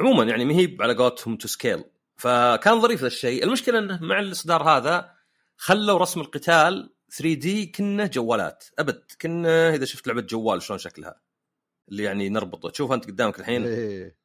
عموما 0.00 0.24
يعني 0.24 0.44
ما 0.44 0.54
هي 0.54 0.76
على 0.80 0.94
قولتهم 0.94 1.36
to 1.36 1.48
scale 1.48 1.84
فكان 2.16 2.80
ظريف 2.80 3.00
ذا 3.00 3.06
الشيء. 3.06 3.44
المشكلة 3.44 3.78
إنه 3.78 4.02
مع 4.02 4.20
الإصدار 4.20 4.62
هذا 4.62 5.12
خلوا 5.56 5.98
رسم 5.98 6.20
القتال 6.20 6.94
3 7.10 7.34
دي 7.34 7.66
كنه 7.66 8.06
جوالات. 8.06 8.64
أبد 8.78 9.04
كنه 9.22 9.74
إذا 9.74 9.84
شفت 9.84 10.06
لعبة 10.06 10.20
جوال 10.20 10.62
شلون 10.62 10.78
شكلها؟ 10.78 11.20
اللي 11.88 12.02
يعني 12.02 12.28
نربطه. 12.28 12.70
تشوف 12.70 12.92
أنت 12.92 13.06
قدامك 13.06 13.40
الحين. 13.40 13.66
إيه. 13.66 14.16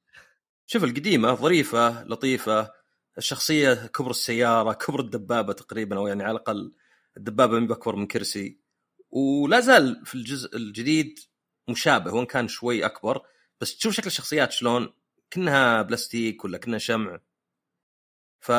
شوف 0.65 0.83
القديمة 0.83 1.35
ظريفة 1.35 2.03
لطيفة. 2.03 2.77
الشخصية 3.17 3.73
كبر 3.73 4.09
السيارة 4.09 4.73
كبر 4.73 4.99
الدبابة 4.99 5.53
تقريبا 5.53 5.97
أو 5.97 6.07
يعني 6.07 6.23
على 6.23 6.31
الأقل 6.31 6.73
الدبابة 7.17 7.59
من 7.59 7.71
اكبر 7.71 7.95
من 7.95 8.07
كرسي. 8.07 8.59
ولا 9.09 9.59
زال 9.59 10.05
في 10.05 10.15
الجزء 10.15 10.57
الجديد 10.57 11.19
مشابه 11.69 12.13
وإن 12.13 12.25
كان 12.25 12.47
شوي 12.47 12.85
أكبر. 12.85 13.21
بس 13.61 13.77
تشوف 13.77 13.93
شكل 13.93 14.07
الشخصيات 14.07 14.51
شلون 14.51 14.93
كأنها 15.31 15.81
بلاستيك 15.81 16.45
ولا 16.45 16.57
كأنها 16.57 16.79
شمع. 16.79 17.19
ف 18.39 18.51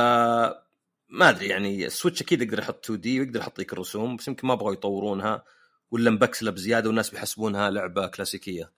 ما 1.10 1.28
أدري 1.28 1.46
يعني 1.46 1.86
السويتش 1.86 2.22
أكيد 2.22 2.42
يقدر 2.42 2.58
يحط 2.58 2.84
2 2.84 3.00
دي 3.00 3.20
ويقدر 3.20 3.40
يحط 3.40 3.58
لك 3.58 3.72
الرسوم 3.72 4.16
بس 4.16 4.28
يمكن 4.28 4.48
ما 4.48 4.54
بغوا 4.54 4.72
يطورونها 4.72 5.44
ولا 5.90 6.10
مبكسلة 6.10 6.50
بزيادة 6.50 6.88
والناس 6.88 7.10
بيحسبونها 7.10 7.70
لعبة 7.70 8.06
كلاسيكية. 8.06 8.72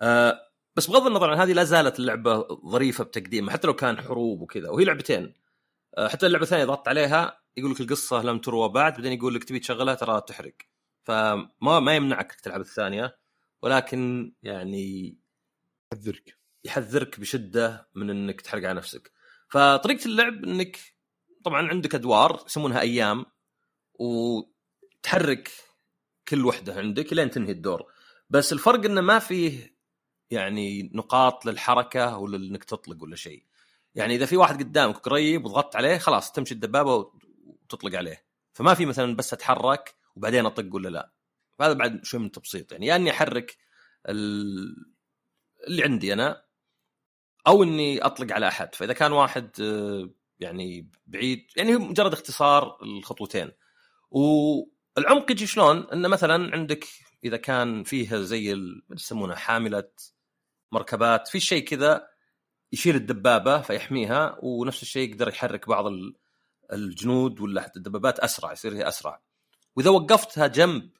أه 0.00 0.40
بس 0.76 0.86
بغض 0.86 1.06
النظر 1.06 1.30
عن 1.30 1.38
هذه 1.38 1.52
لا 1.52 1.64
زالت 1.64 1.98
اللعبة 1.98 2.48
ظريفة 2.66 3.04
بتقديمها 3.04 3.52
حتى 3.52 3.66
لو 3.66 3.74
كان 3.74 4.00
حروب 4.00 4.40
وكذا. 4.40 4.70
وهي 4.70 4.84
لعبتين. 4.84 5.34
أه 5.98 6.08
حتى 6.08 6.26
اللعبة 6.26 6.44
الثانية 6.44 6.64
ضغطت 6.64 6.88
عليها 6.88 7.40
يقول 7.56 7.70
لك 7.72 7.80
القصة 7.80 8.22
لم 8.22 8.38
تروى 8.38 8.68
بعد 8.68 8.94
بعدين 8.94 9.12
يقول 9.12 9.34
لك 9.34 9.44
تبي 9.44 9.58
تشغلها 9.58 9.94
ترى 9.94 10.20
تحرق. 10.28 10.54
فما 11.04 11.80
ما 11.80 11.96
يمنعك 11.96 12.32
تلعب 12.32 12.60
الثانية. 12.60 13.21
ولكن 13.62 14.32
يعني 14.42 15.18
حذرك 15.92 16.38
يحذرك 16.64 17.20
بشدة 17.20 17.88
من 17.94 18.10
إنك 18.10 18.40
تحرق 18.40 18.64
على 18.68 18.74
نفسك. 18.74 19.12
فطريقة 19.48 20.04
اللعب 20.06 20.44
إنك 20.44 20.78
طبعا 21.44 21.68
عندك 21.68 21.94
أدوار 21.94 22.42
يسمونها 22.46 22.80
أيام 22.80 23.24
وتحرك 23.94 25.50
كل 26.28 26.44
وحدة 26.46 26.74
عندك 26.74 27.12
لين 27.12 27.30
تنهي 27.30 27.52
الدور. 27.52 27.92
بس 28.30 28.52
الفرق 28.52 28.84
إنه 28.84 29.00
ما 29.00 29.18
فيه 29.18 29.76
يعني 30.30 30.90
نقاط 30.94 31.46
للحركة 31.46 32.18
ولا 32.18 32.36
انك 32.36 32.64
تطلق 32.64 33.02
ولا 33.02 33.16
شيء. 33.16 33.44
يعني 33.94 34.14
إذا 34.14 34.26
في 34.26 34.36
واحد 34.36 34.62
قدامك 34.62 34.96
قريب 34.96 35.44
وضغطت 35.44 35.76
عليه 35.76 35.98
خلاص 35.98 36.32
تمشي 36.32 36.54
الدبابة 36.54 36.94
وتطلق 36.94 37.94
عليه. 37.94 38.24
فما 38.52 38.74
في 38.74 38.86
مثلا 38.86 39.16
بس 39.16 39.32
أتحرك 39.32 39.94
وبعدين 40.16 40.46
أطق 40.46 40.74
ولا 40.74 40.88
لا. 40.88 41.12
فهذا 41.58 41.72
بعد 41.72 42.04
شوي 42.04 42.20
من 42.20 42.26
التبسيط 42.26 42.72
يعني 42.72 42.86
يا 42.86 42.96
إني 42.96 43.10
أحرك 43.10 43.56
ال- 44.08 44.92
اللي 45.66 45.82
عندي 45.84 46.12
أنا 46.12 46.44
أو 47.46 47.62
إني 47.62 48.04
أطلق 48.04 48.32
على 48.32 48.48
أحد. 48.48 48.74
فإذا 48.74 48.92
كان 48.92 49.12
واحد 49.12 49.50
آه، 49.60 50.10
يعني 50.40 50.90
بعيد 51.06 51.46
يعني 51.56 51.72
مجرد 51.76 52.12
اختصار 52.12 52.78
الخطوتين. 52.82 53.50
والعمق 54.10 55.30
يجي 55.30 55.46
شلون؟ 55.46 55.86
إنه 55.92 56.08
مثلا 56.08 56.52
عندك 56.56 56.88
إذا 57.24 57.36
كان 57.36 57.84
فيها 57.84 58.22
زي 58.22 58.56
يسمونها 58.90 59.36
حاملة 59.36 59.90
مركبات 60.72 61.28
في 61.28 61.40
شيء 61.40 61.64
كذا 61.64 62.08
يشيل 62.72 62.96
الدبابة 62.96 63.60
فيحميها 63.60 64.38
ونفس 64.42 64.82
الشيء 64.82 65.10
يقدر 65.10 65.28
يحرك 65.28 65.68
بعض 65.68 65.86
ال- 65.86 66.14
الجنود 66.72 67.40
ولا 67.40 67.60
حتى 67.62 67.76
الدبابات 67.78 68.18
أسرع 68.18 68.52
يصير 68.52 68.74
هي 68.74 68.88
أسرع. 68.88 69.22
وإذا 69.76 69.90
وقفتها 69.90 70.46
جنب 70.46 70.90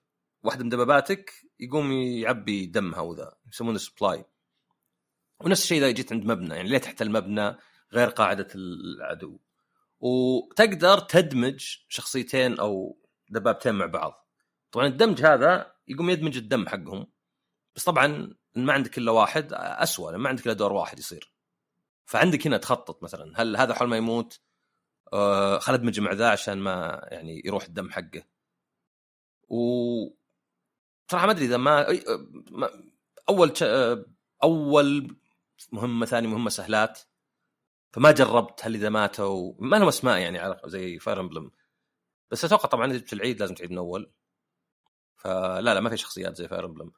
واحدة 0.42 0.64
من 0.64 0.68
دباباتك 0.68 1.32
يقوم 1.60 1.92
يعبي 1.92 2.66
دمها 2.66 3.00
وذا 3.00 3.34
يسمونه 3.52 3.78
supply 3.78 4.24
ونفس 5.40 5.62
الشيء 5.62 5.78
إذا 5.78 5.90
جيت 5.90 6.12
عند 6.12 6.24
مبنى 6.24 6.54
يعني 6.54 6.68
ليه 6.68 6.78
تحت 6.78 7.02
المبنى 7.02 7.56
غير 7.92 8.08
قاعدة 8.08 8.48
العدو. 8.54 9.38
وتقدر 10.00 10.98
تدمج 10.98 11.76
شخصيتين 11.88 12.60
أو 12.60 12.98
دبابتين 13.28 13.74
مع 13.74 13.86
بعض. 13.86 14.28
طبعا 14.72 14.86
الدمج 14.86 15.22
هذا 15.24 15.74
يقوم 15.88 16.10
يدمج 16.10 16.36
الدم 16.36 16.68
حقهم 16.68 17.06
بس 17.76 17.84
طبعا 17.84 18.34
ما 18.56 18.72
عندك 18.72 18.98
إلا 18.98 19.10
واحد 19.10 19.52
اسوء 19.52 20.16
ما 20.16 20.28
عندك 20.28 20.46
إلا 20.46 20.54
دور 20.54 20.72
واحد 20.72 20.98
يصير. 20.98 21.32
فعندك 22.04 22.46
هنا 22.46 22.56
تخطط 22.56 23.02
مثلا 23.02 23.32
هل 23.36 23.56
هذا 23.56 23.74
حول 23.74 23.88
ما 23.88 23.96
يموت؟ 23.96 24.40
آه 25.12 25.58
خل 25.58 25.74
ادمج 25.74 26.00
مع 26.00 26.12
ذا 26.12 26.30
عشان 26.30 26.58
ما 26.58 27.08
يعني 27.12 27.42
يروح 27.44 27.64
الدم 27.64 27.90
حقه. 27.90 28.22
و 29.48 30.21
صراحة 31.12 31.26
ما 31.26 31.32
أدري 31.32 31.44
إذا 31.44 31.56
ما... 31.56 31.86
أول. 33.28 33.52
أول 34.42 35.16
مهمة 35.72 36.06
ثاني 36.06 36.26
مهمة 36.26 36.50
سهلات. 36.50 37.00
فما 37.92 38.10
جربت 38.10 38.60
هل 38.64 38.74
إذا 38.74 38.88
ماتوا 38.88 39.54
ما 39.58 39.76
لهم 39.76 39.88
أسماء 39.88 40.18
يعني 40.18 40.56
زي 40.66 40.98
Fire 40.98 41.20
Emblem 41.20 41.50
بس 42.30 42.44
أتوقع 42.44 42.68
طبعا 42.68 42.92
إذا 42.92 43.04
العيد 43.12 43.40
لازم 43.40 43.54
تعيد 43.54 43.70
من 43.70 43.78
أول. 43.78 44.12
فلا 45.16 45.74
لا 45.74 45.80
ما 45.80 45.90
في 45.90 45.96
شخصيات 45.96 46.36
زي 46.36 46.48
Fire 46.48 46.64
Emblem 46.64 46.92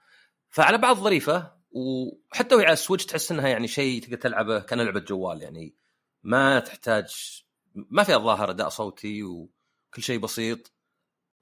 فعلى 0.50 0.78
بعض 0.78 0.96
ظريفة 0.96 1.56
وحتى 1.70 2.54
وهي 2.54 2.64
على 2.64 2.72
السويتش 2.72 3.06
تحس 3.06 3.32
إنها 3.32 3.48
يعني 3.48 3.68
شيء 3.68 4.02
تقدر 4.02 4.16
تلعبه 4.16 4.60
كان 4.60 4.80
لعبة 4.80 5.00
جوال 5.00 5.42
يعني. 5.42 5.76
ما 6.22 6.58
تحتاج 6.60 7.42
ما 7.74 8.02
فيها 8.02 8.16
الظاهر 8.16 8.50
أداء 8.50 8.68
صوتي 8.68 9.22
وكل 9.22 10.02
شيء 10.02 10.18
بسيط. 10.18 10.72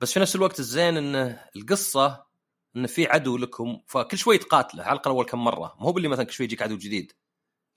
بس 0.01 0.13
في 0.13 0.21
نفس 0.21 0.37
الوقت 0.37 0.59
الزين 0.59 0.97
إنه 0.97 1.47
القصة 1.57 2.32
انه 2.77 2.87
في 2.87 3.07
عدو 3.07 3.37
لكم 3.37 3.81
فكل 3.87 4.19
شوي 4.19 4.39
تقاتله 4.39 4.83
على 4.83 4.93
الأقل 4.93 5.11
أول 5.11 5.25
كم 5.25 5.45
مرة. 5.45 5.77
مو 5.81 5.93
باللي 5.93 6.09
مثلا 6.09 6.25
كل 6.25 6.33
شوي 6.33 6.47
يجيك 6.47 6.63
عدو 6.63 6.77
جديد. 6.77 7.13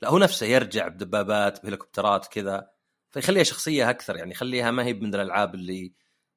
لا 0.01 0.09
هو 0.09 0.17
نفسه 0.17 0.45
يرجع 0.45 0.87
بدبابات 0.87 1.63
بهليكوبترات 1.63 2.27
كذا 2.27 2.69
فيخليها 3.11 3.43
شخصية 3.43 3.89
أكثر 3.89 4.15
يعني 4.17 4.31
يخليها 4.31 4.71
ما 4.71 4.85
هي 4.85 4.93
من 4.93 5.15
الألعاب 5.15 5.55
اللي 5.55 5.93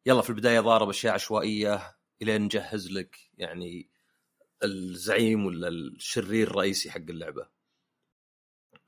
يلا 0.06 0.22
في 0.22 0.30
البداية 0.30 0.60
ضارب 0.60 0.88
أشياء 0.88 1.14
عشوائية 1.14 1.96
إلين 2.22 2.42
نجهز 2.42 2.92
لك 2.92 3.16
يعني 3.34 3.90
الزعيم 4.64 5.46
ولا 5.46 5.68
الشرير 5.68 6.50
الرئيسي 6.50 6.90
حق 6.90 7.00
اللعبة. 7.00 7.48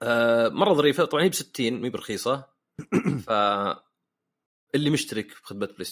آه 0.02 0.48
مرة 0.48 0.74
ظريفة 0.74 1.04
طبعا 1.04 1.22
هي 1.24 1.28
ب 1.28 1.34
60 1.34 1.72
مي 1.72 1.90
برخيصة. 1.90 2.50
ف 3.26 3.30
اللي 4.74 4.90
مشترك 4.90 5.26
بخدمة 5.42 5.66
Play, 5.66 5.86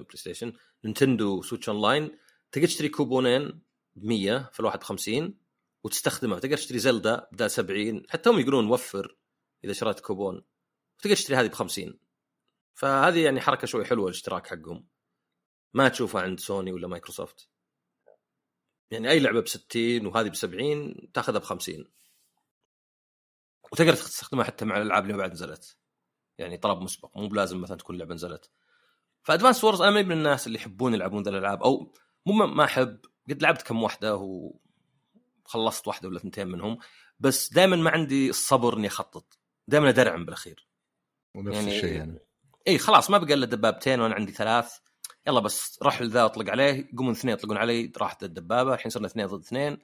PlayStation 0.00 0.52
Nintendo 0.84 1.42
Switch 1.42 1.68
Online 1.68 2.10
تقدر 2.52 2.66
تشتري 2.66 2.88
كوبونين 2.88 3.62
ب 3.94 4.04
100 4.04 4.50
فالواحد 4.52 4.78
ب 4.78 4.82
50 4.82 5.38
وتستخدمها 5.84 6.38
تقدر 6.38 6.56
تشتري 6.56 6.78
Zelda 6.78 7.28
بدال 7.32 7.50
70 7.50 8.02
حتى 8.08 8.30
هم 8.30 8.38
يقولون 8.38 8.70
وفر 8.70 9.16
إذا 9.64 9.72
شريت 9.72 10.00
كوبون. 10.00 10.44
تقدر 10.98 11.14
تشتري 11.14 11.36
هذه 11.36 11.46
ب 11.46 11.52
50 11.52 11.98
فهذه 12.74 13.24
يعني 13.24 13.40
حركة 13.40 13.66
شوي 13.66 13.84
حلوة 13.84 14.04
الاشتراك 14.04 14.46
حقهم. 14.46 14.88
ما 15.74 15.88
تشوفها 15.88 16.22
عند 16.22 16.40
سوني 16.40 16.72
ولا 16.72 16.88
مايكروسوفت. 16.88 17.48
يعني 18.90 19.10
أي 19.10 19.20
لعبة 19.20 19.40
ب 19.40 19.48
60 19.48 20.06
وهذه 20.06 20.28
ب 20.28 20.34
70 20.34 21.12
تاخذها 21.12 21.38
ب 21.38 21.42
50 21.42 21.84
وتقدر 23.72 23.92
تستخدمها 23.92 24.44
حتى 24.44 24.64
مع 24.64 24.76
الألعاب 24.76 25.02
اللي 25.04 25.16
بعد 25.16 25.32
نزلت. 25.32 25.76
يعني 26.38 26.56
طلب 26.56 26.78
مسبق. 26.82 27.16
مو 27.16 27.28
بلازم 27.28 27.60
مثلا 27.60 27.76
تكون 27.76 27.98
لعبة 27.98 28.14
نزلت. 28.14 28.50
ف 29.22 29.27
Advance 29.27 29.64
Wars 29.64 29.80
أنا 29.80 30.02
من 30.02 30.12
الناس 30.12 30.46
اللي 30.46 30.58
يحبون 30.58 30.94
يلعبون 30.94 31.22
ذا 31.22 31.30
الألعاب. 31.30 31.62
أو 31.62 31.92
مو 32.32 32.46
ما 32.46 32.64
أحب. 32.64 32.98
قد 33.30 33.42
لعبت 33.42 33.62
كم 33.62 33.82
واحدة 33.82 34.16
وخلصت 34.16 35.88
واحدة 35.88 36.08
ولا 36.08 36.18
اثنتين 36.18 36.48
منهم 36.48 36.78
بس 37.20 37.52
دائما 37.52 37.76
ما 37.76 37.90
عندي 37.90 38.30
الصبر 38.30 38.76
إني 38.76 38.86
أخطط. 38.86 39.38
دائما 39.68 39.88
ادرعم 39.88 40.24
بالأخير. 40.24 40.68
ونفس 41.34 41.56
يعني 41.56 41.76
الشيء 41.76 41.92
يعني. 41.92 42.18
إي 42.68 42.78
خلاص 42.78 43.10
ما 43.10 43.18
بقى 43.18 43.34
إلا 43.34 43.46
دبابتين 43.46 44.00
وأنا 44.00 44.14
عندي 44.14 44.32
ثلاث. 44.32 44.78
يلا 45.26 45.40
بس 45.40 45.78
روح 45.82 46.02
لذا 46.02 46.24
اطلق 46.24 46.50
عليه. 46.50 46.88
يقومون 46.92 47.12
اثنين 47.12 47.34
يطلقون 47.34 47.56
علي 47.56 47.92
راحت 47.98 48.24
الدبابة. 48.24 48.74
الحين 48.74 48.90
صرنا 48.90 49.06
اثنين 49.06 49.26
ضد 49.26 49.40
اثنين. 49.40 49.78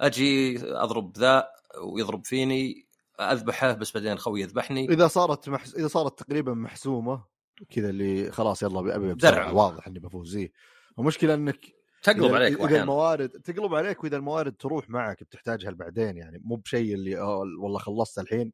أجي 0.00 0.60
أضرب 0.62 1.18
ذا 1.18 1.48
ويضرب 1.82 2.26
فيني. 2.26 2.86
أذبحه 3.20 3.72
بس 3.72 3.92
بعدين 3.92 4.18
خوي 4.18 4.40
يذبحني. 4.40 4.92
إذا 4.92 5.08
صارت 5.08 5.48
محس... 5.48 5.74
إذا 5.74 5.88
صارت 5.88 6.22
تقريبا 6.22 6.54
محسومة 6.54 7.24
كذا 7.70 7.90
اللي 7.90 8.32
خلاص 8.32 8.62
يلا 8.62 8.96
ابي 8.96 9.14
واضح 9.52 9.86
إني 9.86 9.98
بفوز. 9.98 10.30
زي 10.30 10.52
المشكلة 10.98 11.34
إنك 11.34 11.79
تقلب 12.02 12.34
عليك 12.34 12.60
إذا. 12.60 12.82
الموارد 12.82 13.28
تقلب 13.28 13.74
عليك 13.74 14.04
وإذا 14.04 14.16
الموارد 14.16 14.56
تروح 14.56 14.90
معك 14.90 15.22
بتحتاجها 15.22 15.70
بعدين 15.70 16.16
يعني 16.16 16.38
مو 16.44 16.56
بشيء 16.56 16.94
اللي 16.94 17.20
والله 17.20 17.78
خلصت 17.78 18.18
الحين. 18.18 18.52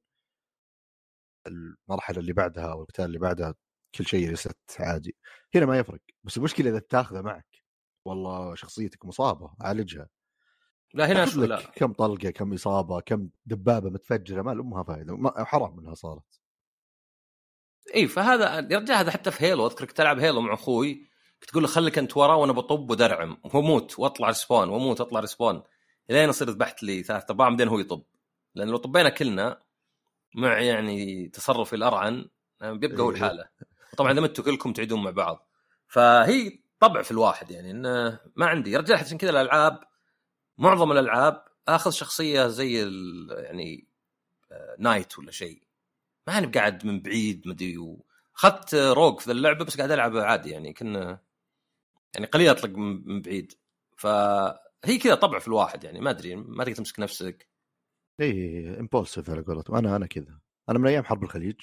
المرحلة 1.47 2.19
اللي 2.19 2.33
بعدها 2.33 2.73
أو 2.73 2.83
القتال 2.83 3.05
اللي 3.05 3.19
بعدها 3.19 3.55
كل 3.95 4.07
شيء 4.07 4.29
reset 4.29 4.57
عادي. 4.81 5.17
هنا 5.55 5.67
ما 5.67 5.79
يفرق 5.79 6.01
بس 6.25 6.37
المشكلة 6.37 6.71
إذا 6.71 6.79
تاخذه 6.79 7.21
معك 7.23 7.63
والله 8.05 8.55
شخصيتك 8.55 9.05
مصابة 9.05 9.55
عالجها. 9.61 10.09
لا 10.95 11.13
هنا 11.13 11.27
شو 11.27 11.45
لا. 11.45 11.61
كم 11.61 11.93
طلقة 11.93 12.31
كم 12.31 12.53
إصابة 12.53 13.01
كم 13.01 13.29
دبابة 13.47 13.91
متفجرة 13.91 14.43
ما 14.43 14.53
منها 14.53 14.83
فائده 14.83 15.33
حرام 15.45 15.77
منها 15.77 15.95
صارت. 15.95 16.41
اي 17.95 18.07
فهذا 18.09 18.55
يا 18.55 18.79
رجال 18.79 18.97
هذا 18.97 19.11
حتى 19.11 19.31
في 19.31 19.45
Halo 19.45 19.67
اذكرك 19.67 19.93
تلعب 19.93 20.19
Halo 20.19 20.41
مع 20.41 20.55
أخوي. 20.55 21.16
تقول 21.41 21.63
له 21.63 21.69
خليك 21.69 21.99
انت 21.99 22.17
ورا 22.17 22.35
وأنا 22.35 22.53
بطب 22.53 22.91
ودرعم 22.91 23.39
وأموت 23.45 23.99
وأطلع 23.99 24.29
respawn 24.29 24.69
وأموت 24.69 25.01
وأطلع 25.01 25.21
respawn. 25.21 25.63
إلين 26.11 26.29
اصير 26.29 26.51
ذبحت 26.51 26.83
لي 26.83 27.03
ثلاث 27.03 27.31
أرباع 27.31 27.49
بعدين 27.49 27.69
هو 27.69 27.79
يطب. 27.79 28.03
لأن 28.55 28.69
لو 28.69 28.77
طبينا 28.77 29.09
كلنا 29.09 29.63
مع 30.35 30.61
يعني 30.61 31.29
تصرفي 31.29 31.77
الأرعن 31.77 32.29
بيبقى 32.61 33.03
هو 33.03 33.11
الحالة. 33.11 33.49
طبعا 33.97 34.13
إذا 34.13 34.21
متوا 34.21 34.45
كلكم 34.45 34.73
تعيدون 34.73 35.03
مع 35.03 35.11
بعض. 35.11 35.49
فهي 35.89 36.59
طبع 36.81 37.03
في 37.03 37.11
الواحد 37.11 37.51
يعني 37.51 37.71
إنه 37.71 38.21
ما 38.37 38.47
عندي. 38.47 38.71
يا 38.71 38.79
رجال 38.79 38.99
عشان 38.99 39.19
كذا 39.19 39.31
الألعاب 39.31 39.81
معظم 40.59 40.93
الألعاب 40.93 41.45
آخذ 41.69 41.91
شخصية 41.91 42.47
زي 42.47 42.75
يعني 43.31 43.87
نايت 44.79 45.13
آه، 45.13 45.21
ولا 45.21 45.31
شيء. 45.31 45.63
ماني 46.27 46.47
قاعد 46.47 46.87
من 46.87 47.01
بعيد 47.01 47.49
مدري 47.49 47.97
أخذت 48.37 48.75
روج 48.75 49.21
في 49.21 49.33
اللعبة 49.33 49.65
بس 49.65 49.77
قاعد 49.77 49.91
ألعب 49.91 50.17
عادي 50.17 50.51
يعني. 50.51 50.73
كنا 50.73 51.19
يعني 52.15 52.27
قليل 52.27 52.49
أطلق 52.49 52.71
من 52.77 53.23
بعيد. 53.23 53.53
فهي 53.97 54.99
كذا 55.03 55.15
طبع 55.15 55.39
في 55.39 55.49
الواحد 55.49 55.85
يعني 55.85 56.01
ما 56.01 56.11
أدري 56.11 56.37
ما 56.37 56.65
تقدر 56.65 56.77
تمسك 56.77 57.01
نفسك. 57.01 57.49
اي 58.21 58.81
impulsive 58.81 59.31
على 59.31 59.43
قولتهم. 59.43 59.77
أنا 59.77 59.97
أنا 59.97 60.07
كذا. 60.07 60.41
أنا 60.69 60.79
من 60.79 60.87
أيام 60.87 61.05
حرب 61.05 61.23
الخليج. 61.23 61.61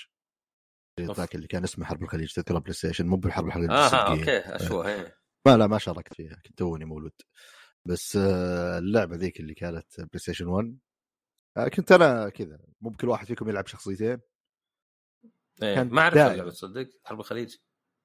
ذاك 1.01 1.35
اللي 1.35 1.47
كان 1.47 1.63
اسمه 1.63 1.85
حرب 1.85 2.03
الخليج 2.03 2.33
تذكر 2.33 2.59
PlayStation 2.59 3.07
مو 3.07 3.15
بالحرب 3.15 3.47
الخليج 3.47 3.69
آه 3.69 4.11
أوكي 4.11 4.37
اشوه 4.37 4.87
إيه. 4.87 5.17
ما 5.47 5.57
لا 5.57 5.67
ما 5.67 5.77
شاركت 5.77 6.13
فيها 6.13 6.35
كنت 6.45 6.57
توني 6.57 6.85
مولود. 6.85 7.21
بس 7.85 8.15
آه، 8.15 8.77
اللعبة 8.77 9.15
ذيك 9.15 9.39
اللي 9.39 9.53
كانت 9.53 9.97
PlayStation 9.97 10.47
1 10.47 10.79
كنت 11.73 11.91
أنا 11.91 12.29
كذا. 12.29 12.59
مو 12.81 12.89
بكل 12.89 13.09
واحد 13.09 13.27
فيكم 13.27 13.49
يلعب 13.49 13.67
شخصيتين. 13.67 14.21
إيه. 15.63 15.83
ما 15.83 16.01
أعرف 16.01 16.17
اللعبة 16.17 16.49
تصدق؟ 16.49 16.89
حرب 17.05 17.19
الخليج. 17.19 17.55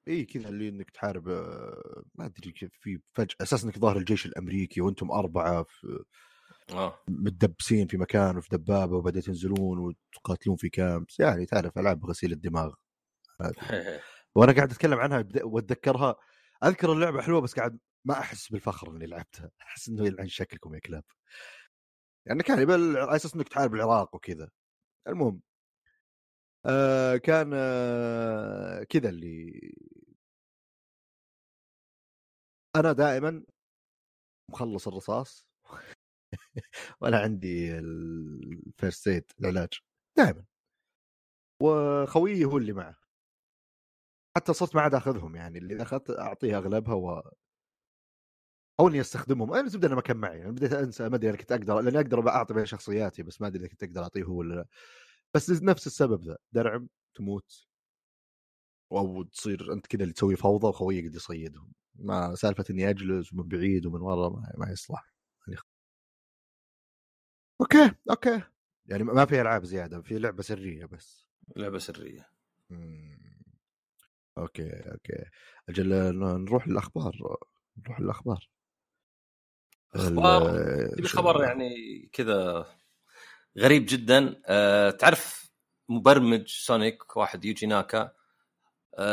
اي 0.09 0.25
كذا 0.25 0.49
اللي 0.49 0.69
إنك 0.69 0.89
تحارب 0.89 1.29
آه، 1.29 2.03
ما 2.15 2.25
أدري 2.25 2.51
كيف 2.51 2.71
في 2.81 2.99
فجأة 3.13 3.35
أساس 3.41 3.63
إنك 3.63 3.79
ظاهر 3.79 3.97
الجيش 3.97 4.25
الأمريكي 4.25 4.81
وأنتم 4.81 5.11
أربعة 5.11 5.63
في 5.63 6.03
آه. 6.71 6.99
متدبسين 7.09 7.87
في 7.87 7.97
مكان 7.97 8.37
وفي 8.37 8.49
دبابة 8.57 8.97
وبعدين 8.97 9.21
تنزلون 9.21 9.79
وتقاتلون 9.79 10.57
في 10.57 10.69
كامبس 10.69 11.19
يعني 11.19 11.45
تعرف 11.45 11.77
ألعاب 11.77 12.05
غسيل 12.05 12.31
الدماغ. 12.31 12.73
وأنا 14.35 14.51
قاعد 14.53 14.71
أتكلم 14.71 14.99
عنها 14.99 15.25
وأتذكرها. 15.43 16.15
أذكر 16.63 16.93
اللعبة 16.93 17.21
حلوة 17.21 17.41
بس 17.41 17.53
قاعد 17.53 17.79
ما 18.05 18.19
أحس 18.19 18.51
بالفخر 18.51 18.91
إني 18.91 19.05
لعبتها. 19.05 19.51
أحس 19.67 19.89
إنه 19.89 20.05
يلعن 20.05 20.27
شكلكم 20.27 20.75
يا 20.75 20.79
كلاب. 20.79 21.03
يعني 22.25 22.43
كان 22.43 22.71
على 22.97 23.15
أساس 23.15 23.35
إنك 23.35 23.49
تحارب 23.49 23.75
العراق 23.75 24.15
وكذا. 24.15 24.49
المهم 25.07 25.41
آه 26.65 27.17
كان 27.17 27.51
آه 27.53 28.83
كذا 28.83 29.09
اللي 29.09 29.71
أنا 32.75 32.91
دائما 32.91 33.43
مخلص 34.51 34.87
الرصاص 34.87 35.47
ولا 37.01 37.19
عندي 37.19 37.79
الفيرست 37.79 39.07
ايد 39.07 39.23
العلاج 39.41 39.69
دائما. 40.17 40.45
وخويي 41.61 42.45
هو 42.45 42.57
اللي 42.57 42.73
معه. 42.73 42.95
حتى 44.37 44.53
صرت 44.53 44.75
ما 44.75 44.81
عاد 44.81 44.93
آخذهم 44.95 45.35
يعني 45.35 45.57
اللي 45.57 45.81
أخذت 45.81 46.09
أعطيه 46.09 46.57
أغلبها 46.57 46.93
و 46.93 47.21
أو 48.79 48.87
إني 48.87 49.01
أستخدمهم. 49.01 49.53
أنا 49.53 49.67
زبده 49.69 49.87
أنا 49.87 49.95
ما 49.95 50.01
كان 50.01 50.17
معي 50.17 50.41
أنا 50.43 50.51
بديت 50.51 50.73
أنسى 50.73 51.09
ما 51.09 51.15
أدري 51.15 51.29
أنا 51.29 51.37
كنت 51.37 51.51
أقدر 51.51 51.79
لأني 51.81 51.97
أقدر 51.99 52.29
أعطي 52.29 52.53
بين 52.53 52.65
شخصياتي 52.65 53.23
بس 53.23 53.41
ما 53.41 53.47
أدري 53.47 53.59
إذا 53.61 53.67
كنت 53.69 53.83
أقدر 53.83 54.03
أعطيه 54.03 54.23
هو 54.23 54.33
ولا 54.37 54.55
لا. 54.55 54.65
بس 55.35 55.49
نفس 55.63 55.87
السبب 55.87 56.23
ذا 56.23 56.37
درعم 56.53 56.89
تموت 57.15 57.67
أو 58.91 59.23
تصير 59.23 59.73
أنت 59.73 59.87
كذا 59.87 60.01
اللي 60.03 60.13
تسوي 60.13 60.35
فوضى 60.35 60.67
وخويك 60.67 61.15
يصيدهم. 61.15 61.73
ما 62.01 62.35
سالفة 62.35 62.65
إني 62.69 62.89
أجلس 62.89 63.33
ومن 63.33 63.47
بعيد 63.47 63.85
ومن 63.85 64.01
ورا 64.01 64.29
ما, 64.29 64.53
ما 64.57 64.71
يصلح. 64.71 65.11
يعني 65.47 65.59
أوكي 67.61 67.91
أوكي. 68.09 68.41
يعني 68.85 69.03
ما 69.03 69.25
في 69.25 69.41
ألعاب 69.41 69.63
زيادة 69.63 70.01
في 70.01 70.19
لعبة 70.19 70.43
سرية 70.43 70.85
بس. 70.85 71.27
لعبة 71.55 71.77
سرية. 71.79 72.29
مم. 72.69 73.41
أوكي 74.37 74.69
أوكي. 74.71 75.25
أجل 75.69 75.89
نروح 76.19 76.67
للأخبار. 76.67 77.37
نروح 77.77 77.99
للأخبار. 77.99 78.49
أخبار؟ 79.95 80.49
ال- 80.49 80.95
في 80.95 81.07
خبر 81.07 81.43
يعني 81.43 81.69
كذا 82.13 82.65
غريب 83.57 83.85
جدا. 83.89 84.41
أه 84.45 84.89
تعرف 84.89 85.51
مبرمج 85.89 86.47
Sonic 86.47 87.17
واحد 87.17 87.45
Yuji 87.45 87.65
Naka 87.65 88.18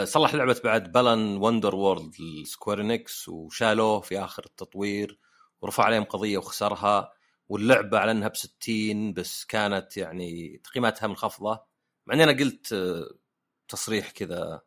صلح 0.05 0.35
لعبة 0.35 0.61
بعد 0.65 0.93
Balan 0.93 1.37
Wonderworld 1.37 2.15
ل 2.21 2.31
Square 2.31 2.89
Enix 2.89 3.29
وشالوه 3.29 4.01
في 4.01 4.19
آخر 4.21 4.45
التطوير 4.45 5.19
ورفع 5.61 5.85
عليهم 5.85 6.05
قضية 6.05 6.39
وخسرها. 6.39 7.13
واللعبة 7.49 7.99
على 7.99 8.11
انها 8.11 8.29
ب 8.29 8.37
60 8.37 9.13
بس 9.13 9.45
كانت 9.45 9.97
يعني 9.97 10.59
تقييماتها 10.65 11.07
منخفضة. 11.07 11.65
مع 12.07 12.15
إني 12.15 12.25
أنا 12.25 12.33
قلت 12.33 12.73
آه، 12.73 13.11
تصريح 13.69 14.11
كذا 14.11 14.63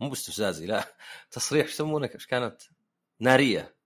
مو 0.00 0.08
باستفزازي 0.08 0.66
لا. 0.66 0.96
تصريح 1.30 1.66
إيش 1.66 1.74
يسمونه 1.74 2.10
إيش 2.14 2.26
كانت؟ 2.26 2.62
نارية. 3.20 3.76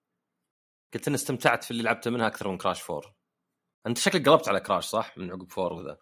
قلت 0.94 1.08
اني 1.08 1.16
استمتعت 1.16 1.64
في 1.64 1.70
اللي 1.70 1.82
لعبته 1.82 2.10
منها 2.10 2.26
أكثر 2.26 2.48
من 2.48 2.58
Crash 2.58 2.90
4 2.90 3.14
أنت 3.86 3.98
شكلك 3.98 4.28
قلبت 4.28 4.48
على 4.48 4.60
Crash 4.60 4.84
صح؟ 4.86 5.18
من 5.18 5.30
عقب 5.30 5.48
4 5.58 5.78
وذا. 5.78 5.98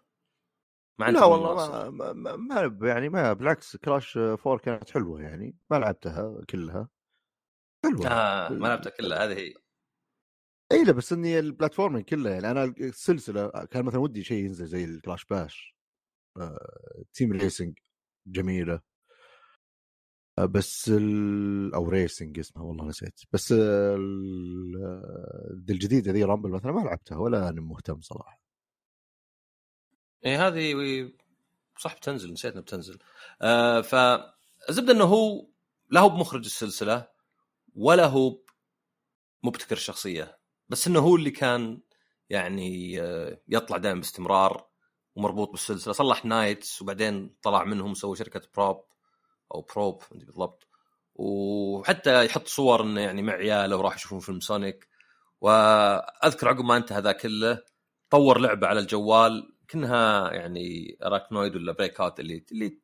ما 0.99 1.11
لا 1.11 1.25
والله. 1.25 1.89
ما, 1.89 2.13
ما, 2.13 2.35
ما, 2.35 2.87
يعني 2.87 3.09
ما 3.09 3.33
بالعكس 3.33 3.77
Crash 3.77 4.17
4 4.17 4.57
كانت 4.57 4.89
حلوة 4.89 5.21
يعني 5.21 5.55
ما 5.71 5.75
لعبتها 5.75 6.41
كلها. 6.49 6.89
حلوة. 7.85 8.07
آه 8.07 8.49
ما 8.49 8.67
لعبتها 8.67 8.89
كلها 8.89 9.25
هذه 9.25 9.37
هي. 9.37 9.53
اي 10.71 10.83
لا 10.83 10.91
بس 10.91 11.13
إني 11.13 11.39
ال 11.39 11.45
platforming 11.45 12.05
كلها 12.05 12.33
يعني 12.33 12.51
أنا 12.51 12.63
السلسلة 12.63 13.49
كان 13.49 13.85
مثلا 13.85 13.99
ودي 13.99 14.23
شيء 14.23 14.45
ينزل 14.45 14.65
زي 14.65 14.83
ال 14.83 14.90
Crash 14.90 15.25
Bash 15.25 15.75
آه، 16.37 17.03
Team 17.13 17.31
Racing 17.31 17.77
جميلة. 18.27 18.81
آه، 20.39 20.45
بس 20.45 20.89
ال... 20.89 21.73
أو 21.73 21.89
Racing 21.89 22.39
اسمها 22.39 22.63
والله 22.63 22.85
نسيت. 22.85 23.21
بس 23.33 23.51
ال... 23.51 24.75
آه، 24.83 25.57
الجديدة 25.69 26.11
ذي 26.11 26.23
Rumble 26.23 26.49
مثلا 26.49 26.71
ما 26.71 26.81
لعبتها 26.81 27.17
ولا 27.17 27.49
أنا 27.49 27.61
مهتم 27.61 28.01
صراحة. 28.01 28.48
إيه 30.25 30.47
هذه 30.47 31.11
صح 31.79 31.95
بتنزل 31.95 32.33
نسيت 32.33 32.51
انها 32.51 32.61
بتنزل. 32.63 32.99
آه 33.41 33.81
فالزبدة 33.81 34.93
إنه 34.93 35.03
هو 35.03 35.47
لا 35.89 36.01
هو 36.01 36.09
بمخرج 36.09 36.45
السلسلة 36.45 37.07
ولا 37.75 38.05
هو 38.05 38.39
مبتكر 39.43 39.75
الشخصيه 39.75 40.39
بس 40.69 40.87
إنه 40.87 40.99
هو 40.99 41.15
اللي 41.15 41.31
كان 41.31 41.81
يعني 42.29 43.01
آه، 43.01 43.41
يطلع 43.47 43.77
دائما 43.77 43.99
باستمرار 43.99 44.67
ومربوط 45.15 45.51
بالسلسلة. 45.51 45.93
صلح 45.93 46.25
NiGHTS 46.25 46.81
وبعدين 46.81 47.35
طلع 47.41 47.63
منهم 47.63 47.93
سوى 47.93 48.15
شركة 48.15 48.41
Prope 48.55 48.85
أو 49.55 49.61
Prope 49.61 50.01
ما 50.01 50.17
أدري 50.17 50.25
بالضبط. 50.25 50.67
وحتى 51.15 52.25
يحط 52.25 52.47
صور 52.47 52.83
إنه 52.83 53.01
يعني 53.01 53.21
مع 53.21 53.33
عياله 53.33 53.77
وراح 53.77 53.95
يشوفون 53.95 54.19
فيلم 54.19 54.39
Sonic. 54.39 54.87
وأذكر 55.41 56.49
عقب 56.49 56.65
ما 56.65 56.77
انتهى 56.77 57.01
ذا 57.01 57.11
كله 57.11 57.63
طور 58.09 58.39
لعبة 58.39 58.67
على 58.67 58.79
الجوال 58.79 59.53
كأنها 59.69 60.33
يعني 60.33 60.97
Arkanoid 61.05 61.55
ولا 61.55 61.71
Breakout 61.71 62.19
اللي 62.19 62.45
اللي 62.51 62.79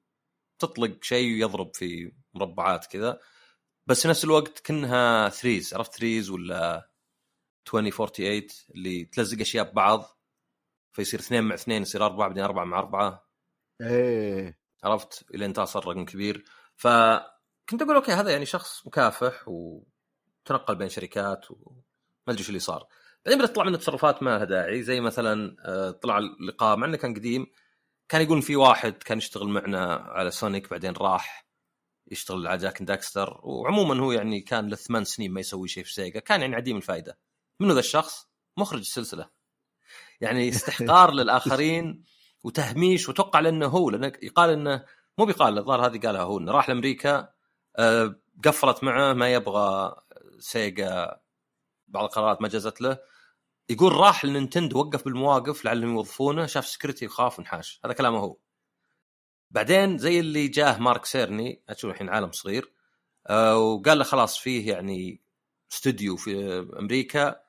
تطلق 0.59 1.03
شيء 1.03 1.33
ويضرب 1.33 1.75
في 1.75 2.11
مربعات 2.33 2.85
كذا 2.85 3.19
بس 3.87 4.01
في 4.01 4.07
نفس 4.07 4.23
الوقت 4.23 4.59
كأنها 4.59 5.29
Threes 5.29 5.73
عرفت 5.73 5.93
Threes 5.93 6.29
ولا 6.29 6.89
2048 7.67 8.47
اللي 8.75 9.05
تلزق 9.05 9.39
أشياء 9.39 9.71
ببعض 9.71 10.19
فيصير 10.95 11.19
اثنين 11.19 11.43
مع 11.43 11.55
اثنين 11.55 11.81
يصير 11.81 12.05
أربعة 12.05 12.27
بعدين 12.27 12.43
أربعة 12.43 12.65
مع 12.65 12.79
أربعة. 12.79 13.29
إيه. 13.81 14.59
عرفت؟ 14.83 15.25
الين 15.33 15.53
تصل 15.53 15.79
رقم 15.79 16.05
كبير. 16.05 16.45
فكنت 16.75 17.81
أقول 17.81 17.95
أوكي 17.95 18.11
هذا 18.11 18.31
يعني 18.31 18.45
شخص 18.45 18.87
مكافح 18.87 19.47
وتنقل 19.47 20.75
بين 20.75 20.89
شركات 20.89 21.51
وما 21.51 21.83
أدري 22.27 22.43
شو 22.43 22.49
اللي 22.49 22.59
صار. 22.59 22.87
بعدين 23.25 23.39
بدات 23.39 23.51
تطلع 23.51 23.63
منه 23.63 23.77
تصرفات 23.77 24.23
ما 24.23 24.29
لها 24.29 24.45
داعي 24.45 24.83
زي 24.83 25.01
مثلا 25.01 25.55
آه، 25.59 25.91
طلع 25.91 26.17
اللقاء 26.17 26.77
مع 26.77 26.87
إنه 26.87 26.97
كان 26.97 27.13
قديم 27.13 27.47
كان 28.09 28.21
يقول 28.21 28.41
في 28.41 28.55
واحد 28.55 28.93
كان 28.93 29.17
يشتغل 29.17 29.47
معنا 29.47 29.93
على 29.93 30.31
Sonic 30.31 30.69
بعدين 30.69 30.93
راح 30.93 31.45
يشتغل 32.11 32.47
على 32.47 32.57
Jak 32.57 32.83
Daxter 32.83 33.39
وعموما 33.43 34.03
هو 34.03 34.11
يعني 34.11 34.41
كان 34.41 34.69
له 34.69 34.75
ثمان 34.75 35.03
سنين 35.03 35.31
ما 35.31 35.39
يسوي 35.39 35.67
شيء 35.67 35.83
في 35.83 35.93
Sega 35.93 36.19
كان 36.19 36.41
يعني 36.41 36.55
عديم 36.55 36.77
الفائده 36.77 37.17
منو 37.59 37.73
ذا 37.73 37.79
الشخص؟ 37.79 38.27
مخرج 38.57 38.79
السلسلة 38.79 39.29
يعني 40.21 40.49
استحقار 40.49 41.13
للآخرين 41.17 42.03
وتهميش 42.43 43.09
وتوقع 43.09 43.39
لأنه 43.39 43.67
هو 43.67 43.89
لأنه 43.89 44.11
يقال 44.21 44.49
إنه 44.49 44.85
مو 45.17 45.25
بيقال 45.25 45.57
الظاهر 45.57 45.85
هذه 45.85 45.99
قالها 45.99 46.21
هو 46.21 46.39
إنه 46.39 46.51
راح 46.51 46.69
لأمريكا 46.69 47.29
آه، 47.77 48.15
قفلت 48.45 48.83
معه 48.83 49.13
ما 49.13 49.33
يبغى 49.33 49.95
سيجا 50.39 51.19
بعض 51.95 52.05
القرارات 52.05 52.41
ما 52.41 52.47
جازت 52.47 52.81
له 52.81 52.97
يقول 53.69 53.93
راح 53.93 54.25
لنينتندو 54.25 54.79
وقف 54.79 55.05
بالمواقف 55.05 55.65
لعلهم 55.65 55.93
يوظفونه 55.93 56.45
شاف 56.45 56.67
security 56.67 57.05
وخاف 57.05 57.39
ونحاش 57.39 57.79
هذا 57.85 57.93
كلامه 57.93 58.19
هو. 58.19 58.37
بعدين 59.51 59.97
زي 59.97 60.19
اللي 60.19 60.47
جاه 60.47 60.79
مارك 60.79 61.05
سيرني 61.05 61.63
تشوف 61.67 61.91
الحين 61.91 62.09
عالم 62.09 62.31
صغير 62.31 62.71
آه، 63.27 63.57
وقال 63.57 63.97
له 63.97 64.03
خلاص 64.03 64.37
فيه 64.37 64.71
يعني 64.71 65.21
استوديو 65.71 66.15
في 66.15 66.59
أمريكا 66.79 67.41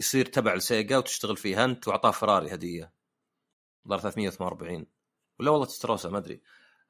يصير 0.00 0.26
تبع 0.26 0.54
لسيجا 0.54 0.98
وتشتغل 0.98 1.36
فيه 1.36 1.64
انت 1.64 1.88
وأعطاه 1.88 2.10
فراري 2.10 2.54
هدية. 2.54 2.92
ظهر 3.88 3.98
348 3.98 4.86
ولا 5.40 5.50
والله 5.50 5.66
Testarossa 5.66 6.08
ما 6.08 6.18
أدري. 6.18 6.40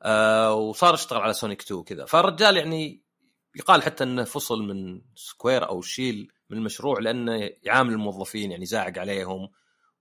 آه 0.03 0.55
وصار 0.55 0.95
يشتغل 0.95 1.21
على 1.21 1.33
سونيك 1.33 1.63
2 1.63 1.83
كذا 1.83 2.05
فالرجال 2.05 2.57
يعني 2.57 3.03
يقال 3.57 3.83
حتى 3.83 4.05
إنه 4.05 4.25
فصل 4.25 4.63
من 4.63 5.03
سكوير 5.15 5.69
أو 5.69 5.83
شيل 5.83 6.33
من 6.51 6.59
المشروع 6.59 7.01
لأنه 7.01 7.51
يعامل 7.63 7.93
الموظفين 7.93 8.51
يعني 8.51 8.67
زاعق 8.67 8.99
عليهم 8.99 9.51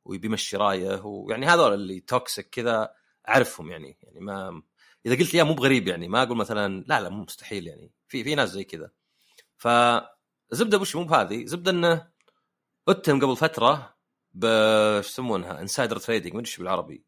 ويبي 0.06 0.28
يمشي 0.28 0.58
رايه 0.58 1.02
ويعني 1.06 1.46
هذول 1.46 1.74
اللي 1.74 2.00
toxic 2.00 2.50
كذا 2.50 2.94
أعرفهم 3.30 3.72
يعني 3.72 3.98
يعني 4.04 4.20
ما 4.20 4.62
إذا 5.06 5.16
قلت 5.16 5.34
لي 5.34 5.44
مو 5.44 5.54
بغريب 5.54 5.88
يعني 5.88 6.08
ما 6.08 6.24
أقول 6.24 6.38
مثلا 6.38 6.84
لا 6.88 7.02
لا 7.02 7.10
مو 7.10 7.24
مستحيل 7.24 7.68
يعني 7.68 7.92
في 8.08 8.24
في 8.24 8.36
ناس 8.36 8.50
زي 8.50 8.64
كذا. 8.64 8.92
فزبده 9.58 10.78
وش 10.78 10.96
مو 10.96 11.04
بهذه؟ 11.04 11.46
زبدة 11.46 11.72
إنه 11.72 12.12
أتهم 12.88 13.20
قبل 13.22 13.36
فترة 13.38 13.98
ب 14.34 14.46
يسمونها؟ 15.00 15.62
insider 15.62 15.98
trading 16.00 16.34
ما 16.34 16.40
أدري 16.40 16.54
بالعربي. 16.58 17.06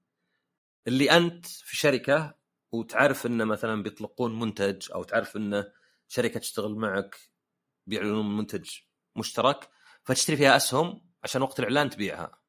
اللي 0.88 1.12
أنت 1.12 1.46
في 1.46 1.78
شركة 1.78 2.36
وتعرف 2.72 3.26
إنه 3.26 3.46
مثلا 3.46 3.84
بيطلقون 3.84 4.40
منتج 4.40 4.92
أو 4.92 5.04
تعرف 5.04 5.38
إنه 5.38 5.72
شركة 6.08 6.40
تشتغل 6.40 6.76
معك 6.76 7.18
بيعلنون 7.88 8.38
منتج 8.38 8.70
مشترك 9.16 9.70
فتشتري 10.04 10.38
فيها 10.38 10.56
أسهم 10.56 11.02
عشان 11.24 11.42
وقت 11.42 11.60
الإعلان 11.60 11.90
تبيعها. 11.90 12.42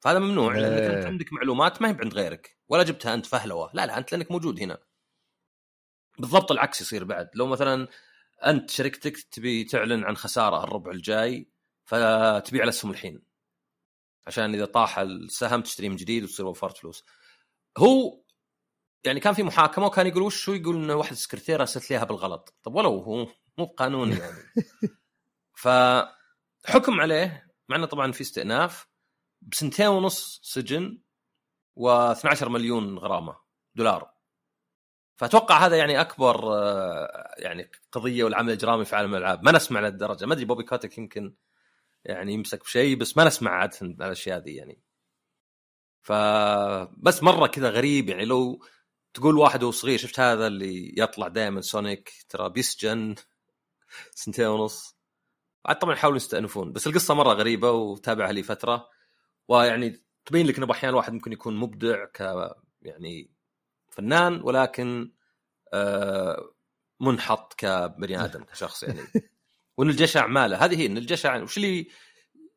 فهذا 0.00 0.18
ممنوع 0.18 0.56
لانك 0.56 0.82
انت 0.82 1.04
إيه. 1.04 1.06
عندك 1.06 1.32
معلومات 1.32 1.82
ما 1.82 1.88
هي 1.88 1.96
عند 2.00 2.14
غيرك 2.14 2.58
ولا 2.68 2.82
جبتها 2.82 3.14
أنت 3.14 3.26
فهلوة. 3.26 3.70
لا 3.74 3.86
لا 3.86 3.98
أنت 3.98 4.12
لأنك 4.12 4.30
موجود 4.30 4.60
هنا. 4.60 4.78
بالضبط 6.18 6.52
العكس 6.52 6.80
يصير 6.80 7.04
بعد. 7.04 7.30
لو 7.34 7.46
مثلا 7.46 7.88
أنت 8.46 8.70
شركتك 8.70 9.16
تبي 9.16 9.64
تعلن 9.64 10.04
عن 10.04 10.16
خسارة 10.16 10.64
الربع 10.64 10.90
الجاي 10.90 11.50
فتبيع 11.84 12.64
الأسهم 12.64 12.90
الحين. 12.90 13.22
عشان 14.26 14.54
إذا 14.54 14.64
طاح 14.64 14.98
السهم 14.98 15.62
تشتريه 15.62 15.88
من 15.88 15.96
جديد 15.96 16.24
وتصير 16.24 16.46
وفرت 16.46 16.76
فلوس. 16.76 17.04
هو 17.78 18.22
يعني 19.04 19.20
كان 19.20 19.34
في 19.34 19.42
محاكمة 19.42 19.86
وكان 19.86 20.06
يقول 20.06 20.22
وش 20.22 20.48
هو؟ 20.48 20.54
يقول 20.54 20.76
إنه 20.76 20.94
واحد 20.94 21.14
سكرتيره 21.14 21.60
ارسلت 21.60 21.90
ليها 21.90 22.04
بالغلط. 22.04 22.54
طب 22.62 22.74
ولو 22.74 22.98
هو؟ 22.98 23.26
مو 23.58 23.64
بقانوني 23.66 24.16
يعني. 24.16 24.38
فحكم 25.58 27.00
عليه 27.00 27.46
مع 27.68 27.76
إنه 27.76 27.86
طبعا 27.86 28.12
في 28.12 28.20
استئناف 28.20 28.88
بسنتين 29.42 29.86
ونص 29.86 30.40
سجن 30.42 31.00
و12 31.80 32.42
مليون 32.42 32.98
غرامة 32.98 33.36
دولار. 33.74 34.14
فأتوقع 35.16 35.66
هذا 35.66 35.76
يعني 35.76 36.00
أكبر 36.00 36.54
آه، 36.54 37.34
يعني 37.38 37.70
قضية 37.92 38.24
والعمل 38.24 38.48
الإجرامي 38.48 38.84
في 38.84 38.96
عالم 38.96 39.14
الألعاب. 39.14 39.44
ما 39.44 39.52
نسمع 39.52 39.80
لهالدرجة. 39.80 40.26
ما 40.26 40.32
أدري 40.34 40.44
Bobby 40.44 40.62
Kotick 40.62 40.98
يمكن 40.98 41.34
يعني 42.04 42.32
يمسك 42.32 42.64
بشيء 42.64 42.96
بس 42.96 43.16
ما 43.16 43.24
نسمع 43.24 43.50
عادة 43.50 43.78
الأشياء 43.82 44.38
ذي 44.38 44.54
يعني. 44.54 44.82
فبس 46.02 47.22
مرة 47.22 47.46
كذا 47.46 47.70
غريب 47.70 48.08
يعني 48.08 48.24
لو 48.24 48.64
تقول 49.14 49.38
واحد 49.38 49.62
وهو 49.62 49.72
صغير 49.72 49.98
شفت 49.98 50.20
هذا 50.20 50.46
اللي 50.46 50.94
يطلع 50.96 51.28
دائما 51.28 51.60
سونيك؟ 51.60 52.12
ترى 52.28 52.50
بيسجن 52.50 53.14
سنتين 54.14 54.46
ونص. 54.46 54.97
عاد 55.68 55.78
طبعا 55.78 55.94
يحاولون 55.94 56.16
يستأنفون 56.16 56.72
بس 56.72 56.86
القصة 56.86 57.14
مرة 57.14 57.32
غريبة 57.32 57.70
وتابعها 57.70 58.32
لي 58.32 58.42
فترة. 58.42 58.88
ويعني 59.48 60.02
تبين 60.24 60.46
لك 60.46 60.58
إنه 60.58 60.72
أحيانا 60.72 60.90
الواحد 60.90 61.12
ممكن 61.12 61.32
يكون 61.32 61.56
مبدع 61.56 62.04
ك 62.04 62.20
يعني 62.82 63.30
فنان 63.90 64.40
ولكن 64.42 65.12
آه 65.72 66.54
منحط 67.00 67.54
كبني 67.54 68.24
آدم 68.24 68.44
كشخص 68.44 68.82
يعني. 68.82 69.00
وإن 69.76 69.90
الجشع 69.90 70.26
ماله 70.26 70.64
هذه 70.64 70.80
هي 70.80 70.86
إن 70.86 70.96
الجشع 70.96 71.42
وش 71.42 71.56
اللي 71.56 71.88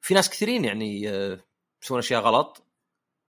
في 0.02 0.14
ناس 0.14 0.30
كثيرين 0.30 0.66
يعني 0.66 1.10
آه، 1.10 1.40
يسوون 1.84 2.00
أشياء 2.00 2.22
غلط 2.22 2.68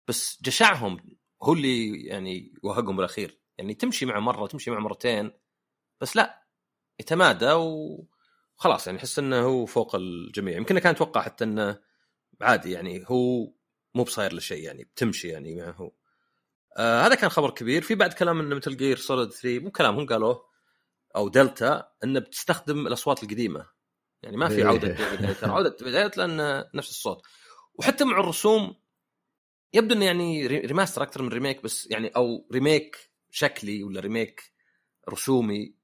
بس 0.08 0.42
جشعهم 0.44 1.18
هو 1.44 1.54
اللي 1.54 2.04
يعني 2.06 2.54
وهقهم 2.64 2.96
بالأخير. 2.96 3.40
يعني 3.58 3.74
تمشي 3.74 4.06
معه 4.06 4.20
مرة 4.20 4.48
تمشي 4.48 4.72
معه 4.72 4.80
مرتين 4.80 5.32
بس 6.02 6.16
لا 6.16 6.44
يتمادى 7.00 7.52
وخلاص 8.60 8.88
يعني 8.88 9.00
أحس 9.00 9.20
إنه 9.20 9.40
هو 9.42 9.66
فوق 9.66 9.96
الجميع. 9.96 10.58
يمكن 10.58 10.80
كان 10.80 10.96
أتوقع 10.96 11.22
حتى 11.22 11.44
إنه 11.44 11.80
عادي 12.42 12.72
يعني 12.72 13.06
هو 13.08 13.54
مو 13.96 14.04
بصاير 14.04 14.34
له 14.34 14.40
شيء 14.40 14.64
يعني 14.64 14.84
بتمشي 14.84 15.28
يعني 15.28 15.56
معه 15.56 15.92
آه 16.78 17.02
هذا 17.02 17.16
كان 17.16 17.30
خبر 17.30 17.50
كبير. 17.50 17.82
في 17.82 17.96
بعد 17.96 18.14
كلام 18.14 18.40
انه 18.40 18.56
Metal 18.56 18.78
Gear 18.78 18.98
Solid 18.98 19.30
3 19.32 19.60
مو 19.60 19.72
كلام 19.72 19.96
هم 20.00 20.06
قالوه 20.06 20.46
أو 21.16 21.30
دلتا 21.30 21.92
إنه 22.04 22.20
بتستخدم 22.20 22.88
الأصوات 22.88 23.24
القديمة. 23.24 23.66
يعني 24.24 24.38
ما 24.38 24.50
في 24.50 24.56
إيه. 24.56 24.66
عوده 24.66 24.88
David 24.88 25.26
Hayter 25.26 25.52
عودة 25.52 25.76
Hayter 25.82 26.22
لأن 26.28 26.66
نفس 26.74 26.90
الصوت. 26.90 27.22
وحتى 27.74 28.04
مع 28.06 28.20
الرسوم 28.20 28.76
يبدو 29.74 29.96
إنه 29.96 30.06
يعني 30.06 30.48
re- 30.48 30.60
remaster 30.60 31.04
أكثر 31.04 31.22
من 31.22 31.30
remake 31.30 31.64
بس 31.64 31.88
يعني 31.92 32.08
أو 32.08 32.48
remake 32.54 32.98
شكلي 33.32 33.84
ولا 33.84 34.00
remake 34.00 34.42
رسومي 35.10 35.79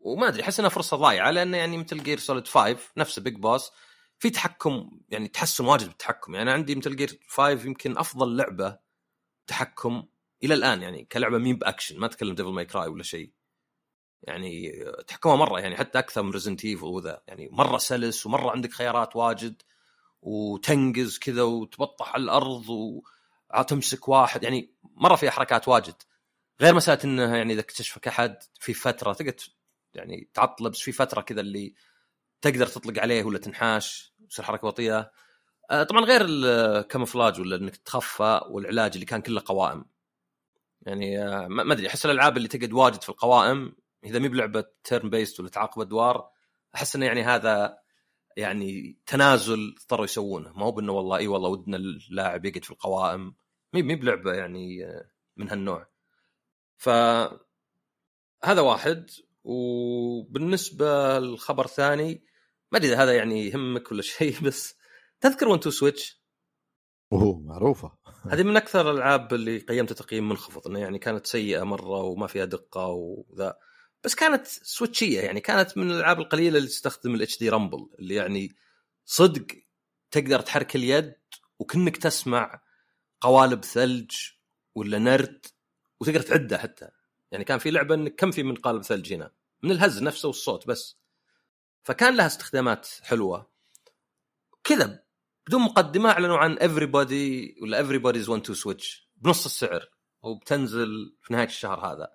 وما 0.00 0.28
أدري 0.28 0.42
أحس 0.42 0.58
إنها 0.60 0.70
فرصة 0.70 0.96
ضايعة 0.96 1.30
لأن 1.30 1.54
يعني 1.54 1.78
Metal 1.78 2.02
Gear 2.02 2.18
Solid 2.18 2.46
5 2.48 2.78
نفسه 2.96 3.22
Big 3.22 3.34
Boss 3.36 3.70
في 4.18 4.30
تحكم 4.30 4.90
يعني 5.08 5.28
تحسن 5.28 5.64
واجد 5.64 5.86
بالتحكم. 5.86 6.34
يعني 6.34 6.50
عندي 6.50 6.74
Metal 6.74 6.96
Gear 6.96 7.18
5 7.28 7.66
يمكن 7.66 7.98
أفضل 7.98 8.36
لعبة 8.36 8.78
تحكم 9.46 10.02
إلى 10.44 10.54
الآن 10.54 10.82
يعني 10.82 11.04
كلعبة 11.04 11.38
مي 11.38 11.56
بأكشن 11.56 11.98
ما 11.98 12.06
أتكلم 12.06 12.34
Devil 12.34 12.48
May 12.48 12.64
Cry 12.64 12.88
ولا 12.88 13.02
شيء. 13.02 13.32
يعني 14.22 14.84
تحكمها 15.06 15.36
مرة 15.36 15.60
يعني 15.60 15.76
حتى 15.76 15.98
أكثر 15.98 16.22
من 16.22 16.30
Resident 16.30 16.64
Evil 16.64 16.84
وذا 16.84 17.22
يعني 17.28 17.48
مرة 17.52 17.78
سلس 17.78 18.26
ومرة 18.26 18.50
عندك 18.50 18.72
خيارات 18.72 19.16
واجد 19.16 19.62
وتنقز 20.22 21.18
كذا 21.18 21.42
وتبطح 21.42 22.14
على 22.14 22.22
الأرض 22.22 22.64
وتمسك 23.58 24.08
واحد 24.08 24.42
يعني 24.42 24.74
مرة 24.82 25.16
فيها 25.16 25.30
حركات 25.30 25.68
واجد. 25.68 25.94
غير 26.60 26.74
مسألة 26.74 26.98
إنها 27.04 27.36
يعني 27.36 27.52
إذا 27.52 27.60
اكتشفك 27.60 28.08
أحد 28.08 28.38
في 28.60 28.74
فترة 28.74 29.12
تقدر 29.12 29.30
ت- 29.30 29.57
يعني 29.98 30.30
تعطله 30.34 30.70
بس 30.70 30.80
في 30.80 30.92
فترة 30.92 31.20
كذا 31.20 31.40
اللي 31.40 31.74
تقدر 32.40 32.66
تطلق 32.66 33.02
عليه 33.02 33.24
ولا 33.24 33.38
تنحاش 33.38 34.14
تصير 34.30 34.44
حركة 34.44 34.68
بطيئة. 34.68 35.10
آه، 35.70 35.82
طبعا 35.82 36.04
غير 36.04 36.22
ال 36.24 36.34
camouflage 36.34 37.40
ولا 37.40 37.56
إنك 37.56 37.76
تخفى 37.76 38.40
والعلاج 38.50 38.92
اللي 38.94 39.06
كان 39.06 39.22
كله 39.22 39.42
قوائم. 39.44 39.84
يعني 40.82 41.24
آه، 41.24 41.48
ما 41.48 41.72
أدري 41.72 41.88
أحس 41.88 42.06
الألعاب 42.06 42.36
اللي 42.36 42.48
تقعد 42.48 42.72
واجد 42.72 43.02
في 43.02 43.08
القوائم 43.08 43.76
إذا 44.04 44.18
مي 44.18 44.28
بلعبة 44.28 44.64
turn-based 44.84 45.40
ولا 45.40 45.48
تعاقب 45.48 45.82
ادوار 45.82 46.30
أحس 46.74 46.96
إنه 46.96 47.06
يعني 47.06 47.22
هذا 47.22 47.78
يعني 48.36 48.98
تنازل 49.06 49.74
اضطروا 49.80 50.04
يسوونه. 50.04 50.52
ما 50.52 50.64
هو 50.64 50.72
بإنه 50.72 50.92
والله 50.92 51.16
إي 51.16 51.26
والله 51.26 51.48
ودنا 51.48 51.76
اللاعب 51.76 52.44
يقعد 52.44 52.64
في 52.64 52.70
القوائم. 52.70 53.34
مي 53.74 53.82
مي 53.82 53.94
بلعبة 53.94 54.34
يعني 54.34 54.86
آه، 54.86 55.10
من 55.36 55.50
هالنوع. 55.50 55.88
ف 56.76 56.88
هذا 58.44 58.60
واحد. 58.60 59.10
وبالنسبة 59.48 61.18
للخبر 61.18 61.64
الثاني 61.64 62.24
ما 62.72 62.78
أدري 62.78 62.92
إذا 62.92 63.02
هذا 63.02 63.16
يعني 63.16 63.48
يهمك 63.48 63.92
ولا 63.92 64.02
شيء 64.18 64.40
بس 64.40 64.74
تذكر 65.20 65.48
1 65.48 65.58
2 65.60 65.72
Switch 65.72 66.22
أوه 67.12 67.40
معروفة. 67.40 67.92
هذه 68.32 68.42
من 68.42 68.56
أكثر 68.56 68.90
الألعاب 68.90 69.34
اللي 69.34 69.58
قيمتها 69.58 69.94
تقييم 69.94 70.28
منخفض 70.28 70.68
إنه 70.68 70.78
يعني 70.78 70.98
كانت 70.98 71.26
سيئة 71.26 71.62
مرة 71.62 72.02
وما 72.02 72.26
فيها 72.26 72.44
دقة 72.44 72.86
وذا. 72.86 73.58
بس 74.04 74.14
كانت 74.14 74.46
سويتشيه 74.46 75.20
يعني 75.20 75.40
كانت 75.40 75.78
من 75.78 75.90
الألعاب 75.90 76.20
القليلة 76.20 76.58
اللي 76.58 76.68
تستخدم 76.68 77.14
ال 77.14 77.38
HD 77.38 77.48
Rumble 77.48 77.88
اللي 77.98 78.14
يعني 78.14 78.56
صدق 79.04 79.46
تقدر 80.10 80.40
تحرك 80.40 80.76
اليد 80.76 81.14
وكنك 81.58 81.96
تسمع 81.96 82.62
قوالب 83.20 83.64
ثلج 83.64 84.10
ولا 84.74 84.98
نرد 84.98 85.46
وتقدر 86.00 86.20
تعدها 86.20 86.58
حتى. 86.58 86.88
يعني 87.32 87.44
كان 87.44 87.58
في 87.58 87.70
لعبة 87.70 87.94
انك 87.94 88.14
كم 88.14 88.30
في 88.30 88.42
من 88.42 88.54
قالب 88.54 88.82
ثلج 88.82 89.14
هنا؟ 89.14 89.37
من 89.62 89.70
الهز 89.70 90.02
نفسه 90.02 90.28
والصوت 90.28 90.66
بس. 90.66 90.98
فكان 91.82 92.16
لها 92.16 92.26
استخدامات 92.26 92.88
حلوة. 93.02 93.50
كذا 94.64 95.02
بدون 95.46 95.60
مقدمة 95.62 96.10
أعلنوا 96.10 96.38
عن 96.38 96.56
everybody 96.56 97.62
ولا 97.62 97.82
everybody's 97.82 98.26
one 98.26 98.42
to 98.48 98.54
switch. 98.54 99.08
بنص 99.16 99.44
السعر. 99.44 99.90
وبتنزل 100.22 101.16
في 101.22 101.32
نهاية 101.32 101.46
الشهر 101.46 101.80
هذا. 101.80 102.12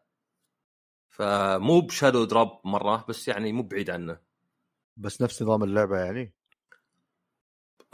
فمو 1.09 1.81
بشادو 1.81 2.23
دروب 2.23 2.61
مرة 2.63 3.05
بس 3.09 3.27
يعني 3.27 3.53
مو 3.53 3.63
بعيد 3.63 3.89
عنه. 3.89 4.19
بس 4.97 5.21
نفس 5.21 5.41
نظام 5.41 5.63
اللعبة 5.63 5.97
يعني؟ 5.97 6.33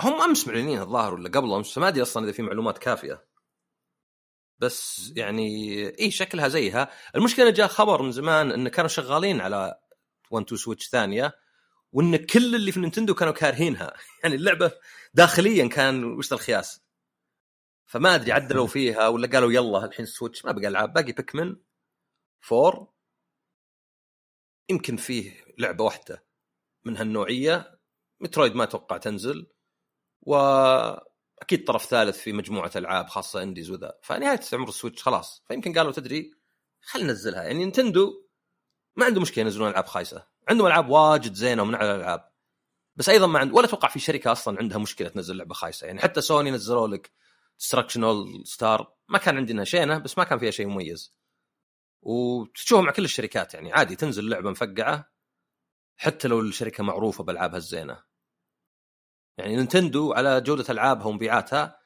هم 0.01 0.21
أمس 0.21 0.47
معلنين 0.47 0.81
الظاهر 0.81 1.13
ولا 1.13 1.29
قبل 1.29 1.53
أمس. 1.53 1.77
ما 1.77 1.87
أدري 1.87 2.01
أصلا 2.01 2.23
إذا 2.23 2.31
في 2.31 2.41
معلومات 2.41 2.77
كافية. 2.77 3.28
بس 4.59 5.11
يعني 5.15 5.49
اي 5.99 6.11
شكلها 6.11 6.47
زيها. 6.47 6.89
المشكلة 7.15 7.49
جاء 7.49 7.67
خبر 7.67 8.01
من 8.01 8.11
زمان 8.11 8.51
إن 8.51 8.67
كانوا 8.69 8.89
شغالين 8.89 9.41
على 9.41 9.79
1 10.31 10.45
2 10.45 10.57
Switch 10.57 10.89
ثانية 10.89 11.33
وإن 11.91 12.15
كل 12.25 12.55
اللي 12.55 12.71
في 12.71 12.79
نينتندو 12.79 13.13
كانوا 13.15 13.33
كارهينها. 13.33 13.93
يعني 14.23 14.35
اللعبة 14.35 14.71
داخليا 15.13 15.67
كان 15.67 16.03
وش 16.03 16.33
الخياس؟ 16.33 16.81
فما 17.85 18.15
أدري 18.15 18.31
عدلوا 18.31 18.67
فيها 18.77 19.07
ولا 19.07 19.27
قالوا 19.27 19.51
يلا 19.51 19.85
الحين 19.85 20.05
Switch 20.05 20.45
ما 20.45 20.51
بقى 20.51 20.67
ألعاب 20.67 20.93
باقي 20.93 21.11
Pikmin 21.11 21.55
4 22.51 22.93
يمكن 24.69 24.97
فيه 24.97 25.45
لعبة 25.57 25.83
واحدة 25.83 26.25
من 26.85 26.97
هالنوعية. 26.97 27.79
Metroid 28.21 28.55
ما 28.55 28.63
أتوقع 28.63 28.97
تنزل. 28.97 29.47
واكيد 31.41 31.65
طرف 31.65 31.85
ثالث 31.85 32.17
في 32.17 32.33
مجموعة 32.33 32.71
ألعاب 32.75 33.07
خاصة 33.07 33.43
indies 33.43 33.71
وذا. 33.71 33.93
فنهاية 34.01 34.39
عمر 34.53 34.69
ال 34.69 34.74
Switch 34.74 35.03
خلاص. 35.03 35.43
فيمكن 35.47 35.73
قالوا 35.73 35.91
تدري 35.91 36.33
خلينا 36.81 37.07
ننزلها. 37.07 37.43
يعني 37.43 37.59
نينتندو 37.59 38.25
ما 38.95 39.05
عنده 39.05 39.21
مشكلة 39.21 39.43
ينزلون 39.43 39.69
ألعاب 39.69 39.85
خايسة. 39.85 40.25
عندهم 40.49 40.67
ألعاب 40.67 40.89
واجد 40.89 41.33
زينة 41.33 41.61
ومن 41.61 41.75
على 41.75 41.95
الألعاب. 41.95 42.31
بس 42.95 43.09
أيضا 43.09 43.27
ما 43.27 43.39
عند 43.39 43.53
ولا 43.53 43.65
أتوقع 43.65 43.87
في 43.87 43.99
شركة 43.99 44.31
أصلا 44.31 44.57
عندها 44.59 44.77
مشكلة 44.77 45.09
تنزل 45.09 45.37
لعبة 45.37 45.53
خايسة. 45.53 45.87
يعني 45.87 45.99
حتى 45.99 46.21
سوني 46.21 46.51
نزلوا 46.51 46.87
لك 46.87 47.11
Destruction 47.59 48.03
AllStars 48.03 48.93
ما 49.07 49.17
كان 49.17 49.37
عندنا 49.37 49.63
شينه 49.63 49.97
بس 49.97 50.17
ما 50.17 50.23
كان 50.23 50.39
فيها 50.39 50.51
شيء 50.51 50.67
مميز. 50.67 51.15
وتشوفها 52.01 52.83
مع 52.83 52.91
كل 52.91 53.03
الشركات 53.03 53.53
يعني. 53.53 53.73
عادي 53.73 53.95
تنزل 53.95 54.29
لعبة 54.29 54.51
مفقعة 54.51 55.11
حتى 55.97 56.27
لو 56.27 56.39
الشركة 56.39 56.83
معروفة 56.83 57.23
بألعابها 57.23 57.57
الزينة. 57.57 58.08
يعني 59.39 59.55
نينتندو 59.55 60.13
على 60.13 60.41
جودة 60.41 60.65
العابها 60.69 61.05
ومبيعاتها 61.05 61.79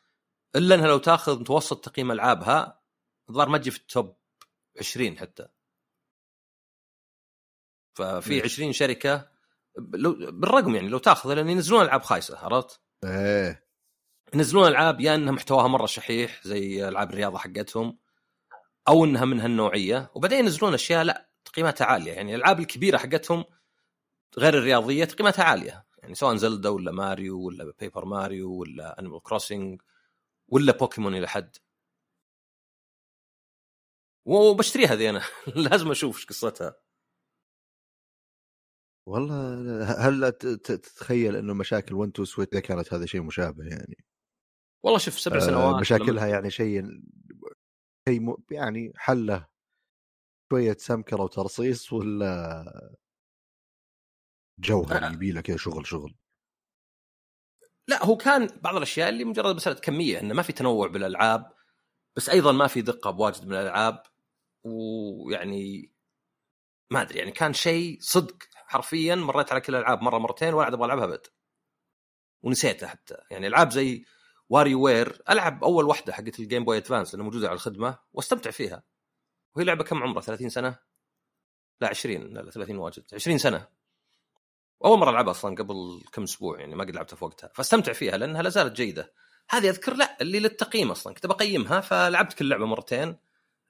إلا 0.55 0.75
إنها 0.75 0.87
لو 0.87 0.97
تاخذ 0.97 1.39
متوسط 1.39 1.85
تقييم 1.85 2.11
ألعابها 2.11 2.81
الظاهر 3.29 3.49
ما 3.49 3.57
تجي 3.57 3.71
في 3.71 3.77
ال 3.77 3.87
top 3.87 4.17
20 4.79 5.17
حتى. 5.17 5.47
ففي 7.97 8.33
ليش؟ 8.33 8.53
20 8.53 8.73
شركة 8.73 9.29
لو 9.77 10.31
بالرقم 10.31 10.75
يعني 10.75 10.87
لو 10.87 10.97
تاخذ 10.97 11.33
لأن 11.33 11.49
ينزلون 11.49 11.81
ألعاب 11.81 12.01
خايسة 12.01 12.37
عرفت؟ 12.37 12.81
إيه. 13.03 13.67
ينزلون 14.33 14.67
ألعاب 14.67 15.01
يا 15.01 15.15
إنها 15.15 15.31
محتواها 15.31 15.67
مرة 15.67 15.85
شحيح 15.85 16.41
زي 16.43 16.87
ألعاب 16.87 17.09
الرياضة 17.09 17.37
حقتهم 17.37 17.97
أو 18.87 19.05
إنها 19.05 19.25
من 19.25 19.39
هالنوعية. 19.39 20.11
وبعدين 20.15 20.39
ينزلون 20.39 20.73
أشياء 20.73 21.03
لا 21.03 21.29
تقييماتها 21.45 21.85
عالية. 21.85 22.11
يعني 22.11 22.35
الألعاب 22.35 22.59
الكبيرة 22.59 22.97
حقتهم 22.97 23.45
غير 24.37 24.57
الرياضية 24.57 25.05
تقييماتها 25.05 25.43
عالية. 25.43 25.85
يعني 26.03 26.15
سواء 26.15 26.35
Zelda 26.35 26.69
ولا 26.69 26.91
ماريو 26.91 27.41
ولا 27.41 27.73
Paper 27.79 28.05
Mario 28.05 28.53
ولا 28.53 28.99
Animal 28.99 29.21
Crossing 29.23 29.81
ولا 30.47 30.77
بوكيمون 30.77 31.15
إلى 31.15 31.27
حد. 31.27 31.57
وبشتريها 34.25 34.95
ذي 34.95 35.09
أنا. 35.09 35.21
لازم 35.69 35.91
أشوف 35.91 36.15
إيش 36.15 36.25
قصتها. 36.25 36.75
والله 39.07 39.83
هل 40.07 40.31
تتخيل 40.31 41.35
إنه 41.35 41.53
مشاكل 41.53 41.95
1 41.95 42.11
2 42.11 42.25
Switch 42.25 42.57
كانت 42.57 42.93
هذا 42.93 43.05
شيء 43.05 43.21
مشابه 43.21 43.63
يعني؟ 43.63 44.05
والله 44.83 44.99
شوف 44.99 45.19
سبع 45.19 45.35
آه، 45.35 45.39
سنوات 45.39 45.81
مشاكلها 45.81 46.27
يعني 46.27 46.49
شيء 46.49 46.83
شيء 48.09 48.35
يعني 48.51 48.93
حلة. 48.95 49.47
شوية 50.51 50.77
سمكره 50.79 51.23
وترصيص 51.23 51.93
ولا 51.93 52.95
جوهر 54.59 55.05
آه. 55.05 55.11
يبي 55.11 55.31
له 55.31 55.41
كذا 55.41 55.57
شغل 55.57 55.87
شغل. 55.87 56.15
لا 57.87 58.05
هو 58.05 58.17
كان 58.17 58.47
بعض 58.61 58.75
الأشياء 58.75 59.09
اللي 59.09 59.23
مجرد 59.23 59.55
مسألة 59.55 59.75
كمية 59.79 60.19
إنه 60.19 60.33
ما 60.33 60.41
في 60.41 60.53
تنوع 60.53 60.87
بالألعاب 60.87 61.53
بس 62.15 62.29
أيضا 62.29 62.51
ما 62.51 62.67
في 62.67 62.81
دقة 62.81 63.11
بواجد 63.11 63.45
من 63.45 63.53
الالعاب 63.55 64.03
ويعني 64.63 65.93
ما 66.91 67.01
أدري 67.01 67.19
يعني 67.19 67.31
كان 67.31 67.53
شيء 67.53 67.97
صدق. 68.01 68.37
حرفيا 68.53 69.15
مريت 69.15 69.51
على 69.51 69.61
كل 69.61 69.75
الألعاب 69.75 70.01
مرة 70.01 70.17
مرتين 70.17 70.53
ولا 70.53 70.65
عاد 70.65 70.73
أبغى 70.73 70.85
ألعبها 70.85 71.05
أبد. 71.05 71.27
ونسيتها 72.43 72.87
حتى. 72.87 73.17
يعني 73.31 73.47
ألعاب 73.47 73.71
زي 73.71 74.05
WarioWare 74.49 75.21
ألعب 75.29 75.63
أول 75.63 75.85
واحدة 75.85 76.13
حقت 76.13 76.39
ال 76.39 76.45
Game 76.45 76.65
Boy 76.65 76.77
Advance 76.77 77.13
اللي 77.13 77.23
موجودة 77.23 77.47
على 77.47 77.55
الخدمة 77.55 77.99
واستمتع 78.13 78.51
فيها. 78.51 78.83
وهي 79.55 79.65
لعبة 79.65 79.83
كم 79.83 80.03
عمرها 80.03 80.21
30 80.21 80.49
سنة؟ 80.49 80.79
لا 81.81 81.87
20 81.87 82.33
لا, 82.33 82.39
لا 82.39 82.51
30 82.51 82.77
واجد. 82.77 83.03
20 83.13 83.37
سنة. 83.37 83.67
أول 84.85 84.99
مرة 84.99 85.09
ألعبها 85.09 85.31
أصلا 85.31 85.55
قبل 85.55 86.01
كم 86.13 86.23
أسبوع 86.23 86.59
يعني 86.59 86.75
ما 86.75 86.83
قد 86.83 86.95
لعبتها 86.95 87.15
في 87.15 87.25
وقتها. 87.25 87.49
فاستمتع 87.53 87.93
فيها 87.93 88.17
لأنها 88.17 88.41
لا 88.41 88.49
زالت 88.49 88.75
جيدة. 88.75 89.13
هذه 89.49 89.69
أذكر 89.69 89.93
لا 89.93 90.17
اللي 90.21 90.39
للتقييم 90.39 90.91
أصلا. 90.91 91.13
كنت 91.13 91.25
بقيمها 91.25 91.81
فلعبت 91.81 92.33
كل 92.33 92.49
لعبة 92.49 92.65
مرتين. 92.65 93.17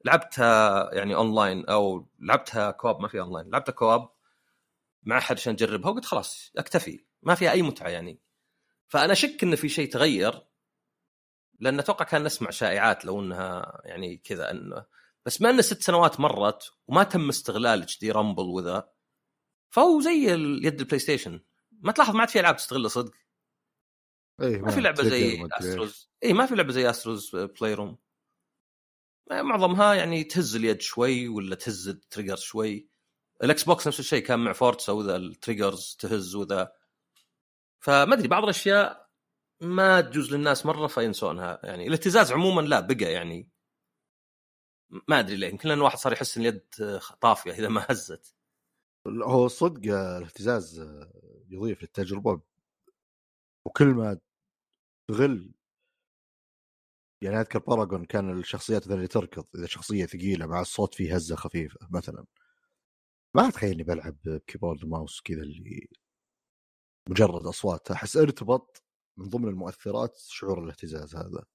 لعبتها 0.06 0.90
يعني 0.94 1.16
أونلاين 1.16 1.66
أو 1.66 2.08
لعبتها 2.20 2.72
co-op 2.72 3.00
ما 3.00 3.08
في 3.08 3.20
أونلاين. 3.20 3.50
لعبتها 3.52 3.74
co-op 3.74 4.10
مع 5.04 5.18
أحد 5.18 5.36
عشان 5.36 5.54
أجربها 5.54 5.92
وقلت 5.92 6.06
خلاص 6.06 6.52
أكتفي. 6.58 7.06
ما 7.24 7.36
فيها 7.36 7.52
أي 7.52 7.62
متعة 7.62 7.90
يعني. 7.90 8.20
فأنا 8.88 9.14
أشك 9.14 9.44
انه 9.44 9.56
في 9.56 9.70
شيء 9.70 9.92
تغير 9.92 10.44
لأن 11.60 11.80
أتوقع 11.80 12.06
كان 12.06 12.24
نسمع 12.24 12.50
شائعات 12.50 13.06
لو 13.06 13.20
إنها 13.20 13.82
يعني 13.86 14.18
كذا 14.18 14.52
انه 14.52 14.86
بس 15.26 15.42
ما 15.42 15.50
إن 15.50 15.62
ست 15.62 15.82
سنوات 15.82 16.20
مرت 16.20 16.72
وما 16.88 17.04
تم 17.04 17.30
استغلال 17.30 17.82
HD 17.82 18.00
Rumble 18.00 18.44
وذا 18.44 18.90
فهو 19.74 20.02
زي 20.02 20.12
يد 20.64 20.80
ال 20.80 21.00
PlayStation 21.00 21.40
ما 21.72 21.92
تلاحظ 21.92 22.14
ما 22.16 22.20
عاد 22.20 22.30
في 22.30 22.40
ألعاب 22.40 22.58
تستغله 22.58 22.88
صدق. 22.88 23.14
إيه 24.42 24.62
ما 24.62 24.72
في 24.72 24.82
لعبة 24.82 25.04
زي 25.04 25.48
استروز 25.52 26.10
اي 26.24 26.34
ما 26.34 26.46
في 26.46 26.56
لعبة 26.56 26.72
زي 26.72 26.90
Astro's 26.90 27.36
Playroom 27.36 27.98
معظمها 29.32 29.94
يعني 29.94 30.24
تهز 30.24 30.56
اليد 30.56 30.82
شوي 30.82 31.28
ولا 31.28 31.56
تهز 31.56 31.88
ال 31.88 31.94
trigger 31.94 32.36
شوي. 32.36 32.90
ال 33.44 33.64
Xbox 33.64 33.88
نفس 33.88 34.00
الشيء 34.00 34.24
كان 34.24 34.40
مع 34.40 34.54
Forza 34.54 34.92
وذا 34.92 35.16
ال 35.16 35.25
triggers 35.25 35.96
تهز 36.00 36.36
وذا. 36.36 36.74
فما 37.80 38.14
أدري 38.14 38.28
بعض 38.28 38.44
الأشياء 38.44 39.10
ما 39.62 40.02
تجوز 40.02 40.34
للناس 40.34 40.66
مرة 40.66 40.88
فينسونها. 40.88 41.60
يعني 41.64 41.88
الاهتزاز 41.88 42.32
عموما 42.32 42.62
لا 42.62 42.80
بقى 42.80 43.12
يعني. 43.12 43.50
ما 45.08 45.20
أدري 45.20 45.36
ليه 45.36 45.48
يمكن 45.48 45.70
لأن 45.70 45.78
الواحد 45.78 45.98
صار 45.98 46.14
يحس 46.14 46.38
إن 46.38 46.46
اليد 46.46 46.62
طافية 47.22 47.52
إذا 47.52 47.70
ما 47.70 47.86
هزت. 47.90 48.36
هو 49.08 49.48
صدق 49.48 49.94
الاهتزاز 49.94 50.80
يضيف 51.50 51.82
للتجربة 51.82 52.42
وكل 53.66 53.86
ما 53.86 54.20
تغل. 55.10 55.54
يعني 57.22 57.40
أذكر 57.40 57.60
Paragon 57.60 58.06
كان 58.06 58.40
الشخصيات 58.40 58.88
اللي 58.88 59.08
تركض 59.08 59.46
إذا 59.56 59.68
شخصية 59.68 60.06
ثقيلة 60.06 60.46
مع 60.48 60.62
الصوت 60.62 60.96
فيه 60.96 61.16
هزة 61.16 61.36
خفيفة 61.36 61.80
مثلا. 61.92 62.26
ما 63.36 63.48
أتخيل 63.48 63.72
إني 63.72 63.84
بلعب 63.84 64.18
بكيبورد 64.26 64.84
وماوس 64.84 65.22
كذا 65.22 65.42
اللي 65.42 65.88
مجرد 67.10 67.46
أصوات. 67.46 67.92
أحس 67.92 68.18
ارتبط 68.18 68.84
من 69.18 69.30
ضمن 69.30 69.48
المؤثرات 69.50 70.18
شعور 70.18 70.64
الاهتزاز 70.64 71.16
هذا. 71.16 71.46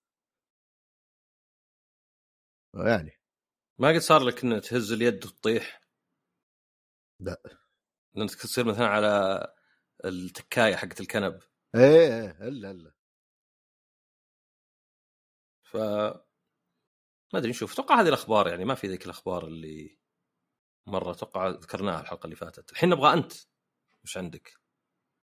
يعني. 2.74 3.12
ما 3.80 3.88
قد 3.88 3.98
صار 3.98 4.22
لك 4.22 4.44
إنه 4.44 4.58
تهز 4.58 4.92
اليد 4.92 5.26
وتطيح؟ 5.26 5.87
لا. 7.20 7.42
لانك 8.14 8.34
تصير 8.34 8.64
مثلا 8.64 8.86
على 8.86 9.46
التكاية 10.04 10.76
حقت 10.76 11.00
الكنب. 11.00 11.40
إيه 11.74 12.20
إيه 12.20 12.48
الا 12.48 12.70
الا 12.70 12.92
ف 15.62 15.76
ما 17.32 17.38
أدري 17.38 17.50
نشوف. 17.50 17.72
أتوقع 17.72 18.00
هذه 18.00 18.08
الأخبار 18.08 18.48
يعني 18.48 18.64
ما 18.64 18.74
في 18.74 18.86
ذيك 18.86 19.04
الأخبار 19.04 19.46
اللي 19.46 19.98
مرة 20.86 21.10
أتوقع 21.10 21.48
ذكرناها 21.48 22.00
الحلقة 22.00 22.24
اللي 22.24 22.36
فاتت. 22.36 22.72
الحين 22.72 22.88
نبغى 22.88 23.12
أنت. 23.12 23.32
وش 24.04 24.18
عندك؟ 24.18 24.54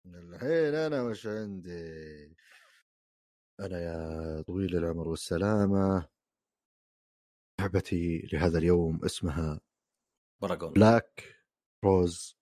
الحين 0.07 0.75
أنا 0.75 1.03
وش 1.03 1.27
عندي؟ 1.27 2.37
أنا 3.61 3.81
يا 3.81 4.43
طويل 4.43 4.77
العمر 4.77 5.09
والسلامة. 5.09 6.09
لعبتي 7.61 8.29
لهذا 8.33 8.59
اليوم 8.59 9.05
اسمها 9.05 9.61
Paragon 10.43 10.73
Black 10.73 11.42
Rose 11.85 12.37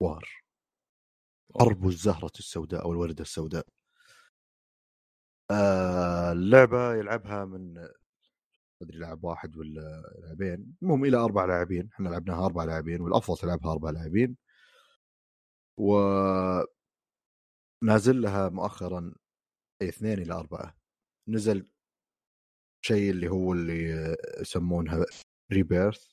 Wars. 0.00 0.28
حرب 1.60 1.86
الزهرة 1.86 2.32
السوداء 2.38 2.84
أو 2.84 2.92
الوردة 2.92 3.22
السوداء. 3.22 3.66
آه 5.50 6.32
اللعبة 6.32 6.94
يلعبها 6.94 7.44
من 7.44 7.78
أدري 8.82 8.98
لاعب 8.98 9.24
واحد 9.24 9.56
ولا 9.56 10.02
لاعبين. 10.18 10.76
المهم 10.82 11.04
إلى 11.04 11.16
أربع 11.16 11.44
لاعبين. 11.44 11.90
إحنا 11.92 12.08
لعبناها 12.08 12.46
أربع 12.46 12.64
لاعبين 12.64 13.00
والأفضل 13.00 13.38
تلعبها 13.38 13.72
أربع 13.72 13.90
لاعبين. 13.90 14.36
و 15.78 15.96
نازل 17.82 18.22
لها 18.22 18.48
مؤخرا 18.48 19.14
اي 19.82 19.88
اثنين 19.88 20.18
إلى 20.18 20.34
أربعة. 20.34 20.76
نزل 21.28 21.70
شيء 22.82 23.10
اللي 23.10 23.28
هو 23.28 23.52
اللي 23.52 24.16
يسمونها 24.40 25.04
ريبيرث 25.52 26.12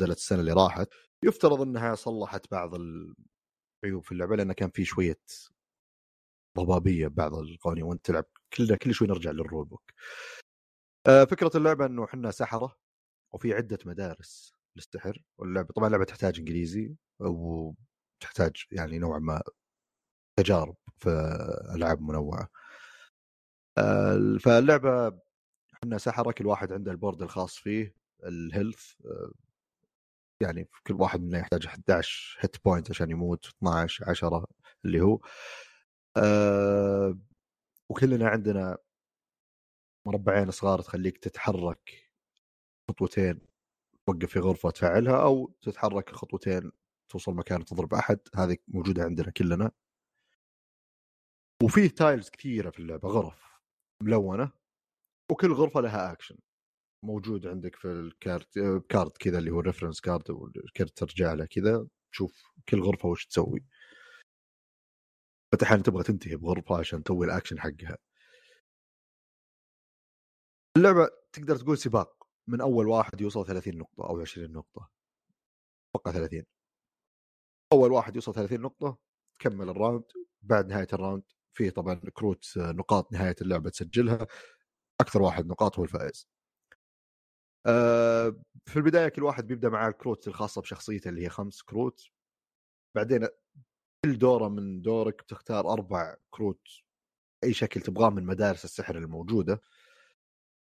نزلت 0.00 0.16
السنة 0.16 0.40
اللي 0.40 0.52
راحت. 0.52 0.88
يفترض 1.24 1.60
إنها 1.60 1.94
صلحت 1.94 2.50
بعض 2.50 2.74
العيوب 2.74 4.04
في 4.04 4.12
اللعبة 4.12 4.36
لأن 4.36 4.52
كان 4.52 4.70
في 4.70 4.84
شوية 4.84 5.20
ضبابية 6.58 7.08
ببعض 7.08 7.34
القوانين 7.34 7.84
وأنت 7.84 8.06
تلعب 8.06 8.24
كل 8.52 8.76
كل 8.76 8.94
شوي 8.94 9.08
نرجع 9.08 9.30
لل 9.30 9.41
rule 9.41 9.64
book. 9.64 9.90
آه، 11.06 11.24
فكرة 11.24 11.50
اللعبة 11.54 11.86
إنه 11.86 12.04
إحنا 12.04 12.30
سحرة 12.30 12.76
وفي 13.34 13.54
عدة 13.54 13.78
مدارس 13.86 14.54
للسحر 14.76 15.22
واللعبة 15.38 15.68
طبعا 15.74 15.86
اللعبة 15.86 16.04
تحتاج 16.04 16.38
إنجليزي 16.38 16.94
وتحتاج 17.20 18.64
يعني 18.70 18.98
نوعا 18.98 19.18
ما 19.18 19.42
تجارب 20.38 20.76
في 20.96 21.10
ألعاب 21.74 22.00
منوعة. 22.02 22.48
آه، 23.78 24.38
فاللعبة 24.40 25.18
إحنا 25.74 25.98
سحرة 25.98 26.32
كل 26.32 26.46
واحد 26.46 26.72
عنده 26.72 26.92
ال 26.92 26.97
board 26.97 27.22
الخاص 27.22 27.56
فيه 27.56 27.94
ال 28.24 28.34
health 28.34 28.92
يعني 30.42 30.68
كل 30.86 30.94
واحد 30.94 31.20
منا 31.22 31.38
يحتاج 31.38 31.66
11 31.66 32.38
hit 32.40 32.64
point 32.64 32.90
عشان 32.90 33.10
يموت 33.10 33.46
12 33.46 34.10
10 34.10 34.46
اللي 34.84 35.00
هو. 35.00 35.20
وكلنا 37.88 38.28
عندنا 38.28 38.78
مربعين 40.06 40.50
صغار 40.50 40.80
تخليك 40.82 41.18
تتحرك 41.18 42.12
خطوتين 42.90 43.40
توقف 44.06 44.30
في 44.32 44.38
غرفة 44.38 44.70
تفعلها 44.70 45.22
أو 45.22 45.54
تتحرك 45.62 46.10
خطوتين 46.10 46.72
توصل 47.08 47.34
مكان 47.34 47.64
تضرب 47.64 47.94
أحد. 47.94 48.18
هذه 48.36 48.56
موجودة 48.68 49.04
عندنا 49.04 49.30
كلنا. 49.30 49.70
وفيه 51.62 51.88
tiles 51.88 52.30
كثيرة 52.30 52.70
في 52.70 52.78
اللعبة 52.78 53.08
غرف 53.08 53.60
ملونة 54.02 54.52
وكل 55.30 55.52
غرفة 55.52 55.80
لها 55.80 56.12
اكشن 56.12 56.38
موجود 57.04 57.46
عندك 57.46 57.76
في 57.76 57.88
الكارت 57.88 58.58
card 58.88 59.10
كذا 59.20 59.38
اللي 59.38 59.50
هو 59.50 59.60
ال 59.60 59.64
reference 59.64 60.00
card 60.00 60.30
والكارت 60.30 60.98
ترجع 60.98 61.32
له 61.32 61.44
كذا 61.44 61.86
تشوف 62.12 62.42
كل 62.68 62.80
غرفة 62.82 63.08
وش 63.08 63.26
تسوي. 63.26 63.64
فانت 65.52 65.86
تبغى 65.86 66.02
تنتهي 66.02 66.36
بغرفة 66.36 66.78
عشان 66.78 67.02
تسوي 67.02 67.26
الاكشن 67.26 67.60
حقها. 67.60 67.98
اللعبة 70.76 71.08
تقدر 71.32 71.56
تقول 71.56 71.78
سباق. 71.78 72.28
من 72.48 72.60
أول 72.60 72.88
واحد 72.88 73.20
يوصل 73.20 73.46
30 73.46 73.78
نقطة 73.78 74.08
أو 74.08 74.20
20 74.20 74.52
نقطة. 74.52 74.90
أتوقع 75.90 76.12
30 76.12 76.44
أول 77.72 77.92
واحد 77.92 78.14
يوصل 78.16 78.34
30 78.34 78.60
نقطة 78.60 78.98
تكمل 79.38 79.68
ال 79.68 79.74
round 79.74 80.04
بعد 80.42 80.66
نهاية 80.66 80.86
ال 80.92 80.97
round 80.97 81.22
في 81.52 81.70
طبعا 81.70 81.94
كروت 82.14 82.44
نقاط 82.58 83.12
نهاية 83.12 83.36
اللعبة 83.40 83.70
تسجلها. 83.70 84.26
أكثر 85.00 85.22
واحد 85.22 85.46
نقاط 85.46 85.78
هو 85.78 85.84
الفائز. 85.84 86.28
آه، 87.66 88.36
في 88.66 88.76
البداية 88.76 89.08
كل 89.08 89.22
واحد 89.22 89.46
بيبدأ 89.46 89.68
مع 89.68 89.88
الكروت 89.88 90.28
الخاصة 90.28 90.60
بشخصيته 90.62 91.08
اللي 91.08 91.22
هي 91.24 91.28
خمس 91.28 91.62
كروت. 91.62 92.00
بعدين 92.96 93.28
كل 94.04 94.18
دورة 94.18 94.48
من 94.48 94.82
دورك 94.82 95.22
تختار 95.22 95.72
أربع 95.72 96.16
كروت 96.30 96.68
أي 97.44 97.52
شكل 97.54 97.80
تبغاه 97.80 98.10
من 98.10 98.24
مدارس 98.26 98.64
السحر 98.64 98.96
الموجودة. 98.98 99.62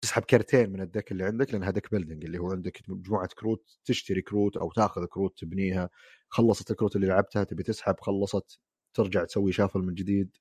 تسحب 0.01 0.23
كرتين 0.23 0.69
من 0.73 0.81
ال 0.81 0.87
deck 0.87 1.11
اللي 1.11 1.23
عندك 1.25 1.53
لأنها 1.53 1.71
deck 1.71 1.91
building 1.91 2.25
اللي 2.25 2.37
هو 2.39 2.51
عندك 2.51 2.81
مجموعة 2.89 3.27
كروت 3.37 3.79
تشتري 3.85 4.21
كروت 4.21 4.57
أو 4.57 4.71
تأخذ 4.71 5.05
كروت 5.05 5.39
تبنيها. 5.39 5.89
خلصت 6.29 6.71
الكروت 6.71 6.95
اللي 6.95 7.07
لعبتها 7.07 7.43
تبي 7.43 7.63
تسحب 7.63 7.95
خلصت 8.01 8.59
ترجع 8.93 9.25
تسوي 9.25 9.51
shuffle 9.51 9.79
من 9.79 9.95
جديد 9.95 10.37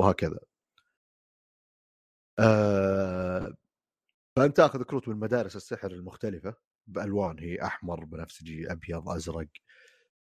وهكذا. 0.00 0.40
آه 2.38 3.52
فأنت 4.40 4.56
تأخذ 4.56 4.82
كروت 4.82 5.08
من 5.08 5.16
مدارس 5.16 5.56
السحر 5.56 5.90
المختلفة 5.90 6.54
بالوان 6.86 7.38
هي 7.38 7.62
أحمر 7.62 8.04
بنفسجي 8.04 8.72
أبيض 8.72 9.08
أزرق 9.08 9.48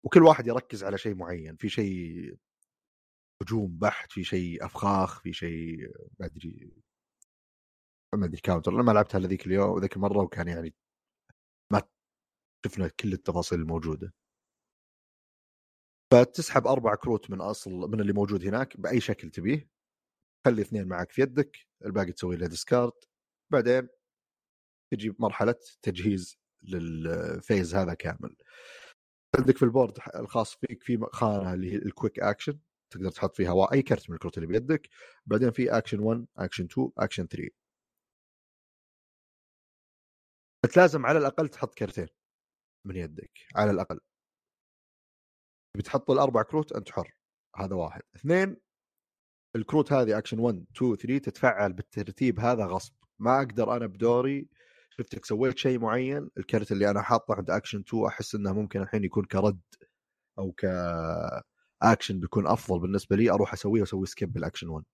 وكل 0.05 0.23
واحد 0.23 0.47
يركز 0.47 0.85
على 0.85 0.99
شيء 0.99 1.15
معين. 1.15 1.57
في 1.57 1.69
شيء 1.69 2.37
هجوم 3.43 3.79
بحت 3.79 4.13
في 4.13 4.25
شيء 4.25 4.65
أفخاخ 4.65 5.21
في 5.21 5.33
شيء 5.33 5.77
ما 6.21 6.27
أدري 6.27 6.73
ما 8.15 8.27
أدري 8.27 8.41
counter. 8.41 8.74
أنا 8.75 8.83
ما 8.83 8.93
لعبتها 8.93 9.19
إلا 9.19 9.29
ذيك 9.29 9.47
اليوم 9.47 9.81
ذيك 9.81 9.97
المرة 9.97 10.23
وكان 10.23 10.49
يعني 10.49 10.75
ما 11.73 11.83
شفنا 12.67 12.89
كل 12.89 13.13
التفاصيل 13.13 13.61
الموجودة. 13.61 14.13
فتسحب 16.13 16.67
أربع 16.67 16.95
كروت 16.95 17.31
من 17.31 17.41
أصل 17.41 17.71
من 17.71 18.01
اللي 18.01 18.13
موجود 18.13 18.47
هناك 18.47 18.81
بأي 18.81 19.01
شكل 19.01 19.31
تبيه. 19.31 19.69
خلي 20.47 20.63
اثنين 20.63 20.89
معك 20.89 21.13
في 21.13 21.23
يدك 21.23 21.57
الباقي 21.85 22.13
تسوي 22.13 22.37
له 22.37 22.47
discard 22.47 22.93
بعدين 23.53 23.99
تجي 24.91 25.14
مرحله 25.18 25.55
تجهيز 25.82 26.38
لل 26.62 26.95
phase 26.95 27.74
هذا 27.74 27.95
كامل. 27.95 28.36
عندك 29.38 29.57
في 29.57 29.62
ال 29.64 29.70
board 29.70 29.99
الخاص 30.16 30.55
فيك 30.55 30.82
في 30.82 30.99
خانه 31.12 31.55
اللي 31.55 31.72
هي 31.72 31.76
ال 31.76 31.84
quick 31.84 32.20
action 32.20 32.59
تقدر 32.93 33.11
تحط 33.11 33.36
فيها 33.36 33.72
أي 33.72 33.82
كرت 33.82 34.11
من 34.11 34.14
الكروت 34.14 34.38
اللي 34.38 34.47
بيدك. 34.47 34.88
بعدين 35.26 35.51
في 35.51 35.78
اكشن 35.78 36.01
1 36.01 36.26
اكشن 36.38 36.64
2 36.64 36.91
اكشن 36.99 37.26
3 37.26 37.51
انت 40.64 40.76
لازم 40.76 41.07
على 41.07 41.18
الأقل 41.18 41.49
تحط 41.49 41.74
كرتين 41.74 42.09
من 42.86 42.97
يدك 42.97 43.30
على 43.57 43.70
الأقل. 43.70 44.01
بتحط 45.76 46.11
الأربع 46.11 46.43
كروت 46.43 46.72
أنت 46.72 46.91
حر 46.91 47.14
هذا 47.57 47.74
واحد. 47.74 48.03
اثنين 48.16 48.57
الكروت 49.57 49.93
هذه 49.93 50.18
اكشن 50.18 50.38
1 50.38 50.66
2 50.76 50.97
3 50.97 51.18
تتفعل 51.18 51.72
بالترتيب 51.72 52.41
هذا 52.41 52.66
غصب. 52.66 52.95
ما 53.18 53.38
أقدر 53.38 53.76
أنا 53.76 53.86
بدوري 53.86 54.49
شفتك 55.01 55.24
سويت 55.24 55.59
شيء 55.59 55.78
معين؟ 55.78 56.30
الكرت 56.38 56.72
اللي 56.72 56.90
أنا 56.90 57.03
حاطه 57.03 57.34
عند 57.34 57.51
اكشن 57.51 57.78
2 57.80 58.07
أحس 58.07 58.34
إنه 58.34 58.53
ممكن 58.53 58.82
الحين 58.82 59.05
يكون 59.05 59.24
ك 59.24 59.32
card 59.32 59.61
أو 60.38 60.53
ك 60.53 60.64
اكشن 61.82 62.20
بيكون 62.20 62.46
أفضل 62.46 62.80
بالنسبة 62.80 63.16
لي 63.16 63.30
أروح 63.30 63.53
أسويه 63.53 63.80
وأسوي 63.80 64.07
skip 64.07 64.33
بال 64.33 64.41
action 64.41 64.68
1 64.68 64.84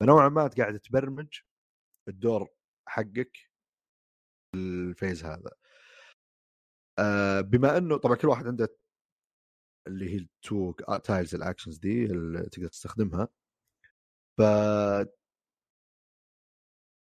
فنوعا 0.00 0.28
ما 0.28 0.46
قاعد 0.58 0.78
تبرمج 0.80 1.40
الدور 2.08 2.48
حقك 2.88 3.38
ال 4.54 4.66
phase 4.66 5.24
هذا. 5.24 5.50
آه 6.98 7.40
بما 7.40 7.78
إنه 7.78 7.96
طبعا 7.96 8.16
كل 8.16 8.28
واحد 8.28 8.46
عنده 8.46 8.76
اللي 9.86 10.10
هي 10.14 10.16
ال 10.16 10.30
two 10.30 10.72
tiles 11.04 11.34
ال 11.34 11.39
actions 11.39 11.78
دي 11.78 12.04
اللي 12.04 12.42
تقدر 12.48 12.68
تستخدمها 12.68 13.28
ف 14.38 14.42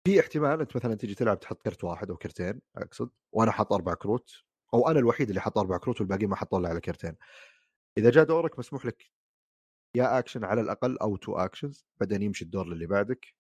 في 0.07 0.21
احتمال 0.21 0.61
أنت 0.61 0.77
مثلا 0.77 0.95
تجي 0.95 1.15
تلعب 1.15 1.41
تحط 1.41 1.63
كرت 1.63 1.85
واحد 1.85 2.11
أو 2.11 2.17
كرتين 2.17 2.61
أقصد 2.77 3.11
وأنا 3.33 3.51
حاط 3.53 3.73
أربع 3.73 3.95
كروت 3.95 4.31
أو 4.75 4.89
أنا 4.89 4.99
الوحيد 4.99 5.29
اللي 5.29 5.41
حط 5.41 5.59
أربع 5.59 5.79
كروت 5.79 6.01
والباقيين 6.01 6.31
ما 6.31 6.37
حطوا 6.37 6.59
إلا 6.59 6.69
على 6.69 6.81
كرتين. 6.81 7.17
إذا 7.99 8.11
جاء 8.11 8.25
دورك 8.25 8.59
مسموح 8.59 8.87
لك 8.87 9.11
يا 9.97 10.19
أكشن 10.19 10.45
على 10.45 10.61
الأقل 10.61 10.99
أو 10.99 11.17
two 11.17 11.37
actions 11.37 11.87
بعدين 12.01 12.23
يمشي 12.23 12.45
الدور 12.45 12.73
اللي 12.73 12.87
بعدك. 12.87 13.35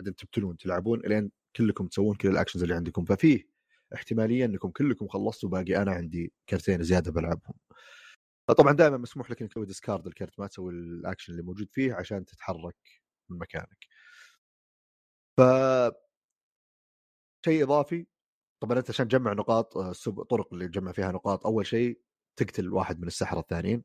بعدين 0.00 0.16
تبتلون 0.16 0.56
تلعبون 0.56 1.00
إلين 1.06 1.30
كلكم 1.56 1.86
تسوون 1.86 2.16
كل 2.16 2.28
ال 2.28 2.32
actions 2.32 2.62
اللي 2.62 2.74
عندكم. 2.74 3.04
ففيه 3.04 3.48
احتمالية 3.94 4.44
إنكم 4.44 4.70
كلكم 4.70 5.08
خلصتوا 5.08 5.48
باقي 5.48 5.82
أنا 5.82 5.92
عندي 5.92 6.32
كرتين 6.48 6.82
زيادة 6.82 7.12
بلعبهم. 7.12 7.54
طبعا 8.58 8.72
دائما 8.72 8.96
مسموح 8.96 9.30
لك 9.30 9.42
إنك 9.42 9.50
تسوي 9.50 9.66
discard 9.66 10.06
الكرت 10.06 10.40
ما 10.40 10.46
تسوي 10.46 10.72
الأكشن 10.72 11.32
اللي 11.32 11.42
موجود 11.42 11.68
فيه 11.72 11.94
عشان 11.94 12.24
تتحرك 12.24 12.76
من 13.28 13.38
مكانك. 13.38 13.86
ف 15.38 15.40
شيء 17.44 17.64
إضافي 17.64 18.06
طبعا 18.60 18.78
أنت 18.78 18.90
عشان 18.90 19.08
تجمع 19.08 19.32
نقاط 19.32 19.78
طرق 20.30 20.52
اللي 20.54 20.68
تجمع 20.68 20.92
فيها 20.92 21.12
نقاط 21.12 21.46
أول 21.46 21.66
شيء 21.66 22.00
تقتل 22.36 22.72
واحد 22.72 23.00
من 23.00 23.06
السحرة 23.06 23.40
الثانيين. 23.40 23.84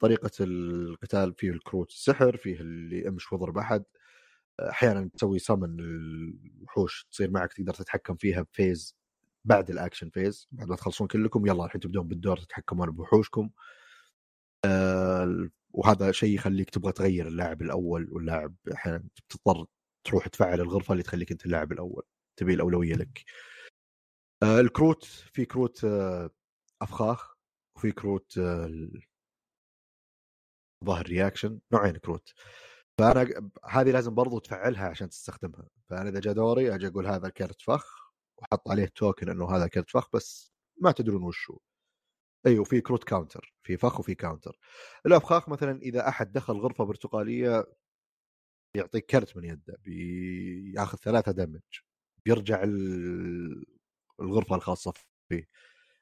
طريقة 0.00 0.30
القتال 0.40 1.34
فيه 1.34 1.50
الكروت 1.50 1.90
السحر 1.90 2.36
فيه 2.36 2.60
اللي 2.60 3.08
امش 3.08 3.32
واضرب 3.32 3.58
أحد. 3.58 3.84
أحيانا 4.60 5.10
تسوي 5.14 5.38
سمن 5.38 5.80
الوحوش 5.80 7.06
تصير 7.10 7.30
معك 7.30 7.52
تقدر 7.52 7.74
تتحكم 7.74 8.16
فيها 8.16 8.42
ب 8.42 8.51
phase 8.51 8.96
بعد 9.44 9.70
ال 9.70 9.76
action 9.76 10.10
phase 10.10 10.48
بعد 10.52 10.68
ما 10.68 10.76
تخلصون 10.76 11.06
كلكم 11.08 11.46
يلا 11.46 11.64
الحين 11.64 11.80
تبدون 11.80 12.08
بالدور 12.08 12.36
تتحكمون 12.36 12.90
بوحوشكم. 12.90 13.50
آه 14.64 15.48
وهذا 15.72 16.12
شيء 16.12 16.34
يخليك 16.34 16.70
تبغى 16.70 16.92
تغير 16.92 17.28
اللاعب 17.28 17.62
الأول 17.62 18.08
واللاعب 18.12 18.54
أحيانا 18.74 19.04
تضطر 19.28 19.66
تروح 20.04 20.28
تفعل 20.28 20.60
الغرفة 20.60 20.92
اللي 20.92 21.02
تخليك 21.02 21.32
أنت 21.32 21.46
اللاعب 21.46 21.72
الأول 21.72 22.02
تبي 22.36 22.54
الأولوية 22.54 22.94
لك. 22.94 23.24
آه 24.42 24.60
الكروت 24.60 25.04
في 25.04 25.44
كروت 25.44 25.84
آه 25.84 26.30
أفخاخ 26.82 27.34
وفي 27.76 27.92
كروت 27.92 28.38
آه 28.38 28.88
ظاهر 30.84 31.06
reaction 31.06 31.60
نوعين 31.72 31.96
كروت. 31.96 32.32
فأنا 32.98 33.50
هذه 33.70 33.90
لازم 33.90 34.14
برضو 34.14 34.38
تفعلها 34.38 34.88
عشان 34.88 35.08
تستخدمها. 35.08 35.68
فأنا 35.90 36.08
إذا 36.08 36.20
جاء 36.20 36.34
دوري 36.34 36.74
أجي 36.74 36.86
أقول 36.86 37.06
هذا 37.06 37.28
كرت 37.28 37.62
فخ 37.62 38.12
وحط 38.38 38.70
عليه 38.70 38.86
token 38.86 39.28
إنه 39.30 39.50
هذا 39.56 39.66
كرت 39.68 39.90
فخ 39.90 40.08
بس 40.14 40.52
ما 40.80 40.92
تدرون 40.92 41.22
وش 41.22 41.50
هو. 41.50 41.58
أيوه 42.46 42.64
في 42.64 42.80
كروت 42.80 43.04
counter 43.04 43.54
في 43.62 43.76
فخ 43.76 44.00
وفي 44.00 44.14
counter 44.14 44.58
الأفخاخ 45.06 45.48
مثلا 45.48 45.78
إذا 45.82 46.08
أحد 46.08 46.32
دخل 46.32 46.54
غرفة 46.54 46.84
برتقالية 46.84 47.66
يعطيك 48.74 49.06
كرت 49.06 49.36
من 49.36 49.44
يده 49.44 49.78
بياخذ 49.84 50.98
ثلاثة 50.98 51.32
damage 51.32 51.60
بيرجع 52.24 52.62
الغرفة 54.20 54.56
الخاصة 54.56 54.92
فيه 55.28 55.48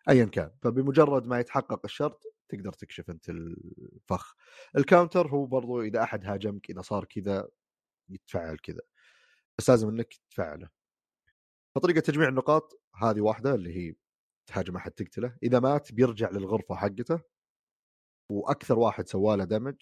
ايا 0.08 0.24
كان. 0.24 0.50
فبمجرد 0.62 1.26
ما 1.26 1.40
يتحقق 1.40 1.80
الشرط 1.84 2.34
تقدر 2.48 2.72
تكشف 2.72 3.10
أنت 3.10 3.30
الفخ. 3.30 4.36
الكاونتر 4.76 5.28
هو 5.28 5.46
برضو 5.46 5.82
إذا 5.82 6.02
أحد 6.02 6.26
هاجمك 6.26 6.70
إذا 6.70 6.82
صار 6.82 7.04
كذا 7.04 7.48
يتفعل 8.10 8.58
كذا. 8.58 8.80
بس 9.58 9.70
لازم 9.70 9.88
إنك 9.88 10.14
تفعله. 10.30 10.68
فطريقة 11.74 12.00
تجميع 12.00 12.28
النقاط 12.28 12.82
هذه 12.96 13.20
واحدة 13.20 13.54
اللي 13.54 13.76
هي 13.76 13.94
تهاجم 14.46 14.76
أحد 14.76 14.90
تقتله. 14.92 15.36
إذا 15.42 15.60
مات 15.60 15.92
بيرجع 15.92 16.30
للغرفة 16.30 16.74
حقته 16.74 17.20
وأكثر 18.30 18.78
واحد 18.78 19.08
سواله 19.08 19.44
دمج. 19.44 19.76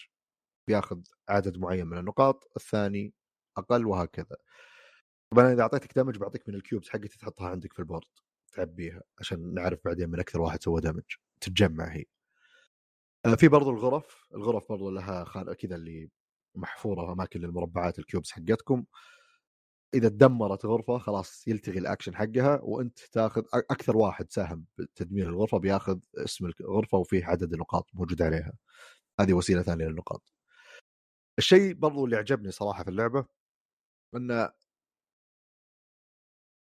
بياخذ 0.68 1.00
عدد 1.28 1.58
معين 1.58 1.86
من 1.86 1.98
النقاط 1.98 2.50
الثاني 2.56 3.14
أقل 3.56 3.86
وهكذا. 3.86 4.36
طبعا 5.30 5.52
إذا 5.52 5.62
أعطيتك 5.62 5.96
damage 5.96 6.18
بعطيك 6.18 6.48
من 6.48 6.54
ال 6.54 6.60
cubes 6.60 6.88
حقتي 6.88 7.18
تحطها 7.18 7.48
عندك 7.48 7.72
في 7.72 7.78
ال 7.78 7.83
board 7.83 8.06
تعبيها 8.52 9.02
عشان 9.20 9.54
نعرف 9.54 9.80
بعدين 9.84 10.10
من 10.10 10.20
أكثر 10.20 10.40
واحد 10.40 10.62
سوى 10.62 10.80
damage 10.80 11.02
تتجمع 11.40 11.84
هي. 11.92 12.04
آه، 13.26 13.34
في 13.34 13.48
برضو 13.48 13.70
الغرف 13.70 14.28
الغرف 14.34 14.68
برضو 14.68 14.90
لها 14.90 15.24
خان 15.24 15.52
كذا 15.52 15.76
اللي 15.76 16.10
محفورة 16.54 17.12
أماكن 17.12 17.40
للمربعات 17.40 17.98
ال 17.98 18.04
cubes 18.04 18.30
حقتكم. 18.30 18.84
إذا 19.94 20.08
تدمرت 20.08 20.66
غرفة 20.66 20.98
خلاص 20.98 21.48
يلتغي 21.48 21.78
الاكشن 21.78 22.16
حقها 22.16 22.60
وأنت 22.62 22.98
تاخذ 22.98 23.42
أكثر 23.54 23.96
واحد 23.96 24.32
ساهم 24.32 24.64
بتدمير 24.78 25.28
الغرفة 25.28 25.58
بياخذ 25.58 25.98
اسم 26.16 26.46
الغرفه 26.60 26.98
وفيه 26.98 27.24
عدد 27.26 27.52
النقاط 27.52 27.90
موجود 27.94 28.22
عليها. 28.22 28.52
هذه 29.20 29.32
وسيلة 29.32 29.62
ثانية 29.62 29.84
للنقاط. 29.86 30.37
الشيء 31.38 31.74
برضو 31.74 32.04
اللي 32.04 32.16
عجبني 32.16 32.50
صراحة 32.50 32.82
في 32.84 32.90
اللعبة 32.90 33.26
إن 34.16 34.48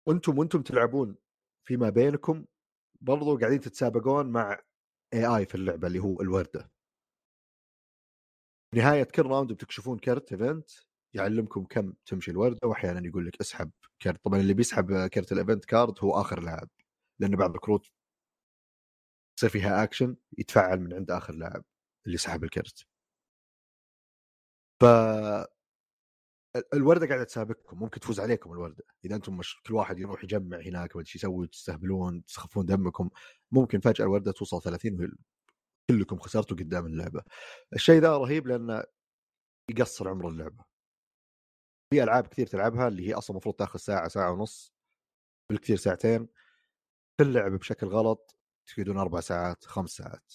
وأنتم 0.08 0.38
وأنتم 0.38 0.62
تلعبون 0.62 1.16
فيما 1.68 1.90
بينكم 1.90 2.44
برضو 3.00 3.38
قاعدين 3.38 3.60
تتسابقون 3.60 4.26
مع 4.32 4.58
AI 5.14 5.46
في 5.46 5.54
اللعبة 5.54 5.86
اللي 5.88 5.98
هو 5.98 6.20
الوردة. 6.20 6.70
نهاية 8.74 9.04
كل 9.04 9.22
round 9.26 9.52
بتكشفون 9.52 9.98
كرت 9.98 10.32
event 10.32 10.70
يعلمكم 11.14 11.64
كم 11.64 11.92
تمشي 12.06 12.30
الوردة 12.30 12.68
واحيانا 12.68 13.06
يقول 13.08 13.26
لك 13.26 13.40
اسحب 13.40 13.70
كرت. 14.02 14.24
طبعا 14.24 14.40
اللي 14.40 14.54
بيسحب 14.54 15.06
كرت 15.08 15.32
ال 15.32 15.38
event 15.38 15.64
card 15.64 15.94
هو 16.04 16.20
آخر 16.20 16.40
لاعب 16.42 16.68
لأن 17.20 17.36
بعض 17.36 17.54
الكروت 17.54 17.86
يصير 19.38 19.50
فيها 19.50 19.84
اكشن 19.84 20.16
يتفعل 20.38 20.80
من 20.80 20.94
عند 20.94 21.10
آخر 21.10 21.34
لاعب 21.34 21.64
اللي 22.06 22.18
سحب 22.18 22.44
الكرت. 22.44 22.89
ف 24.80 24.84
الوردة 26.74 27.06
قاعدة 27.06 27.24
تسابقكم 27.24 27.78
ممكن 27.78 28.00
تفوز 28.00 28.20
عليكم 28.20 28.52
الوردة. 28.52 28.84
إذا 29.04 29.16
أنتم 29.16 29.36
مش 29.36 29.62
كل 29.66 29.74
واحد 29.74 29.98
يروح 29.98 30.24
يجمع 30.24 30.58
هناك 30.60 30.96
وش 30.96 31.16
يسوي 31.16 31.46
تستهبلون 31.46 32.24
تسخفون 32.24 32.66
دمكم 32.66 33.10
ممكن 33.52 33.80
فجأة 33.80 34.04
الوردة 34.04 34.32
توصل 34.32 34.62
30 34.62 35.16
كلكم 35.90 36.18
خسرتوا 36.18 36.56
قدام 36.56 36.86
اللعبة. 36.86 37.22
الشيء 37.74 38.00
ذا 38.00 38.16
رهيب 38.18 38.46
لأنه 38.46 38.84
يقصر 39.70 40.08
عمر 40.08 40.28
اللعبة. 40.28 40.64
في 41.94 42.02
ألعاب 42.02 42.26
كثير 42.26 42.46
تلعبها 42.46 42.88
اللي 42.88 43.08
هي 43.08 43.14
أصلا 43.14 43.34
المفروض 43.34 43.54
تأخذ 43.54 43.78
ساعة 43.78 44.08
ساعة 44.08 44.32
ونص 44.32 44.74
بالكثير 45.50 45.76
ساعتين. 45.76 46.28
تلعب 47.20 47.52
بشكل 47.52 47.86
غلط 47.86 48.36
تفيدون 48.66 48.98
أربع 48.98 49.20
ساعات 49.20 49.64
خمس 49.64 49.90
ساعات. 49.90 50.34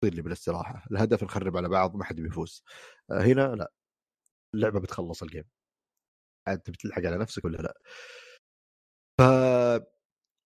تصير 0.00 0.14
لي 0.14 0.22
بالاستراحة 0.22 0.84
الهدف 0.90 1.24
نخرب 1.24 1.56
على 1.56 1.68
بعض 1.68 1.96
ما 1.96 2.04
حد 2.04 2.20
بيفوز. 2.20 2.64
آه، 3.10 3.20
هنا 3.20 3.54
لأ 3.54 3.72
اللعبة 4.54 4.80
بتخلص 4.80 5.22
ال 5.22 5.26
game 5.26 5.44
عاد 6.48 6.58
بتلحق 6.58 7.02
على 7.02 7.18
نفسك 7.18 7.44
ولا 7.44 7.56
لأ؟ 7.56 7.80
ف 9.20 9.22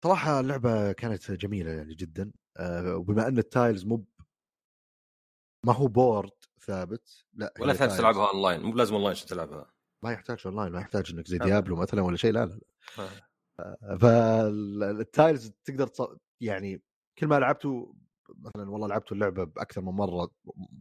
صراحة 0.05 0.41
اللعبة 0.41 0.93
كانت 0.93 1.31
جميلة 1.31 1.71
يعني 1.71 1.95
جدا. 1.95 2.33
آه، 2.57 2.97
وبما 2.97 3.29
أن 3.29 3.39
ال 3.39 3.47
tiles 3.47 3.85
مو 3.85 4.05
ما 5.67 5.73
هو 5.73 5.87
board 5.87 6.33
ثابت 6.61 7.25
لأ 7.35 7.55
ولا 7.61 7.73
تحتاج 7.73 7.99
تلعبها 7.99 8.31
اونلاين 8.31 8.63
مو 8.63 8.75
لازم 8.75 8.95
اونلاين 8.95 9.17
عشان 9.17 9.29
تلعبها. 9.29 9.73
ما 10.05 10.13
يحتاج 10.13 10.43
اونلاين 10.47 10.73
ما 10.73 10.81
يحتاج 10.81 11.13
إنك 11.13 11.29
زي 11.29 11.39
ديابلو 11.39 11.77
مثلا 11.77 12.03
ولا 12.03 12.17
شيء 12.17 12.33
لا 12.33 12.47
لا, 12.47 12.61
لا. 12.99 13.09
آه، 13.61 13.97
فال 13.97 14.41
tiles 14.41 15.53
تقدر 15.65 16.19
يعني 16.41 16.83
كل 17.19 17.27
ما 17.27 17.39
لعبته 17.39 17.95
مثلا 18.39 18.71
والله 18.71 18.89
لعبت 18.89 19.13
اللعبة 19.13 19.45
بأكثر 19.45 19.81
من 19.81 19.93
مرة 19.93 20.31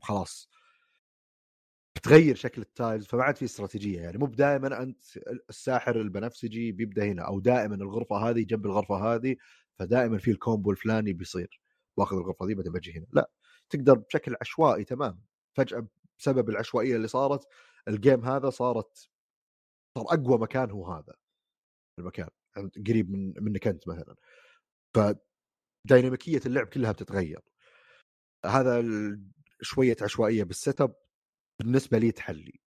خلاص. 0.02 0.50
تغير 2.04 2.36
شكل 2.36 2.62
ال 2.62 2.69
tiles 2.69 3.06
فما 3.06 3.24
عاد 3.24 3.36
في 3.38 3.46
استراتيجية 3.46 4.02
يعني. 4.02 4.18
مو 4.18 4.26
دائما 4.28 4.84
أنت 4.84 5.04
الساحر 5.50 6.02
البنفسجي 6.02 6.72
بيبدأ 6.72 7.06
هنا 7.06 7.24
أو 7.28 7.40
دائما 7.40 7.76
الغرفة 7.76 8.16
هذه 8.18 8.44
جنب 8.44 8.66
الغرفة 8.66 8.96
هذه 9.16 9.36
فدائما 9.80 10.18
في 10.18 10.32
ال 10.32 10.39
combo 10.39 10.72
الفلاني 10.72 11.14
بيصير. 11.14 11.62
باخذ 11.98 12.18
الغرفة 12.18 12.46
دي 12.48 12.56
بعدين 12.56 12.72
بجي 12.72 12.94
هنا. 12.98 13.06
لا 13.12 13.30
تقدر 13.70 13.94
بشكل 13.94 14.36
عشوائي 14.42 14.84
تمام 14.84 15.22
فجأة 15.58 15.88
بسبب 16.20 16.50
العشوائية 16.50 16.96
اللي 16.96 17.08
صارت 17.08 17.48
ال 17.88 17.96
game 17.96 18.26
هذا 18.26 18.50
صارت 18.50 19.10
صار 19.98 20.06
أقوى 20.14 20.38
مكان 20.38 20.72
هو 20.72 20.88
هذا 20.94 21.14
المكان. 22.00 22.30
قريب 22.88 23.12
من 23.12 23.34
منك 23.44 23.68
أنت 23.68 23.88
مثلا. 23.88 24.16
ف 24.96 25.00
ديناميكية 25.86 26.42
اللعب 26.46 26.68
كلها 26.68 26.92
بتتغير. 26.92 27.42
هذا 28.46 28.84
شوية 29.62 29.96
عشوائية 30.02 30.44
بال 30.44 30.82
setup 30.82 30.96
بالنسبة 31.62 31.98
لي 31.98 32.12
تحلي. 32.12 32.60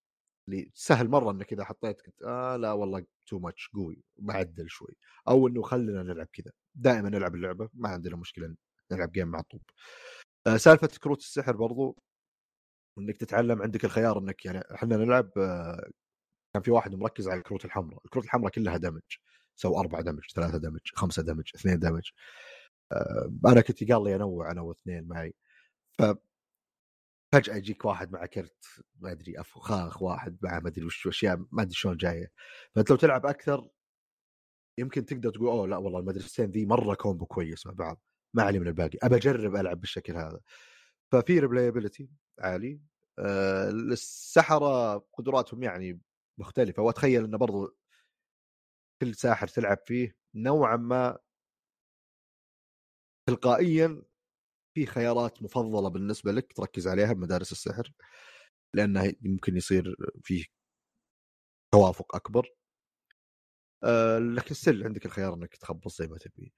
اللي 0.49 0.71
سهل 0.75 1.09
مرة 1.09 1.31
إنك 1.31 1.53
إذا 1.53 1.65
حطيت 1.65 2.03
كنت 2.03 2.23
آه 2.23 2.57
لا 2.57 2.73
والله 2.73 3.07
too 3.27 3.39
much 3.39 3.71
قوي 3.75 4.03
بعدل 4.17 4.71
شوي. 4.71 4.97
أو 5.29 5.49
إنه 5.49 5.63
خلينا 5.63 6.03
نلعب 6.03 6.27
كذا. 6.33 6.53
دائما 6.75 7.09
نلعب 7.11 7.35
اللعبة 7.35 7.69
ما 7.75 7.89
عندنا 7.89 8.17
مشكلة 8.17 8.57
نلعب 8.93 9.13
game 9.13 9.29
مع 9.29 9.41
طوب. 9.41 9.63
آه 10.47 10.57
سالفة 10.57 10.89
كروت 11.03 11.19
السحر 11.21 11.57
برضو. 11.57 11.99
إنك 12.99 13.17
تتعلم 13.17 13.63
عندك 13.63 13.85
الخيار 13.85 14.19
إنك 14.19 14.45
يعني 14.47 14.61
إحنا 14.75 14.97
نلعب 14.97 15.31
آه 15.39 15.91
كان 16.55 16.63
في 16.63 16.71
واحد 16.71 16.95
مركز 16.95 17.29
على 17.29 17.39
الكروت 17.39 17.65
الحمراء. 17.65 18.01
الكروت 18.05 18.25
الحمراء 18.25 18.53
كلها 18.53 18.77
damage 18.77 19.03
سو 19.57 19.81
أربعة 19.81 20.03
damage 20.03 20.25
ثلاثة 20.35 20.59
damage 20.59 20.81
خمسة 20.95 21.23
damage 21.23 21.51
اثنين 21.55 21.79
damage 21.79 22.11
أنا 23.47 23.61
كنت 23.61 23.93
قال 23.93 24.05
لي 24.05 24.17
أنوع 24.17 24.51
أنا 24.51 24.61
واثنين 24.61 25.09
معي. 25.09 25.35
ف 25.99 26.03
فجاه 27.35 27.57
يجيك 27.57 27.85
واحد 27.85 28.13
مع 28.13 28.27
كرت 28.27 28.65
ما 29.01 29.13
أدري 29.13 29.41
افخاخ 29.41 30.03
واحد 30.03 30.39
مع 30.43 30.61
ما 30.61 30.69
أدري 30.69 30.85
وش 30.85 31.07
اشياء 31.07 31.37
ما 31.53 31.63
أدري 31.63 31.75
شلون 31.75 31.97
جاية. 31.97 32.33
فأنت 32.75 32.91
لو 32.91 32.97
تلعب 32.97 33.27
أكثر 33.27 33.69
يمكن 34.79 35.07
تقدر 35.07 35.31
تقول 35.31 35.49
أوه 35.49 35.69
لا 35.69 35.77
والله 35.77 35.99
المدرستين 36.01 36.51
ذي 36.51 36.67
مرة 36.67 36.95
combo 36.95 37.27
كويس 37.27 37.67
مع 37.67 37.73
بعض 37.73 38.03
ما 38.35 38.43
علي 38.43 38.59
من 38.59 38.67
الباقي. 38.67 38.99
أبى 39.03 39.17
أجرب 39.17 39.57
ألعب 39.57 39.81
بالشكل 39.81 40.17
هذا. 40.17 40.41
ففي 41.13 41.39
ريبلايبلتي 41.41 42.11
عالي 42.41 42.81
السحره 43.19 44.99
قدراتهم 44.99 45.63
يعني 45.63 46.01
مختلفة. 46.39 46.83
وأتخيل 46.83 47.25
إنه 47.25 47.39
برضو 47.39 47.77
كل 49.01 49.15
ساحر 49.15 49.49
تلعب 49.49 49.79
فيه 49.87 50.17
نوعا 50.35 50.77
ما 50.77 51.19
تلقائيا 53.27 54.03
في 54.75 54.87
خيارات 54.87 55.43
مفضلة 55.43 55.89
بالنسبة 55.89 56.33
لك 56.33 56.53
تركز 56.53 56.89
عليها 56.89 57.13
بمدارس 57.13 57.53
السحر 57.53 57.93
لأنه 58.75 59.13
ممكن 59.23 59.57
يصير 59.57 59.97
فيه 60.23 60.45
توافق 61.73 62.17
أكبر. 62.17 62.49
أه 63.85 64.19
لكن 64.19 64.55
still 64.55 64.85
عندك 64.85 65.07
الخيار 65.07 65.35
إنك 65.35 65.57
تخبص 65.57 65.99
زي 65.99 66.07
ما 66.07 66.19
تبي. 66.19 66.55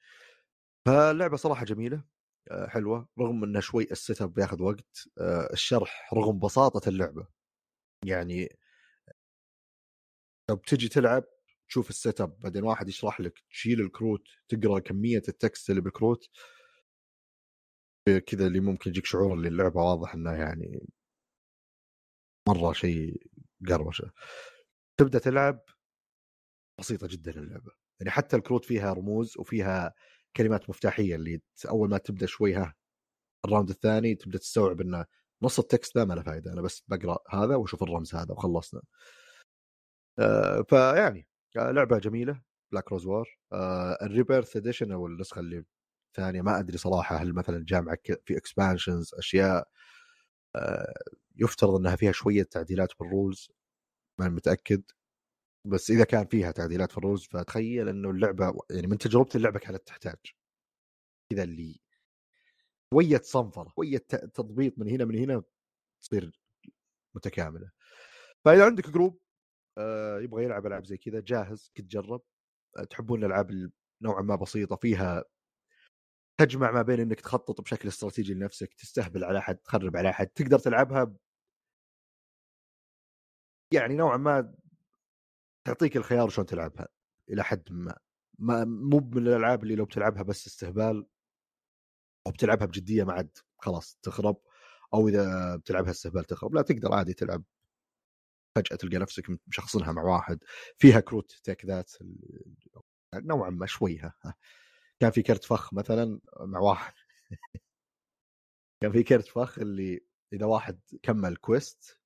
فاللعبه 0.87 1.37
صراحة 1.37 1.65
جميلة 1.65 2.05
أه 2.51 2.67
حلوة 2.69 3.09
رغم 3.21 3.45
انه 3.45 3.61
شوي 3.61 3.85
ال 3.91 4.23
setup 4.23 4.35
بياخذ 4.35 4.63
وقت 4.63 5.09
أه 5.19 5.49
الشرح 5.53 6.15
رغم 6.15 6.39
بساطة 6.39 6.89
اللعبة. 6.89 7.27
يعني 8.05 8.59
لو 10.51 10.57
بتجي 10.57 10.89
تلعب 10.89 11.25
تشوف 11.69 11.91
ال 11.91 12.21
setup 12.21 12.41
بعدين 12.41 12.65
واحد 12.65 12.89
يشرح 12.89 13.21
لك 13.21 13.45
تشيل 13.51 13.81
الكروت 13.81 14.23
تقرأ 14.49 14.79
كمية 14.79 15.23
ال 15.29 15.37
text 15.37 15.71
اللي 15.71 15.81
بالكروت 15.81 16.29
كذا 18.27 18.47
اللي 18.47 18.61
ممكن 18.61 18.91
يجيك 18.91 19.07
شعور 19.07 19.35
اللي 19.35 19.49
اللعبة 19.49 19.81
واضح 19.83 20.15
إنها 20.15 20.37
يعني 20.37 20.89
مرة 22.49 22.73
شيء 22.73 23.23
قروشة. 23.69 24.11
تبدأ 25.01 25.19
تلعب 25.19 25.61
بسيطة 26.81 27.07
جدا 27.11 27.31
اللعبة. 27.31 27.73
يعني 28.01 28.11
حتى 28.11 28.37
الكروت 28.37 28.65
فيها 28.65 28.93
رموز 28.93 29.39
وفيها 29.39 29.95
كلمات 30.37 30.71
مفتاحية 30.71 31.15
اللي 31.17 31.41
أول 31.69 31.91
ما 31.91 31.99
تبدأ 31.99 32.27
شوي 32.27 32.55
ها 32.55 32.75
ال 33.47 33.51
round 33.51 33.71
الثاني 33.71 34.15
تبدأ 34.15 34.39
تستوعب 34.39 34.81
انه 34.81 35.07
نص 35.43 35.59
ال 35.59 35.67
text 35.67 35.99
ذا 35.99 36.05
ما 36.05 36.15
له 36.15 36.23
فائده 36.23 36.53
أنا 36.53 36.63
بس 36.63 36.83
بقرأ 36.89 37.19
هذا 37.31 37.57
وأشوف 37.57 37.83
الرمز 37.83 38.15
هذا 38.15 38.33
وخلصنا. 38.33 38.83
آه 40.19 40.63
فيعني 40.69 41.29
آه 41.57 41.71
لعبة 41.71 41.99
جميلة 41.99 42.43
Black 42.73 42.93
Rose 42.93 43.07
Wars 43.07 43.39
ال 44.03 44.09
Rebirth 44.09 44.57
edition 44.57 44.93
أو 44.93 45.07
النسخة 45.07 45.41
اللي 45.41 45.65
ثانية 46.17 46.43
ما 46.43 46.59
أدري 46.59 46.79
صراحة 46.79 47.17
هل 47.17 47.35
مثلا 47.35 47.65
جامعة 47.69 47.99
في 48.25 48.37
expansions 48.37 49.15
أشياء 49.15 49.69
آه 50.57 50.95
يفترض 51.37 51.75
إنها 51.75 51.97
فيها 51.97 52.13
شوية 52.13 52.43
تعديلات 52.43 52.93
بال 53.01 53.15
rules 53.15 53.51
ما 54.21 54.29
متأكد. 54.29 54.83
بس 55.67 55.91
إذا 55.91 56.05
كان 56.05 56.27
فيها 56.27 56.51
تعديلات 56.51 56.93
في 56.93 56.99
ال 56.99 57.03
rules 57.03 57.25
فتخيل 57.25 57.89
إنه 57.89 58.11
اللعبة 58.11 58.53
يعني 58.71 58.87
من 58.87 58.99
تجربتي 58.99 59.39
اللعبة 59.39 59.59
كانت 59.59 59.87
تحتاج 59.87 60.17
كذا 61.33 61.43
اللي 61.43 61.81
شوية 62.95 63.21
صنفرة 63.25 63.69
شوية 63.75 63.99
تضبيط 64.35 64.79
من 64.79 64.89
هنا 64.89 65.05
من 65.05 65.19
هنا 65.19 65.43
تصير 66.03 66.41
متكاملة. 67.17 67.71
فإذا 68.45 68.65
عندك 68.65 68.91
group 68.91 69.21
آه 69.79 70.21
يبغى 70.21 70.45
يلعب 70.45 70.67
ألعاب 70.67 70.87
زي 70.87 70.97
كذا 70.97 71.21
جاهز 71.21 71.73
تجرب 71.75 72.23
تحبون 72.91 73.21
الالعاب 73.21 73.71
نوعا 74.03 74.23
ما 74.23 74.37
بسيطة 74.37 74.77
فيها 74.77 75.25
تجمع 76.39 76.71
ما 76.71 76.83
بين 76.83 77.01
إنك 77.01 77.21
تخطط 77.21 77.61
بشكل 77.61 77.89
استراتيجي 77.89 78.35
لنفسك 78.35 78.75
تستهبل 78.75 79.25
على 79.25 79.39
أحد 79.39 79.57
تخرب 79.57 79.97
على 79.97 80.11
أحد 80.11 80.27
تقدر 80.27 80.59
تلعبها 80.59 81.17
يعني 83.75 83.95
نوعا 83.97 84.17
ما 84.17 84.55
تعطيك 85.67 85.97
الخيار 85.97 86.29
شلون 86.29 86.47
تلعبها 86.47 86.89
إلى 87.31 87.45
حد 87.45 87.73
ما. 87.73 87.99
ما 88.39 88.65
مو 88.65 88.99
من 89.01 89.27
الألعاب 89.27 89.63
اللي 89.63 89.75
لو 89.77 89.85
بتلعبها 89.85 90.23
بس 90.23 90.47
استهبال 90.47 91.07
أو 92.27 92.33
بتلعبها 92.33 92.67
بجدية 92.67 93.05
ما 93.05 93.13
عاد 93.13 93.39
خلاص 93.59 93.99
تخرب 94.03 94.37
أو 94.95 95.09
إذا 95.09 95.57
بتلعبها 95.57 95.91
استهبال 95.91 96.25
تخرب 96.25 96.55
لا 96.55 96.63
تقدر 96.63 96.93
عادي 96.95 97.15
تلعب. 97.15 97.45
فجأة 98.57 98.77
تلقى 98.77 98.97
نفسك 98.99 99.25
مشخصنها 99.47 99.93
مع 99.93 100.03
واحد 100.03 100.45
فيها 100.79 101.01
كروت 101.01 101.33
take 101.45 101.65
that 101.65 101.93
نوعا 103.15 103.51
ما 103.51 103.67
شويها. 103.67 104.15
كان 105.01 105.11
في 105.11 105.23
كرت 105.23 105.45
فخ 105.45 105.75
مثلا 105.75 106.21
مع 106.41 106.59
واحد. 106.61 106.95
كان 108.83 108.93
في 108.93 109.03
كرت 109.03 109.27
فخ 109.27 109.59
اللي 109.59 110.07
إذا 110.33 110.47
واحد 110.47 110.81
كمل 111.03 111.37
quest 111.37 112.01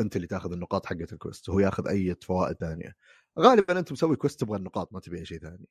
أنت 0.00 0.16
اللي 0.16 0.26
تأخذ 0.26 0.52
النقاط 0.52 0.86
حقت 0.86 1.12
ال 1.12 1.18
quest 1.18 1.48
وهو 1.48 1.60
يأخذ 1.60 1.88
أي 1.88 2.14
فوائد 2.14 2.56
ثانية. 2.56 2.96
غالبا 3.38 3.78
أنت 3.78 3.92
مسوي 3.92 4.16
quest 4.16 4.40
تبغى 4.40 4.58
النقاط 4.58 4.92
ما 4.92 5.00
تبي 5.00 5.18
اي 5.18 5.24
شيء 5.24 5.38
ثاني. 5.38 5.66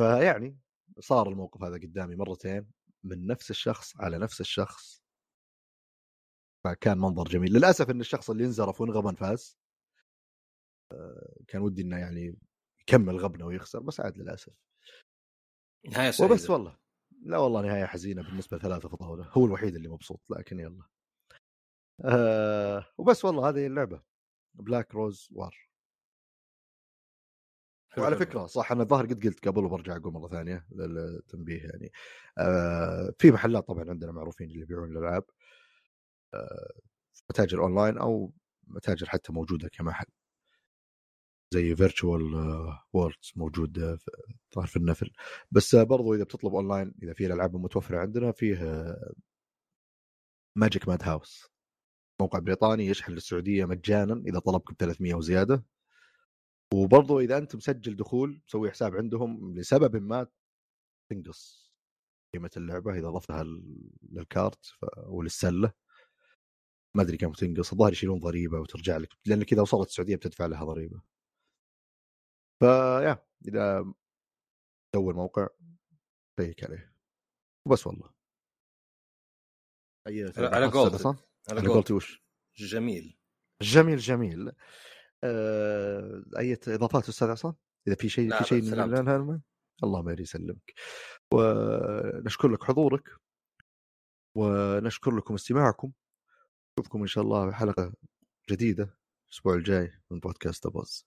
فيعني 0.00 0.58
صار 1.00 1.28
الموقف 1.28 1.62
هذا 1.62 1.74
قدامي 1.74 2.16
مرتين 2.16 2.70
من 3.04 3.26
نفس 3.26 3.50
الشخص 3.50 3.96
على 3.96 4.18
نفس 4.18 4.40
الشخص. 4.40 5.02
فكان 6.64 6.98
منظر 6.98 7.24
جميل. 7.24 7.52
للأسف 7.52 7.90
إن 7.90 8.00
الشخص 8.00 8.30
اللي 8.30 8.44
انزرف 8.44 8.80
وانغبن 8.80 9.14
فاز. 9.14 9.58
كان 11.48 11.62
ودي 11.62 11.82
إنه 11.82 11.98
يعني 11.98 12.36
يكمل 12.80 13.16
غبنه 13.16 13.46
ويخسر 13.46 13.80
بس 13.80 14.00
عاد 14.00 14.18
للأسف. 14.18 14.67
نهاية 15.86 16.10
سعيدة. 16.10 16.34
وبس 16.34 16.50
والله. 16.50 16.78
لا 17.22 17.38
والله 17.38 17.62
نهاية 17.62 17.84
حزينة 17.84 18.22
بالنسبة 18.22 18.56
لثلاثه 18.56 18.88
فضاوله 18.88 19.28
هو 19.32 19.46
الوحيد 19.46 19.76
اللي 19.76 19.88
مبسوط 19.88 20.30
لكن 20.30 20.60
يلا. 20.60 20.84
آه 22.04 22.86
وبس 22.98 23.24
والله 23.24 23.48
هذه 23.48 23.66
اللعبة. 23.66 24.02
Black 24.54 24.94
Rose 24.94 25.28
War 25.32 25.68
وعلى 27.98 28.16
فكرة 28.16 28.46
صح 28.46 28.72
أنا 28.72 28.82
الظاهر 28.82 29.06
قد 29.06 29.26
قلت 29.26 29.48
قبل 29.48 29.64
وبرجع 29.64 29.96
أقول 29.96 30.12
مرة 30.12 30.28
ثانية 30.28 30.66
للتنبيه 30.70 31.62
يعني. 31.62 31.92
آه 32.38 33.14
في 33.18 33.30
محلات 33.30 33.68
طبعا 33.68 33.90
عندنا 33.90 34.12
معروفين 34.12 34.48
اللي 34.50 34.60
يبيعون 34.60 34.92
الألعاب. 34.92 35.24
آه 36.34 36.72
متاجر 37.30 37.62
أونلاين 37.62 37.98
أو 37.98 38.32
متاجر 38.66 39.08
حتى 39.08 39.32
موجودة 39.32 39.68
كمحل. 39.68 40.06
زي 41.54 41.76
Virtual 41.76 42.22
Worlds 42.92 43.32
موجود 43.36 43.98
ظهر 44.54 44.66
في 44.66 44.76
النفل. 44.76 45.10
بس 45.50 45.76
برضو 45.76 46.14
إذا 46.14 46.24
بتطلب 46.24 46.54
اونلاين 46.54 46.94
إذا 47.02 47.12
في 47.12 47.26
الألعاب 47.26 47.56
المتوفره 47.56 47.98
عندنا 47.98 48.32
فيه 48.32 48.96
Magic 50.56 50.88
Madhouse 50.88 51.48
موقع 52.20 52.38
بريطاني 52.38 52.86
يشحن 52.86 53.12
للسعودية 53.12 53.64
مجانا 53.64 54.22
إذا 54.26 54.38
طلبك 54.38 54.72
ب 54.72 54.76
300 54.78 55.14
وزيادة. 55.14 55.64
وبرضو 56.74 57.20
إذا 57.20 57.38
أنت 57.38 57.56
مسجل 57.56 57.96
دخول 57.96 58.42
مسوي 58.48 58.70
حساب 58.70 58.96
عندهم 58.96 59.54
لسبب 59.58 59.96
ما 59.96 60.26
تنقص 61.10 61.72
قيمة 62.34 62.50
اللعبة 62.56 62.98
إذا 62.98 63.10
ضفتها 63.10 63.44
لل 64.02 64.26
cart 64.26 64.74
وللسلة. 65.06 65.72
ما 66.96 67.02
أدري 67.02 67.16
كم 67.16 67.32
تنقص 67.32 67.72
الظاهر 67.72 67.92
يشيلون 67.92 68.20
ضريبة 68.20 68.60
وترجع 68.60 68.96
لك 68.96 69.08
لانك 69.26 69.52
اذا 69.52 69.62
وصلت 69.62 69.88
السعودية 69.88 70.16
بتدفع 70.16 70.46
لها 70.46 70.64
ضريبة. 70.64 71.02
فيا 72.60 73.26
اذا 73.48 73.94
تدور 74.92 75.14
موقع 75.14 75.48
شيك 76.40 76.64
عليه. 76.64 76.94
وبس 77.66 77.86
والله. 77.86 78.14
أي 80.08 80.32
على 80.36 80.68
gold 80.68 81.16
على 81.50 81.60
gold 81.62 81.92
وش؟ 81.92 82.22
جميل. 82.56 83.18
جميل 83.62 83.98
جميل. 83.98 84.52
آه... 85.24 86.22
أي 86.38 86.58
إضافات 86.68 87.08
أستاذ 87.08 87.28
عصام؟ 87.28 87.54
إذا 87.86 87.94
في 87.94 88.08
شيء 88.08 88.38
في 88.38 88.44
شيء 88.44 88.58
الله 89.82 90.02
ما 90.02 90.16
يسلمك. 90.18 90.74
ونشكر 91.34 92.48
لك 92.48 92.64
حضورك. 92.64 93.08
ونشكر 94.36 95.16
لكم 95.16 95.34
استماعكم. 95.34 95.92
نشوفكم 96.78 97.00
إن 97.00 97.06
شاء 97.06 97.24
الله 97.24 97.50
في 97.50 97.56
حلقة 97.56 97.92
جديدة 98.50 98.98
الأسبوع 99.28 99.54
الجاي 99.54 99.92
من 100.10 100.20
بودكاست 100.20 100.66
باز 100.66 101.06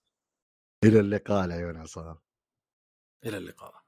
إلى 0.84 1.00
اللقاء 1.00 1.44
العيون 1.44 1.76
عصام 1.76 2.18
إلى 3.26 3.36
اللقاء. 3.38 3.81